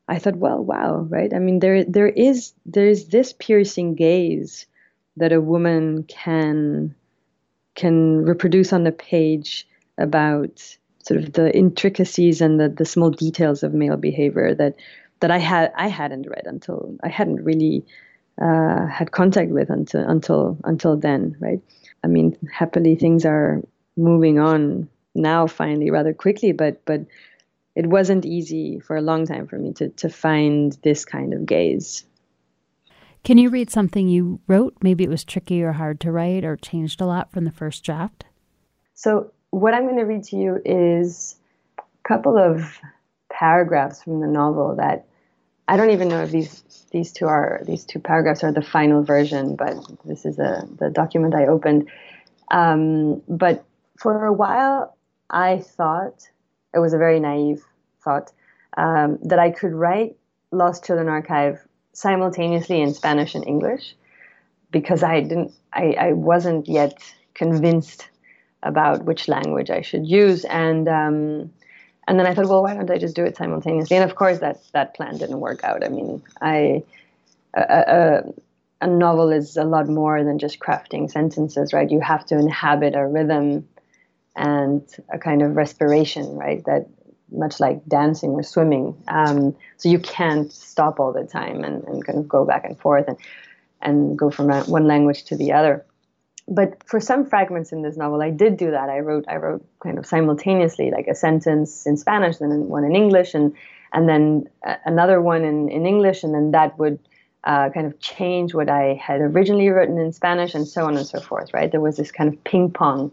I 0.07 0.19
thought, 0.19 0.35
well, 0.35 0.63
wow, 0.63 0.99
right? 1.09 1.33
I 1.33 1.39
mean, 1.39 1.59
there 1.59 1.83
there 1.83 2.07
is 2.07 2.53
there 2.65 2.87
is 2.87 3.07
this 3.07 3.33
piercing 3.33 3.95
gaze 3.95 4.65
that 5.17 5.33
a 5.33 5.41
woman 5.41 6.03
can 6.03 6.95
can 7.75 8.23
reproduce 8.23 8.71
on 8.71 8.83
the 8.83 8.91
page 8.91 9.67
about 9.97 10.77
sort 11.03 11.19
of 11.19 11.33
the 11.33 11.55
intricacies 11.55 12.41
and 12.41 12.59
the, 12.59 12.69
the 12.69 12.85
small 12.85 13.11
details 13.11 13.63
of 13.63 13.73
male 13.73 13.97
behavior 13.97 14.55
that 14.55 14.75
that 15.19 15.31
I 15.31 15.37
had 15.37 15.71
I 15.75 15.87
hadn't 15.87 16.27
read 16.29 16.43
until 16.45 16.95
I 17.03 17.09
hadn't 17.09 17.43
really 17.43 17.85
uh, 18.41 18.85
had 18.87 19.11
contact 19.11 19.51
with 19.51 19.69
until 19.69 20.07
until 20.07 20.57
until 20.63 20.97
then, 20.97 21.35
right? 21.39 21.61
I 22.03 22.07
mean, 22.07 22.37
happily 22.51 22.95
things 22.95 23.25
are 23.25 23.61
moving 23.97 24.39
on 24.39 24.89
now 25.15 25.47
finally 25.47 25.89
rather 25.89 26.13
quickly, 26.13 26.51
but 26.51 26.83
but 26.85 27.01
it 27.75 27.87
wasn't 27.87 28.25
easy 28.25 28.79
for 28.79 28.95
a 28.95 29.01
long 29.01 29.25
time 29.25 29.47
for 29.47 29.57
me 29.57 29.73
to, 29.73 29.89
to 29.89 30.09
find 30.09 30.77
this 30.83 31.05
kind 31.05 31.33
of 31.33 31.45
gaze. 31.45 32.05
Can 33.23 33.37
you 33.37 33.49
read 33.49 33.69
something 33.69 34.07
you 34.07 34.39
wrote? 34.47 34.75
Maybe 34.81 35.03
it 35.03 35.09
was 35.09 35.23
tricky 35.23 35.63
or 35.63 35.73
hard 35.73 35.99
to 36.01 36.11
write 36.11 36.45
or 36.45 36.55
changed 36.55 37.01
a 37.01 37.05
lot 37.05 37.31
from 37.31 37.43
the 37.43 37.51
first 37.51 37.83
draft? 37.83 38.25
So, 38.93 39.31
what 39.49 39.73
I'm 39.73 39.83
going 39.83 39.97
to 39.97 40.03
read 40.03 40.23
to 40.25 40.35
you 40.35 40.61
is 40.63 41.35
a 41.77 41.83
couple 42.07 42.37
of 42.37 42.79
paragraphs 43.29 44.03
from 44.03 44.21
the 44.21 44.27
novel 44.27 44.75
that 44.75 45.07
I 45.67 45.77
don't 45.77 45.89
even 45.89 46.07
know 46.07 46.21
if 46.21 46.31
these 46.31 46.63
these 46.91 47.11
two 47.11 47.25
are 47.25 47.61
these 47.65 47.83
two 47.83 47.99
paragraphs 47.99 48.43
are 48.43 48.51
the 48.51 48.61
final 48.61 49.03
version, 49.03 49.55
but 49.55 49.75
this 50.05 50.25
is 50.25 50.37
a, 50.37 50.67
the 50.77 50.89
document 50.89 51.33
I 51.33 51.47
opened. 51.47 51.89
Um, 52.51 53.21
but 53.27 53.65
for 53.97 54.25
a 54.25 54.33
while, 54.33 54.95
I 55.29 55.59
thought 55.59 56.27
it 56.75 56.79
was 56.79 56.93
a 56.93 56.97
very 56.97 57.19
naive 57.19 57.63
thought 58.03 58.31
um, 58.77 59.17
that 59.23 59.39
I 59.39 59.49
could 59.51 59.73
write 59.73 60.15
Lost 60.51 60.85
Children 60.85 61.07
Archive 61.07 61.65
simultaneously 61.93 62.81
in 62.81 62.93
Spanish 62.93 63.33
and 63.33 63.47
English 63.47 63.95
because 64.71 65.01
I 65.01 65.21
didn't, 65.21 65.53
I, 65.71 65.95
I 65.97 66.11
wasn't 66.11 66.67
yet 66.67 67.01
convinced 67.33 68.09
about 68.61 69.05
which 69.05 69.27
language 69.27 69.69
I 69.69 69.81
should 69.81 70.05
use, 70.05 70.43
and 70.45 70.87
um, 70.87 71.51
and 72.07 72.19
then 72.19 72.25
I 72.25 72.33
thought, 72.33 72.47
well, 72.47 72.63
why 72.63 72.73
don't 72.73 72.89
I 72.89 72.97
just 72.97 73.15
do 73.15 73.23
it 73.23 73.37
simultaneously? 73.37 73.95
And 73.95 74.09
of 74.09 74.15
course, 74.15 74.39
that 74.39 74.59
that 74.73 74.95
plan 74.95 75.17
didn't 75.17 75.39
work 75.39 75.63
out. 75.63 75.85
I 75.85 75.89
mean, 75.89 76.21
I 76.41 76.83
a, 77.53 77.61
a, 77.61 78.23
a 78.81 78.87
novel 78.87 79.31
is 79.31 79.55
a 79.55 79.63
lot 79.63 79.87
more 79.87 80.23
than 80.23 80.39
just 80.39 80.59
crafting 80.59 81.09
sentences, 81.09 81.73
right? 81.73 81.89
You 81.89 82.01
have 82.01 82.25
to 82.27 82.37
inhabit 82.37 82.95
a 82.95 83.07
rhythm 83.07 83.67
and 84.35 84.81
a 85.13 85.17
kind 85.17 85.41
of 85.41 85.55
respiration, 85.55 86.35
right? 86.35 86.63
That 86.65 86.87
much 87.31 87.59
like 87.59 87.85
dancing 87.87 88.31
or 88.31 88.43
swimming. 88.43 88.95
Um, 89.07 89.55
so 89.77 89.89
you 89.89 89.99
can't 89.99 90.51
stop 90.51 90.99
all 90.99 91.11
the 91.11 91.23
time 91.23 91.63
and, 91.63 91.83
and 91.85 92.05
kind 92.05 92.19
of 92.19 92.27
go 92.27 92.45
back 92.45 92.65
and 92.65 92.77
forth 92.79 93.05
and, 93.07 93.17
and 93.81 94.17
go 94.17 94.29
from 94.29 94.49
one 94.67 94.87
language 94.87 95.23
to 95.25 95.35
the 95.35 95.51
other. 95.51 95.85
But 96.47 96.83
for 96.85 96.99
some 96.99 97.25
fragments 97.25 97.71
in 97.71 97.81
this 97.81 97.97
novel, 97.97 98.21
I 98.21 98.29
did 98.29 98.57
do 98.57 98.69
that. 98.71 98.89
I 98.89 98.99
wrote 98.99 99.25
I 99.27 99.37
wrote 99.37 99.65
kind 99.79 99.97
of 99.97 100.05
simultaneously, 100.05 100.91
like 100.91 101.07
a 101.07 101.15
sentence 101.15 101.87
in 101.87 101.97
Spanish, 101.97 102.37
then 102.37 102.67
one 102.67 102.83
in 102.83 102.95
English, 102.95 103.33
and 103.33 103.53
and 103.93 104.07
then 104.07 104.47
another 104.85 105.21
one 105.21 105.43
in, 105.43 105.69
in 105.69 105.87
English, 105.87 106.23
and 106.23 106.35
then 106.35 106.51
that 106.51 106.77
would 106.77 106.99
uh, 107.45 107.69
kind 107.69 107.87
of 107.87 107.99
change 107.99 108.53
what 108.53 108.69
I 108.69 108.93
had 108.93 109.21
originally 109.21 109.69
written 109.69 109.97
in 109.97 110.11
Spanish, 110.13 110.53
and 110.53 110.67
so 110.67 110.85
on 110.85 110.97
and 110.97 111.07
so 111.07 111.19
forth. 111.19 111.51
Right? 111.51 111.71
There 111.71 111.81
was 111.81 111.97
this 111.97 112.11
kind 112.11 112.31
of 112.31 112.43
ping 112.43 112.69
pong 112.69 113.11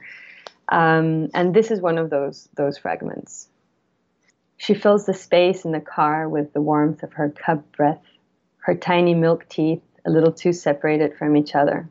um, 0.72 1.28
and 1.34 1.54
this 1.54 1.70
is 1.70 1.82
one 1.82 1.98
of 1.98 2.08
those 2.08 2.48
those 2.56 2.78
fragments. 2.78 3.48
She 4.56 4.72
fills 4.72 5.04
the 5.04 5.12
space 5.12 5.66
in 5.66 5.72
the 5.72 5.80
car 5.80 6.28
with 6.28 6.54
the 6.54 6.62
warmth 6.62 7.02
of 7.02 7.12
her 7.12 7.28
cub 7.28 7.62
breath, 7.76 8.02
her 8.60 8.74
tiny 8.74 9.14
milk 9.14 9.46
teeth 9.50 9.82
a 10.06 10.10
little 10.10 10.32
too 10.32 10.54
separated 10.54 11.14
from 11.18 11.36
each 11.36 11.54
other, 11.54 11.88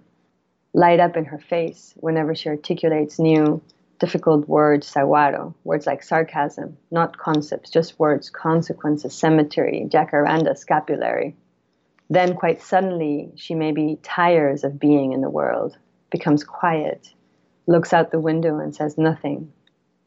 light 0.74 1.00
up 1.00 1.16
in 1.16 1.26
her 1.26 1.38
face 1.38 1.94
whenever 1.98 2.34
she 2.34 2.50
articulates 2.50 3.20
new, 3.20 3.62
difficult 4.00 4.48
words, 4.50 4.88
saguaro, 4.88 5.54
words 5.64 5.86
like 5.86 6.02
sarcasm, 6.02 6.76
not 6.90 7.18
concepts, 7.20 7.70
just 7.70 8.00
words, 8.00 8.32
consequences, 8.32 9.14
cemetery, 9.14 9.88
jacaranda, 9.88 10.58
scapulary. 10.58 11.36
Then, 12.10 12.36
quite 12.36 12.64
suddenly, 12.64 13.32
she 13.36 13.54
maybe 13.54 14.00
tires 14.02 14.64
of 14.64 14.80
being 14.80 15.14
in 15.14 15.22
the 15.22 15.30
world, 15.30 15.78
becomes 16.10 16.44
quiet, 16.44 17.14
looks 17.72 17.94
out 17.94 18.12
the 18.12 18.20
window 18.20 18.60
and 18.60 18.76
says 18.76 18.98
nothing. 18.98 19.52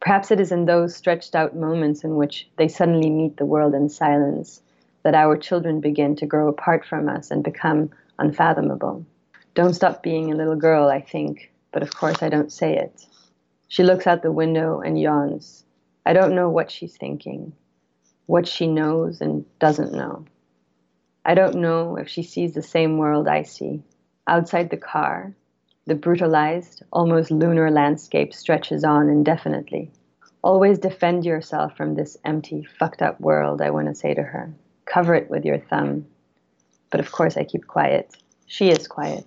Perhaps 0.01 0.31
it 0.31 0.39
is 0.39 0.53
in 0.53 0.67
those 0.67 0.95
stretched 0.95 1.35
out 1.35 1.57
moments 1.57 2.05
in 2.05 2.17
which 2.17 2.49
they 2.57 2.69
suddenly 2.69 3.09
meet 3.09 3.37
the 3.39 3.47
world 3.47 3.75
in 3.75 3.89
silence 3.89 4.61
that 5.03 5.15
our 5.15 5.37
children 5.37 5.81
begin 5.81 6.15
to 6.17 6.27
grow 6.27 6.49
apart 6.49 6.85
from 6.85 7.09
us 7.09 7.31
and 7.31 7.43
become 7.43 7.91
unfathomable. 8.19 9.05
Don't 9.55 9.75
stop 9.75 10.03
being 10.03 10.31
a 10.31 10.37
little 10.37 10.57
girl, 10.57 10.89
I 10.89 11.01
think, 11.01 11.53
but 11.73 11.83
of 11.83 11.95
course 11.95 12.23
I 12.23 12.29
don't 12.29 12.53
say 12.53 12.77
it. 12.77 13.07
She 13.69 13.83
looks 13.83 14.07
out 14.07 14.23
the 14.23 14.33
window 14.33 14.81
and 14.81 15.01
yawns. 15.01 15.65
I 16.05 16.13
don't 16.13 16.35
know 16.35 16.51
what 16.51 16.71
she's 16.71 16.97
thinking, 16.97 17.53
what 18.27 18.47
she 18.47 18.67
knows 18.67 19.21
and 19.21 19.45
doesn't 19.59 19.93
know. 19.93 20.27
I 21.25 21.35
don't 21.35 21.57
know 21.57 21.97
if 21.97 22.09
she 22.09 22.23
sees 22.23 22.53
the 22.53 22.63
same 22.63 22.99
world 22.99 23.27
I 23.27 23.43
see. 23.43 23.83
Outside 24.27 24.71
the 24.71 24.77
car, 24.77 25.35
the 25.87 25.95
brutalized, 25.95 26.83
almost 26.93 27.31
lunar 27.31 27.71
landscape 27.71 28.33
stretches 28.33 28.85
on 28.85 29.09
indefinitely. 29.09 29.91
Always 30.43 30.79
defend 30.79 31.25
yourself 31.25 31.77
from 31.77 31.95
this 31.95 32.17
empty, 32.25 32.67
fucked 32.79 33.03
up 33.03 33.21
world, 33.21 33.61
I 33.61 33.71
want 33.71 33.89
to 33.89 33.95
say 33.95 34.15
to 34.15 34.23
her. 34.23 34.53
Cover 34.87 35.15
it 35.15 35.31
with 35.31 35.45
your 35.45 35.59
thumb. 35.59 36.07
But 36.91 37.01
of 37.01 37.13
course, 37.13 37.37
I 37.37 37.45
keep 37.45 37.67
quiet. 37.67 38.17
She 38.47 38.71
is 38.71 38.89
quiet. 38.89 39.27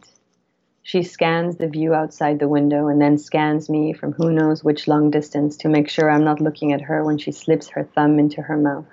She 0.83 1.03
scans 1.03 1.57
the 1.57 1.67
view 1.67 1.93
outside 1.93 2.39
the 2.39 2.47
window 2.47 2.87
and 2.87 3.01
then 3.01 3.17
scans 3.17 3.69
me 3.69 3.93
from 3.93 4.13
who 4.13 4.31
knows 4.31 4.63
which 4.63 4.87
long 4.87 5.11
distance 5.11 5.57
to 5.57 5.69
make 5.69 5.89
sure 5.89 6.09
I'm 6.09 6.23
not 6.23 6.39
looking 6.39 6.71
at 6.71 6.81
her 6.81 7.03
when 7.03 7.17
she 7.17 7.31
slips 7.31 7.67
her 7.69 7.83
thumb 7.83 8.19
into 8.19 8.41
her 8.41 8.57
mouth. 8.57 8.85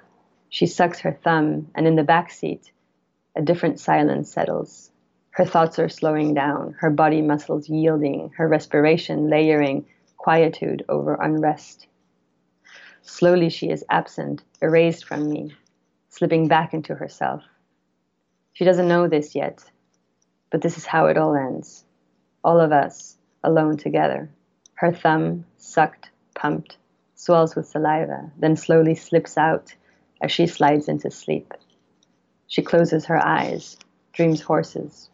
She 0.49 0.67
sucks 0.67 1.01
her 1.01 1.13
thumb, 1.13 1.71
and 1.75 1.87
in 1.87 1.97
the 1.97 2.05
back 2.05 2.31
seat, 2.31 2.73
a 3.37 3.43
different 3.43 3.81
silence 3.81 4.31
settles. 4.33 4.91
Her 5.35 5.45
thoughts 5.45 5.81
are 5.81 5.89
slowing 5.89 6.33
down, 6.33 6.77
her 6.79 6.91
body 6.91 7.21
muscles 7.21 7.69
yielding, 7.69 8.31
her 8.37 8.47
respiration 8.47 9.29
layering 9.29 9.85
quietude 10.17 10.85
over 10.89 11.15
unrest. 11.15 11.89
Slowly 13.03 13.49
she 13.49 13.69
is 13.69 13.85
absent, 13.91 14.45
erased 14.63 15.05
from 15.05 15.29
me, 15.29 15.53
slipping 16.09 16.47
back 16.47 16.73
into 16.73 16.95
herself. 16.95 17.43
She 18.53 18.65
doesn't 18.65 18.87
know 18.87 19.09
this 19.09 19.35
yet, 19.35 19.59
but 20.53 20.63
this 20.63 20.79
is 20.79 20.87
how 20.87 21.07
it 21.07 21.19
all 21.19 21.35
ends. 21.35 21.85
All 22.45 22.61
of 22.61 22.71
us 22.71 23.17
alone 23.43 23.77
together. 23.77 24.31
Her 24.75 24.93
thumb, 24.93 25.47
sucked, 25.57 26.11
pumped, 26.37 26.77
swells 27.17 27.57
with 27.57 27.67
saliva, 27.67 28.31
then 28.39 28.55
slowly 28.55 28.95
slips 28.95 29.37
out 29.37 29.75
as 30.23 30.31
she 30.31 30.47
slides 30.47 30.87
into 30.87 31.11
sleep. 31.11 31.53
She 32.47 32.63
closes 32.63 33.07
her 33.07 33.19
eyes, 33.19 33.77
dreams 34.13 34.41
horses. 34.41 35.11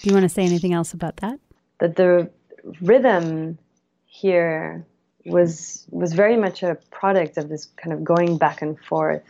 Do 0.00 0.08
you 0.08 0.14
want 0.14 0.24
to 0.24 0.30
say 0.30 0.44
anything 0.44 0.72
else 0.72 0.94
about 0.94 1.16
that? 1.18 1.38
That 1.78 1.96
the 1.96 2.30
rhythm 2.80 3.58
here 4.06 4.86
was 5.26 5.86
was 5.90 6.14
very 6.14 6.36
much 6.36 6.62
a 6.62 6.76
product 6.90 7.36
of 7.36 7.48
this 7.48 7.66
kind 7.76 7.92
of 7.92 8.02
going 8.02 8.38
back 8.38 8.62
and 8.62 8.78
forth 8.80 9.22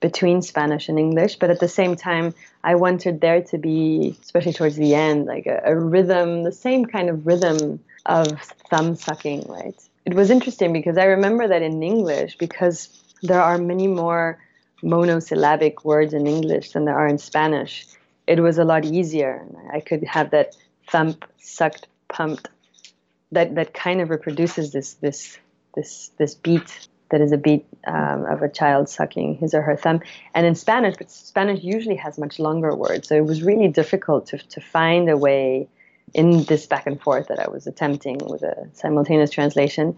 between 0.00 0.42
Spanish 0.42 0.88
and 0.88 0.98
English, 0.98 1.36
but 1.36 1.50
at 1.50 1.60
the 1.60 1.68
same 1.68 1.96
time, 1.96 2.34
I 2.64 2.74
wanted 2.74 3.20
there 3.20 3.42
to 3.42 3.58
be, 3.58 4.16
especially 4.20 4.52
towards 4.52 4.76
the 4.76 4.94
end, 4.94 5.26
like 5.26 5.46
a, 5.46 5.62
a 5.64 5.74
rhythm, 5.74 6.42
the 6.42 6.52
same 6.52 6.84
kind 6.84 7.08
of 7.08 7.26
rhythm 7.26 7.80
of 8.04 8.26
thumb 8.70 8.94
sucking, 8.94 9.44
right? 9.48 9.74
It 10.04 10.14
was 10.14 10.30
interesting 10.30 10.72
because 10.72 10.98
I 10.98 11.04
remember 11.04 11.48
that 11.48 11.62
in 11.62 11.82
English, 11.82 12.36
because 12.36 12.88
there 13.22 13.40
are 13.40 13.58
many 13.58 13.86
more 13.86 14.38
monosyllabic 14.82 15.84
words 15.84 16.12
in 16.12 16.26
English 16.26 16.72
than 16.72 16.84
there 16.84 16.98
are 16.98 17.08
in 17.08 17.18
Spanish, 17.18 17.86
it 18.26 18.40
was 18.40 18.58
a 18.58 18.64
lot 18.64 18.84
easier. 18.84 19.46
I 19.72 19.80
could 19.80 20.04
have 20.04 20.30
that 20.30 20.56
thump, 20.90 21.24
sucked, 21.38 21.86
pumped, 22.08 22.48
that, 23.32 23.54
that 23.54 23.74
kind 23.74 24.00
of 24.00 24.10
reproduces 24.10 24.72
this 24.72 24.94
this 24.94 25.38
this 25.74 26.10
this 26.18 26.34
beat 26.34 26.88
that 27.10 27.20
is 27.20 27.32
a 27.32 27.36
beat 27.36 27.64
um, 27.86 28.24
of 28.26 28.42
a 28.42 28.48
child 28.48 28.88
sucking 28.88 29.36
his 29.36 29.54
or 29.54 29.62
her 29.62 29.76
thumb. 29.76 30.00
And 30.34 30.44
in 30.46 30.54
Spanish, 30.54 30.96
but 30.96 31.10
Spanish 31.10 31.62
usually 31.62 31.96
has 31.96 32.18
much 32.18 32.38
longer 32.38 32.74
words. 32.74 33.08
So 33.08 33.14
it 33.14 33.24
was 33.24 33.42
really 33.42 33.68
difficult 33.68 34.26
to, 34.26 34.38
to 34.38 34.60
find 34.60 35.08
a 35.08 35.16
way 35.16 35.68
in 36.14 36.44
this 36.44 36.66
back 36.66 36.86
and 36.86 37.00
forth 37.00 37.28
that 37.28 37.38
I 37.38 37.48
was 37.48 37.66
attempting 37.66 38.18
with 38.26 38.42
a 38.42 38.68
simultaneous 38.72 39.30
translation 39.30 39.96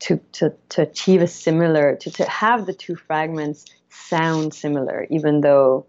to, 0.00 0.18
to, 0.32 0.54
to 0.70 0.82
achieve 0.82 1.22
a 1.22 1.26
similar, 1.26 1.96
to, 1.96 2.10
to 2.10 2.24
have 2.24 2.64
the 2.64 2.72
two 2.72 2.96
fragments 2.96 3.66
sound 3.90 4.54
similar, 4.54 5.06
even 5.10 5.40
though 5.42 5.86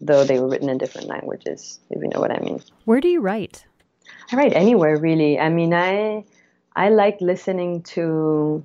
though 0.00 0.24
they 0.24 0.38
were 0.38 0.48
written 0.48 0.68
in 0.68 0.78
different 0.78 1.08
languages, 1.08 1.80
if 1.90 2.02
you 2.02 2.08
know 2.08 2.20
what 2.20 2.30
I 2.30 2.40
mean. 2.40 2.60
Where 2.84 3.00
do 3.00 3.08
you 3.08 3.20
write? 3.20 3.64
I 4.30 4.36
write 4.36 4.52
anywhere 4.52 4.96
really. 4.96 5.38
I 5.38 5.48
mean 5.48 5.74
I 5.74 6.24
I 6.76 6.88
like 6.88 7.20
listening 7.20 7.82
to 7.94 8.64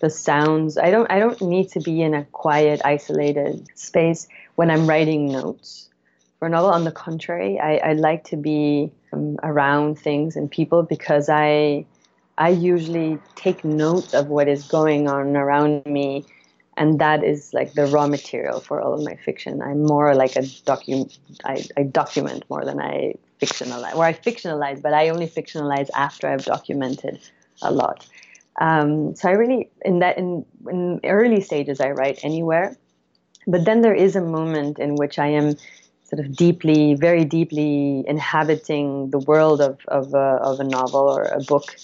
the 0.00 0.10
sounds. 0.10 0.76
I 0.78 0.90
don't 0.90 1.10
I 1.10 1.18
don't 1.18 1.40
need 1.40 1.70
to 1.70 1.80
be 1.80 2.02
in 2.02 2.14
a 2.14 2.24
quiet, 2.24 2.82
isolated 2.84 3.68
space 3.74 4.28
when 4.56 4.70
I'm 4.70 4.86
writing 4.86 5.26
notes. 5.26 5.88
For 6.38 6.46
a 6.46 6.50
novel, 6.50 6.70
on 6.70 6.82
the 6.82 6.90
contrary, 6.90 7.60
I, 7.60 7.76
I 7.76 7.92
like 7.92 8.24
to 8.24 8.36
be 8.36 8.90
um, 9.12 9.38
around 9.44 9.96
things 9.96 10.34
and 10.34 10.50
people 10.50 10.82
because 10.82 11.28
I 11.28 11.86
I 12.36 12.48
usually 12.48 13.18
take 13.36 13.64
note 13.64 14.12
of 14.12 14.28
what 14.28 14.48
is 14.48 14.64
going 14.66 15.08
on 15.08 15.36
around 15.36 15.86
me, 15.86 16.24
and 16.76 16.98
that 16.98 17.22
is 17.22 17.52
like 17.52 17.74
the 17.74 17.86
raw 17.86 18.06
material 18.06 18.60
for 18.60 18.80
all 18.80 18.94
of 18.94 19.04
my 19.04 19.16
fiction. 19.16 19.60
I'm 19.62 19.84
more 19.84 20.14
like 20.14 20.36
a 20.36 20.40
docu 20.40 21.16
I, 21.44 21.64
I 21.76 21.82
document 21.82 22.44
more 22.48 22.64
than 22.64 22.80
I 22.80 23.14
fictionalize, 23.40 23.94
or 23.94 24.04
I 24.04 24.12
fictionalize, 24.12 24.80
but 24.80 24.94
I 24.94 25.08
only 25.08 25.26
fictionalize 25.26 25.90
after 25.94 26.28
I've 26.28 26.44
documented 26.44 27.20
a 27.60 27.70
lot. 27.70 28.06
Um, 28.60 29.14
so 29.14 29.28
I 29.28 29.32
really 29.32 29.70
in 29.84 29.98
that 30.00 30.18
in, 30.18 30.44
in 30.68 31.00
early 31.04 31.40
stages 31.40 31.80
I 31.80 31.90
write 31.90 32.20
anywhere, 32.22 32.76
but 33.46 33.64
then 33.64 33.82
there 33.82 33.94
is 33.94 34.16
a 34.16 34.20
moment 34.20 34.78
in 34.78 34.96
which 34.96 35.18
I 35.18 35.28
am 35.28 35.56
sort 36.04 36.20
of 36.24 36.36
deeply, 36.36 36.94
very 36.94 37.24
deeply 37.24 38.04
inhabiting 38.06 39.10
the 39.10 39.18
world 39.18 39.60
of 39.60 39.80
of 39.88 40.14
a, 40.14 40.38
of 40.42 40.60
a 40.60 40.64
novel 40.64 41.00
or 41.00 41.24
a 41.24 41.40
book, 41.40 41.76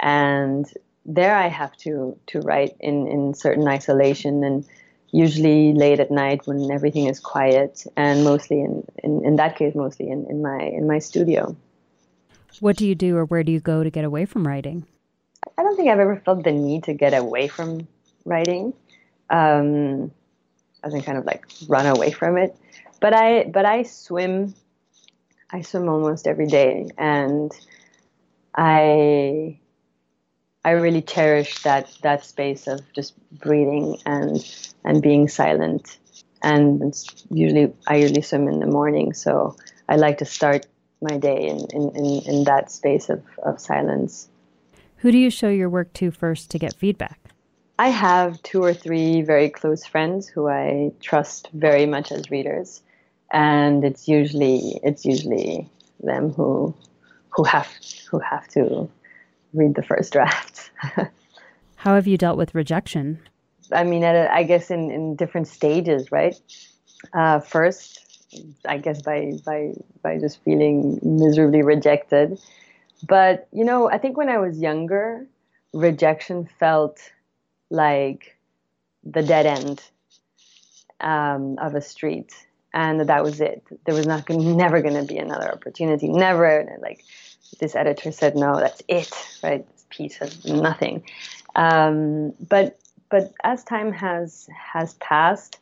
and 0.00 0.66
there 1.06 1.36
I 1.36 1.48
have 1.48 1.76
to 1.78 2.18
to 2.28 2.40
write 2.40 2.76
in 2.80 3.06
in 3.06 3.34
certain 3.34 3.68
isolation 3.68 4.42
and 4.44 4.66
usually 5.10 5.72
late 5.72 6.00
at 6.00 6.10
night 6.10 6.46
when 6.46 6.70
everything 6.72 7.06
is 7.06 7.20
quiet 7.20 7.86
and 7.96 8.24
mostly 8.24 8.60
in, 8.60 8.84
in, 9.04 9.24
in 9.24 9.36
that 9.36 9.56
case 9.56 9.74
mostly 9.74 10.08
in, 10.08 10.26
in 10.28 10.42
my 10.42 10.58
in 10.60 10.88
my 10.88 10.98
studio. 10.98 11.56
What 12.60 12.76
do 12.76 12.86
you 12.86 12.94
do 12.94 13.16
or 13.16 13.24
where 13.24 13.42
do 13.42 13.52
you 13.52 13.60
go 13.60 13.84
to 13.84 13.90
get 13.90 14.04
away 14.04 14.24
from 14.24 14.46
writing? 14.46 14.86
I 15.56 15.62
don't 15.62 15.76
think 15.76 15.88
I've 15.88 16.00
ever 16.00 16.20
felt 16.24 16.42
the 16.42 16.52
need 16.52 16.84
to 16.84 16.94
get 16.94 17.14
away 17.14 17.48
from 17.48 17.86
writing, 18.24 18.72
um, 19.30 20.10
as 20.82 20.94
in 20.94 21.02
kind 21.02 21.18
of 21.18 21.24
like 21.24 21.46
run 21.68 21.86
away 21.86 22.10
from 22.10 22.36
it. 22.38 22.56
But 23.00 23.14
I 23.14 23.44
but 23.44 23.64
I 23.64 23.82
swim. 23.82 24.54
I 25.50 25.60
swim 25.60 25.88
almost 25.88 26.26
every 26.26 26.46
day, 26.46 26.88
and 26.98 27.52
I 28.56 29.60
I 30.64 30.70
really 30.72 31.02
cherish 31.02 31.62
that 31.62 31.90
that 32.02 32.24
space 32.24 32.66
of 32.66 32.80
just 32.94 33.14
breathing 33.30 33.98
and 34.06 34.44
and 34.84 35.02
being 35.02 35.28
silent. 35.28 35.98
And 36.42 36.94
usually 37.30 37.72
I 37.86 37.96
usually 37.96 38.22
swim 38.22 38.48
in 38.48 38.60
the 38.60 38.66
morning, 38.66 39.12
so 39.12 39.56
I 39.88 39.96
like 39.96 40.18
to 40.18 40.24
start 40.24 40.66
my 41.00 41.18
day 41.18 41.48
in, 41.48 41.66
in, 41.72 41.96
in, 41.96 42.22
in 42.26 42.44
that 42.44 42.70
space 42.70 43.10
of, 43.10 43.22
of 43.42 43.60
silence. 43.60 44.28
Who 44.96 45.12
do 45.12 45.18
you 45.18 45.30
show 45.30 45.50
your 45.50 45.68
work 45.68 45.92
to 45.94 46.10
first 46.10 46.50
to 46.50 46.58
get 46.58 46.74
feedback? 46.74 47.18
I 47.78 47.88
have 47.88 48.42
two 48.42 48.62
or 48.62 48.72
three 48.72 49.22
very 49.22 49.50
close 49.50 49.84
friends 49.84 50.28
who 50.28 50.48
I 50.48 50.92
trust 51.00 51.50
very 51.52 51.86
much 51.86 52.12
as 52.12 52.30
readers, 52.30 52.80
and 53.32 53.84
it's 53.84 54.06
usually 54.06 54.80
it's 54.82 55.04
usually 55.04 55.68
them 56.00 56.30
who 56.30 56.74
who 57.30 57.44
have 57.44 57.68
who 58.10 58.20
have 58.20 58.46
to 58.48 58.88
read 59.54 59.74
the 59.74 59.82
first 59.82 60.12
draft. 60.12 60.70
How 61.76 61.94
have 61.94 62.06
you 62.06 62.18
dealt 62.18 62.36
with 62.36 62.54
rejection? 62.54 63.20
I 63.72 63.84
mean, 63.84 64.04
a, 64.04 64.28
I 64.30 64.42
guess 64.42 64.70
in, 64.70 64.90
in 64.90 65.16
different 65.16 65.48
stages, 65.48 66.12
right? 66.12 66.38
Uh, 67.12 67.40
first, 67.40 68.00
I 68.66 68.78
guess 68.78 69.02
by 69.02 69.32
by 69.44 69.74
by 70.02 70.18
just 70.18 70.42
feeling 70.42 70.98
miserably 71.02 71.62
rejected, 71.62 72.38
but, 73.06 73.48
you 73.52 73.64
know, 73.64 73.90
I 73.90 73.98
think 73.98 74.16
when 74.16 74.28
I 74.28 74.38
was 74.38 74.58
younger, 74.58 75.26
rejection 75.72 76.48
felt 76.58 76.98
like 77.70 78.36
the 79.02 79.22
dead 79.22 79.46
end 79.46 79.82
um, 81.00 81.58
of 81.58 81.74
a 81.74 81.80
street. 81.80 82.32
And 82.72 83.00
that 83.00 83.22
was 83.22 83.40
it. 83.40 83.62
There 83.84 83.94
was 83.94 84.06
not 84.06 84.26
gonna, 84.26 84.42
never 84.54 84.80
going 84.80 84.94
to 84.94 85.04
be 85.04 85.18
another 85.18 85.52
opportunity. 85.52 86.08
Never. 86.08 86.78
Like 86.80 87.04
this 87.60 87.76
editor 87.76 88.12
said, 88.12 88.36
no, 88.36 88.58
that's 88.58 88.82
it, 88.88 89.12
right? 89.42 89.66
this 89.70 89.86
piece 89.90 90.16
has 90.16 90.44
nothing. 90.44 91.04
Um, 91.54 92.32
but 92.48 92.78
but 93.10 93.32
as 93.44 93.62
time 93.64 93.92
has 93.92 94.48
has 94.52 94.94
passed, 94.94 95.58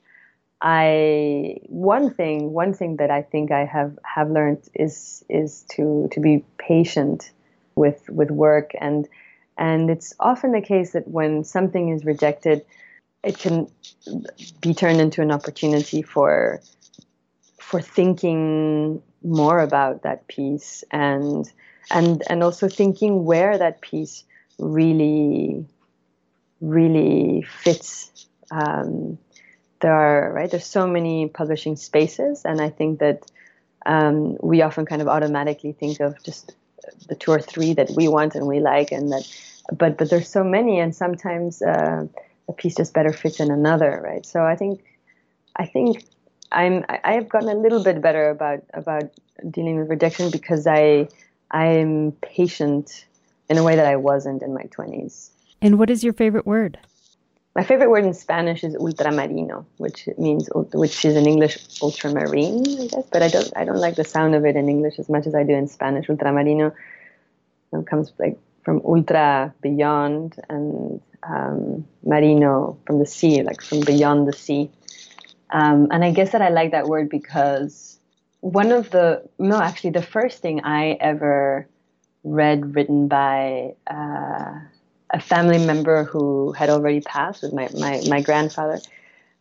I 0.61 1.59
one 1.67 2.15
thing 2.15 2.53
one 2.53 2.73
thing 2.73 2.97
that 2.97 3.11
I 3.11 3.23
think 3.23 3.51
I 3.51 3.65
have 3.65 3.99
have 4.05 4.31
learned 4.31 4.63
is 4.75 5.25
is 5.29 5.65
to 5.73 6.09
to 6.13 6.21
be 6.21 6.45
patient 6.59 7.31
with 7.75 8.09
with 8.09 8.31
work 8.31 8.71
and 8.81 9.09
and 9.59 9.91
it's 9.91 10.15
often 10.19 10.53
the 10.53 10.63
case 10.63 10.93
that 10.93 11.07
when 11.09 11.45
something 11.45 11.91
is 11.91 12.05
rejected, 12.05 12.65
it 13.23 13.39
can 13.39 13.69
be 14.61 14.73
turned 14.73 15.01
into 15.01 15.21
an 15.21 15.31
opportunity 15.31 16.01
for 16.01 16.61
for 17.59 17.81
thinking 17.81 19.03
more 19.23 19.61
about 19.61 20.03
that 20.03 20.27
piece 20.27 20.85
and 20.91 21.53
and 21.91 22.23
and 22.29 22.43
also 22.43 22.69
thinking 22.69 23.25
where 23.25 23.59
that 23.59 23.81
piece 23.81 24.25
really 24.59 25.65
really 26.61 27.43
fits. 27.43 28.27
Um, 28.51 29.19
there 29.83 29.93
are 29.93 30.33
right 30.33 30.51
there's 30.51 30.67
so 30.67 30.87
many 30.87 31.29
publishing 31.29 31.77
spaces 31.77 32.43
and 32.45 32.61
i 32.61 32.71
think 32.71 33.01
that 33.01 33.31
um, 33.85 34.37
we 34.41 34.63
often 34.63 34.87
kind 34.87 35.03
of 35.03 35.09
automatically 35.09 35.73
think 35.73 35.99
of 35.99 36.23
just 36.23 36.55
the 37.09 37.17
two 37.17 37.33
or 37.33 37.41
three 37.41 37.75
that 37.75 37.91
we 37.97 38.07
want 38.07 38.37
and 38.37 38.47
we 38.47 38.61
like 38.61 38.93
and 38.93 39.11
that 39.11 39.29
but 39.77 39.99
but 39.99 40.09
there's 40.09 40.29
so 40.29 40.45
many 40.45 40.79
and 40.79 40.95
sometimes 40.95 41.61
uh, 41.63 42.07
a 42.49 42.53
piece 42.53 42.77
just 42.77 42.95
better 42.95 43.13
fits 43.13 43.41
in 43.41 43.51
another 43.51 44.01
right? 44.03 44.25
So 44.25 44.45
i 44.45 44.55
think 44.55 44.83
i 45.57 45.67
think 45.67 46.05
i'm 46.53 46.85
i 46.89 47.13
have 47.13 47.29
gotten 47.29 47.49
a 47.49 47.55
little 47.55 47.83
bit 47.83 48.01
better 48.01 48.31
about 48.31 48.63
about 48.73 49.11
dealing 49.51 49.79
with 49.79 49.91
rejection 49.91 50.31
because 50.31 50.67
i 50.67 51.09
i'm 51.53 52.13
patient 52.23 53.07
in 53.49 53.59
a 53.59 53.63
way 53.63 53.77
that 53.77 53.87
i 53.87 53.97
wasn't 53.97 54.43
in 54.43 54.53
my 54.55 54.65
20s 54.65 55.31
and 55.61 55.79
what 55.79 55.91
is 55.91 56.03
your 56.03 56.13
favorite 56.13 56.47
word 56.47 56.79
my 57.55 57.63
favorite 57.63 57.91
word 57.91 58.05
in 58.05 58.15
Spanish 58.15 58.65
is 58.65 58.75
ultramarino, 58.77 59.67
which 59.77 60.09
means 60.17 60.49
which 60.73 61.05
is 61.05 61.17
in 61.17 61.27
English 61.27 61.59
ultramarine, 61.83 62.65
I 62.81 62.87
guess. 62.87 63.07
But 63.13 63.23
I 63.23 63.29
don't 63.29 63.53
I 63.55 63.65
don't 63.67 63.77
like 63.77 63.95
the 63.95 64.05
sound 64.05 64.35
of 64.35 64.47
it 64.47 64.57
in 64.57 64.71
English 64.71 64.99
as 64.99 65.11
much 65.11 65.27
as 65.27 65.35
I 65.35 65.43
do 65.43 65.53
in 65.53 65.69
Spanish. 65.69 66.07
Ultramarino 66.07 66.73
comes 67.85 68.11
like 68.19 68.39
from 68.65 68.81
ultra 68.85 69.53
beyond 69.61 70.37
and 70.49 71.01
um, 71.23 71.87
marino 72.05 72.79
from 72.87 72.99
the 72.99 73.07
sea, 73.07 73.43
like 73.43 73.61
from 73.61 73.81
beyond 73.81 74.27
the 74.27 74.33
sea. 74.33 74.71
Um, 75.51 75.89
and 75.91 76.03
I 76.03 76.11
guess 76.11 76.33
that 76.33 76.41
I 76.41 76.49
like 76.49 76.71
that 76.71 76.87
word 76.87 77.11
because 77.11 77.92
one 78.43 78.73
of 78.73 78.91
the 78.91 79.25
no, 79.39 79.61
actually, 79.63 79.91
the 79.91 80.03
first 80.03 80.43
thing 80.43 80.65
I 80.65 80.99
ever 81.01 81.67
read 82.25 82.77
written 82.77 83.09
by. 83.09 83.75
Uh, 83.87 84.61
a 85.13 85.21
family 85.21 85.59
member 85.65 86.05
who 86.05 86.53
had 86.53 86.71
already 86.71 87.01
passed 87.01 87.43
was 87.43 87.53
my, 87.53 87.69
my, 87.79 88.03
my 88.09 88.23
grandfather. 88.23 88.81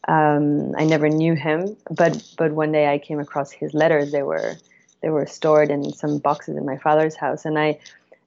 Um, 0.08 0.76
I 0.78 0.86
never 0.86 1.08
knew 1.08 1.34
him, 1.34 1.78
but 1.89 2.22
but 2.38 2.52
one 2.52 2.72
day 2.72 2.91
I 2.91 2.97
came 2.97 3.20
across 3.20 3.52
his 3.52 3.74
letters. 3.74 4.12
They 4.12 4.24
were 4.24 4.56
they 5.02 5.10
were 5.10 5.26
stored 5.28 5.70
in 5.70 5.93
some 5.93 6.18
boxes 6.18 6.58
in 6.58 6.66
my 6.66 6.78
father's 6.78 7.16
house, 7.16 7.45
and 7.45 7.58
I 7.58 7.80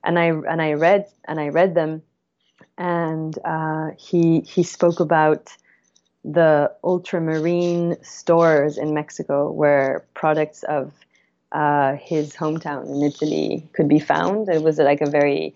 and 0.04 0.18
I 0.18 0.28
and 0.28 0.62
I 0.62 0.74
read 0.74 1.06
and 1.26 1.40
I 1.40 1.48
read 1.48 1.74
them, 1.74 2.02
and 2.78 3.36
uh, 3.44 3.90
he 3.98 4.40
he 4.40 4.62
spoke 4.62 5.00
about 5.00 5.50
the 6.24 6.72
ultramarine 6.82 7.96
stores 8.02 8.78
in 8.78 8.94
Mexico 8.94 9.50
where 9.50 10.04
products 10.14 10.62
of 10.64 10.92
uh, 11.52 11.94
his 11.96 12.34
hometown 12.34 12.86
in 12.86 13.02
Italy 13.02 13.68
could 13.74 13.88
be 13.88 14.00
found. 14.00 14.48
It 14.48 14.62
was 14.62 14.78
like 14.78 15.00
a 15.00 15.10
very 15.10 15.54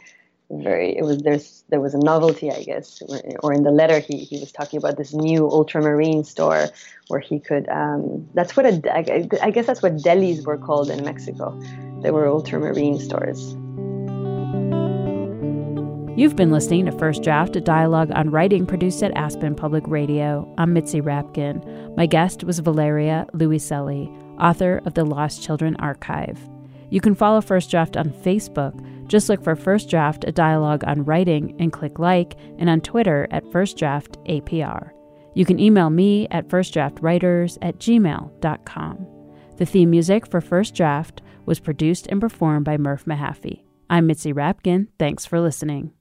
very 0.50 0.96
it 0.96 1.02
was 1.04 1.18
there's 1.18 1.64
there 1.68 1.80
was 1.80 1.92
a 1.92 1.98
novelty 1.98 2.50
i 2.50 2.62
guess 2.62 3.02
or 3.42 3.52
in 3.52 3.64
the 3.64 3.70
letter 3.70 3.98
he, 3.98 4.16
he 4.16 4.38
was 4.38 4.50
talking 4.50 4.78
about 4.78 4.96
this 4.96 5.12
new 5.12 5.46
ultramarine 5.46 6.24
store 6.24 6.68
where 7.08 7.20
he 7.20 7.38
could 7.38 7.68
um, 7.68 8.26
that's 8.32 8.56
what 8.56 8.64
a, 8.64 8.80
I, 8.90 9.28
I 9.42 9.50
guess 9.50 9.66
that's 9.66 9.82
what 9.82 9.96
delis 9.96 10.46
were 10.46 10.56
called 10.56 10.88
in 10.88 11.04
mexico 11.04 11.58
they 12.02 12.10
were 12.10 12.26
ultramarine 12.26 12.98
stores 12.98 13.54
You've 16.18 16.34
been 16.34 16.50
listening 16.50 16.86
to 16.86 16.92
First 16.92 17.22
Draft, 17.22 17.54
a 17.54 17.60
dialogue 17.60 18.10
on 18.12 18.30
writing 18.30 18.66
produced 18.66 19.02
at 19.04 19.16
Aspen 19.16 19.54
Public 19.54 19.84
Radio. 19.86 20.52
I'm 20.58 20.72
Mitzi 20.72 21.00
Rapkin. 21.00 21.96
My 21.96 22.06
guest 22.06 22.42
was 22.42 22.58
Valeria 22.58 23.26
Luiselli, 23.34 24.08
author 24.40 24.82
of 24.84 24.94
the 24.94 25.04
Lost 25.04 25.42
Children 25.42 25.76
Archive. 25.76 26.38
You 26.90 27.00
can 27.00 27.14
follow 27.14 27.40
First 27.40 27.70
Draft 27.70 27.96
on 27.96 28.10
Facebook 28.10 28.74
just 29.08 29.28
look 29.28 29.42
for 29.42 29.56
First 29.56 29.88
Draft, 29.88 30.24
a 30.24 30.32
dialogue 30.32 30.84
on 30.86 31.04
writing, 31.04 31.56
and 31.58 31.72
click 31.72 31.98
like, 31.98 32.36
and 32.58 32.68
on 32.68 32.80
Twitter 32.82 33.26
at 33.30 33.50
First 33.50 33.78
Draft 33.78 34.18
APR. 34.24 34.90
You 35.34 35.44
can 35.44 35.58
email 35.58 35.88
me 35.88 36.28
at 36.30 36.48
firstdraftwriters 36.48 37.58
at 37.62 37.78
gmail.com. 37.78 39.06
The 39.56 39.66
theme 39.66 39.90
music 39.90 40.26
for 40.26 40.40
First 40.40 40.74
Draft 40.74 41.22
was 41.46 41.58
produced 41.58 42.06
and 42.08 42.20
performed 42.20 42.66
by 42.66 42.76
Murph 42.76 43.06
Mahaffey. 43.06 43.62
I'm 43.88 44.06
Mitzi 44.06 44.32
Rapkin. 44.32 44.88
Thanks 44.98 45.24
for 45.24 45.40
listening. 45.40 45.92